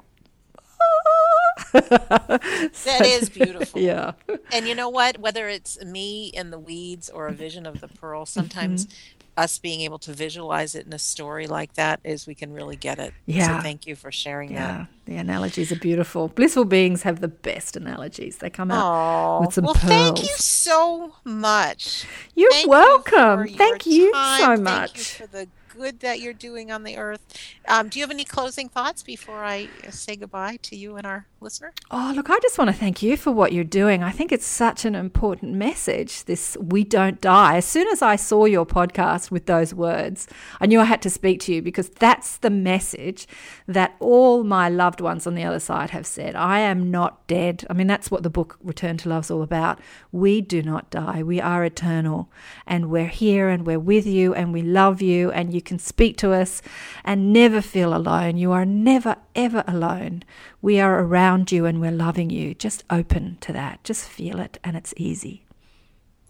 that 1.73 3.01
is 3.03 3.29
beautiful. 3.29 3.81
Yeah. 3.81 4.13
And 4.51 4.67
you 4.67 4.75
know 4.75 4.89
what? 4.89 5.17
Whether 5.17 5.49
it's 5.49 5.83
me 5.83 6.27
in 6.27 6.51
the 6.51 6.59
weeds 6.59 7.09
or 7.09 7.27
a 7.27 7.33
vision 7.33 7.65
of 7.65 7.81
the 7.81 7.87
pearl, 7.87 8.25
sometimes 8.25 8.85
mm-hmm 8.85 9.19
us 9.35 9.57
being 9.57 9.81
able 9.81 9.99
to 9.99 10.13
visualize 10.13 10.75
it 10.75 10.85
in 10.85 10.93
a 10.93 10.99
story 10.99 11.47
like 11.47 11.73
that 11.73 11.99
is 12.03 12.27
we 12.27 12.35
can 12.35 12.53
really 12.53 12.75
get 12.75 12.99
it. 12.99 13.13
Yeah. 13.25 13.57
So 13.57 13.63
thank 13.63 13.87
you 13.87 13.95
for 13.95 14.11
sharing 14.11 14.51
yeah. 14.51 14.77
that. 14.77 14.87
The 15.05 15.17
analogies 15.17 15.71
are 15.71 15.79
beautiful. 15.79 16.29
Blissful 16.29 16.65
beings 16.65 17.03
have 17.03 17.19
the 17.19 17.27
best 17.27 17.75
analogies. 17.75 18.37
They 18.37 18.49
come 18.49 18.71
out 18.71 18.83
Aww. 18.83 19.41
with 19.41 19.53
some 19.53 19.65
well, 19.65 19.73
pearls. 19.73 19.89
thank 19.89 20.21
you 20.21 20.35
so 20.37 21.15
much. 21.25 22.05
You're 22.35 22.51
thank 22.51 22.69
welcome. 22.69 23.47
You 23.47 23.57
thank 23.57 23.85
you 23.85 24.11
time. 24.11 24.39
so 24.39 24.45
thank 24.45 24.61
much. 24.61 25.19
You 25.19 25.25
for 25.25 25.31
the 25.31 25.47
good 25.75 25.99
that 26.01 26.19
you're 26.19 26.33
doing 26.33 26.71
on 26.71 26.83
the 26.83 26.97
earth. 26.97 27.21
Um, 27.67 27.89
do 27.89 27.99
you 27.99 28.03
have 28.03 28.11
any 28.11 28.23
closing 28.23 28.69
thoughts 28.69 29.01
before 29.03 29.43
I 29.43 29.69
say 29.89 30.15
goodbye 30.15 30.59
to 30.63 30.75
you 30.75 30.95
and 30.97 31.05
our 31.05 31.25
listener? 31.41 31.73
Oh, 31.89 32.13
look, 32.15 32.29
I 32.29 32.39
just 32.39 32.57
want 32.57 32.69
to 32.69 32.75
thank 32.75 33.01
you 33.01 33.17
for 33.17 33.31
what 33.31 33.53
you're 33.53 33.63
doing. 33.63 34.03
I 34.03 34.11
think 34.11 34.31
it's 34.31 34.45
such 34.45 34.85
an 34.85 34.95
important 34.95 35.53
message 35.53 36.25
this 36.25 36.55
we 36.59 36.83
don't 36.83 37.19
die. 37.19 37.57
As 37.57 37.65
soon 37.65 37.87
as 37.87 38.01
I 38.01 38.15
saw 38.15 38.45
your 38.45 38.65
podcast 38.65 39.31
with 39.31 39.47
those 39.47 39.73
words, 39.73 40.27
I 40.61 40.67
knew 40.67 40.79
I 40.79 40.85
had 40.85 41.01
to 41.03 41.09
speak 41.09 41.39
to 41.41 41.53
you 41.53 41.61
because 41.61 41.89
that's 41.89 42.37
the 42.37 42.49
message 42.49 43.27
that 43.67 43.95
all 43.99 44.43
my 44.43 44.69
loved 44.69 45.01
ones 45.01 45.25
on 45.25 45.35
the 45.35 45.43
other 45.43 45.59
side 45.59 45.89
have 45.89 46.05
said. 46.05 46.35
I 46.35 46.59
am 46.59 46.91
not 46.91 47.25
dead. 47.27 47.65
I 47.69 47.73
mean, 47.73 47.87
that's 47.87 48.11
what 48.11 48.23
the 48.23 48.29
book 48.29 48.57
Return 48.61 48.97
to 48.97 49.09
Love 49.09 49.25
is 49.25 49.31
all 49.31 49.41
about. 49.41 49.79
We 50.11 50.41
do 50.41 50.61
not 50.61 50.89
die. 50.91 51.23
We 51.23 51.41
are 51.41 51.65
eternal 51.65 52.29
and 52.67 52.89
we're 52.89 53.07
here 53.07 53.49
and 53.49 53.65
we're 53.65 53.79
with 53.79 54.05
you 54.05 54.33
and 54.33 54.53
we 54.53 54.61
love 54.61 55.01
you 55.01 55.31
and 55.31 55.53
you 55.53 55.61
can 55.63 55.79
speak 55.79 56.17
to 56.17 56.31
us 56.31 56.61
and 57.03 57.33
never 57.33 57.61
feel 57.61 57.95
alone. 57.95 58.37
You 58.37 58.51
are 58.51 58.65
never, 58.65 59.15
ever 59.35 59.63
alone. 59.67 60.23
We 60.61 60.79
are 60.79 60.99
around 60.99 61.51
you 61.51 61.65
and 61.65 61.81
we're 61.81 61.91
loving 61.91 62.29
you. 62.29 62.53
Just 62.53 62.83
open 62.89 63.37
to 63.41 63.51
that. 63.53 63.83
Just 63.83 64.07
feel 64.07 64.39
it 64.39 64.59
and 64.63 64.77
it's 64.77 64.93
easy. 64.97 65.45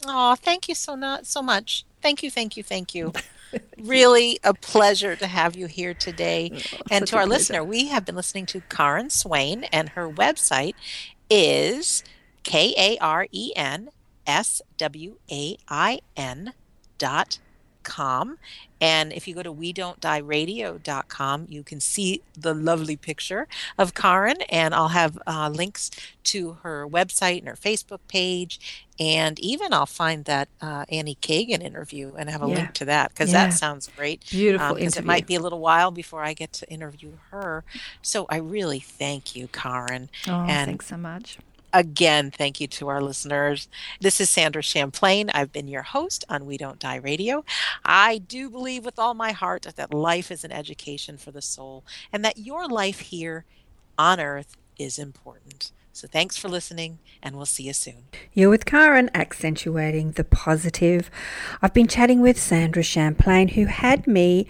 Oh, 0.05 0.36
thank 0.36 0.69
you 0.69 0.75
so 0.75 0.95
not 0.95 1.25
so 1.25 1.41
much. 1.41 1.86
Thank 2.01 2.23
you, 2.23 2.31
thank 2.31 2.57
you, 2.57 2.63
thank 2.73 2.95
you. 2.95 3.13
really 3.79 4.39
a 4.43 4.53
pleasure 4.53 5.15
to 5.15 5.27
have 5.27 5.55
you 5.55 5.67
here 5.67 5.93
today. 5.93 6.51
Oh, 6.53 6.77
and 6.91 7.07
to 7.07 7.17
our 7.17 7.25
listener, 7.25 7.63
we 7.63 7.88
have 7.88 8.05
been 8.05 8.15
listening 8.15 8.45
to 8.47 8.61
Karen 8.61 9.09
Swain, 9.09 9.65
and 9.65 9.89
her 9.89 10.09
website 10.09 10.73
is 11.29 12.03
K 12.43 12.73
A 12.77 12.97
R 12.99 13.27
E 13.31 13.53
N 13.55 13.89
S 14.25 14.61
W 14.77 15.17
A 15.31 15.57
I 15.67 15.99
N 16.15 16.53
dot 16.97 17.39
com. 17.84 18.38
And 18.81 19.13
if 19.13 19.27
you 19.27 19.36
go 19.36 19.43
to 19.43 19.51
we 19.51 19.71
don't 19.71 19.99
die 20.01 20.17
radio.com, 20.17 21.45
you 21.49 21.63
can 21.63 21.79
see 21.79 22.21
the 22.38 22.53
lovely 22.53 22.97
picture 22.97 23.47
of 23.77 23.93
Karen. 23.93 24.41
And 24.49 24.75
I'll 24.75 24.89
have 24.89 25.17
uh, 25.25 25.49
links 25.53 25.89
to 26.25 26.57
her 26.63 26.88
website 26.88 27.39
and 27.39 27.47
her 27.47 27.55
Facebook 27.55 27.99
page. 28.07 28.84
And 28.99 29.39
even 29.39 29.73
I'll 29.73 29.86
find 29.86 30.25
that 30.25 30.49
uh, 30.61 30.85
Annie 30.89 31.18
Kagan 31.22 31.64
interview 31.64 32.14
and 32.18 32.30
have 32.30 32.43
a 32.43 32.47
yeah. 32.47 32.55
link 32.55 32.73
to 32.73 32.85
that 32.85 33.11
because 33.11 33.31
yeah. 33.31 33.45
that 33.47 33.53
sounds 33.53 33.89
great. 33.95 34.26
Beautiful. 34.30 34.76
Because 34.76 34.97
um, 34.97 35.03
it 35.03 35.07
might 35.07 35.27
be 35.27 35.35
a 35.35 35.39
little 35.39 35.60
while 35.60 35.91
before 35.91 36.23
I 36.23 36.34
get 36.34 36.51
to 36.53 36.69
interview 36.69 37.14
her. 37.31 37.64
So 38.01 38.26
I 38.30 38.38
really 38.38 38.80
thank 38.80 39.35
you, 39.35 39.47
Karen. 39.47 40.10
Oh, 40.27 40.45
and 40.47 40.68
thanks 40.68 40.88
so 40.88 40.97
much 40.97 41.38
Again, 41.75 42.29
thank 42.29 42.61
you 42.61 42.67
to 42.67 42.87
our 42.89 43.01
listeners. 43.01 43.67
This 43.99 44.21
is 44.21 44.29
Sandra 44.29 44.61
Champlain. 44.61 45.31
I've 45.33 45.51
been 45.51 45.67
your 45.67 45.81
host 45.81 46.23
on 46.29 46.45
We 46.45 46.55
Don't 46.55 46.77
Die 46.77 46.97
Radio. 46.97 47.43
I 47.83 48.19
do 48.19 48.47
believe 48.51 48.85
with 48.85 48.99
all 48.99 49.15
my 49.15 49.31
heart 49.31 49.65
that 49.75 49.91
life 49.91 50.29
is 50.29 50.43
an 50.43 50.51
education 50.51 51.17
for 51.17 51.31
the 51.31 51.41
soul 51.41 51.83
and 52.11 52.23
that 52.23 52.37
your 52.37 52.67
life 52.67 52.99
here 52.99 53.45
on 53.97 54.19
earth 54.19 54.55
is 54.77 54.99
important. 54.99 55.71
So 55.95 56.07
thanks 56.07 56.37
for 56.37 56.47
listening, 56.47 56.97
and 57.21 57.35
we'll 57.35 57.45
see 57.45 57.63
you 57.63 57.73
soon. 57.73 58.05
You're 58.33 58.49
with 58.49 58.65
Karen, 58.65 59.11
accentuating 59.13 60.11
the 60.11 60.23
positive. 60.23 61.11
I've 61.61 61.73
been 61.73 61.87
chatting 61.87 62.19
with 62.19 62.39
Sandra 62.39 62.81
Champlain, 62.81 63.49
who 63.49 63.65
had 63.65 64.07
me 64.07 64.47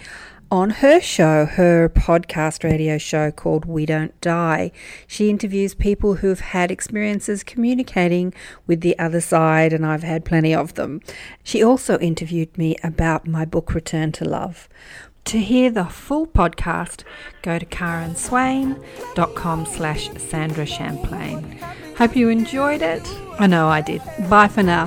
on 0.54 0.70
her 0.70 1.02
show, 1.02 1.48
her 1.48 1.90
podcast 1.90 2.64
radio 2.64 3.00
show 3.00 3.32
called 3.32 3.66
We 3.66 3.88
Don't 3.88 4.22
Die. 4.22 4.72
She 5.08 5.32
interviews 5.32 5.74
people 5.74 6.18
who've 6.18 6.40
had 6.40 6.70
experiences 6.70 7.42
communicating 7.42 8.36
with 8.68 8.82
the 8.82 9.00
other 9.00 9.20
side, 9.20 9.74
and 9.74 9.84
I've 9.84 10.04
had 10.04 10.26
plenty 10.26 10.54
of 10.54 10.76
them. 10.76 11.02
She 11.44 11.64
also 11.64 11.98
interviewed 11.98 12.56
me 12.56 12.76
about 12.84 13.28
my 13.28 13.46
book, 13.46 13.74
Return 13.74 14.12
to 14.12 14.26
Love. 14.26 14.70
To 15.26 15.40
hear 15.40 15.72
the 15.72 15.86
full 15.86 16.28
podcast, 16.28 17.04
go 17.42 17.58
to 17.58 17.66
karenswain.com 17.66 19.66
slash 19.66 20.12
Sandra 20.20 20.68
Champlain. 20.68 21.58
Hope 21.98 22.16
you 22.16 22.30
enjoyed 22.30 22.84
it. 22.84 23.02
I 23.40 23.48
know 23.48 23.70
I 23.70 23.82
did. 23.82 24.04
Bye 24.30 24.50
for 24.50 24.62
now. 24.62 24.86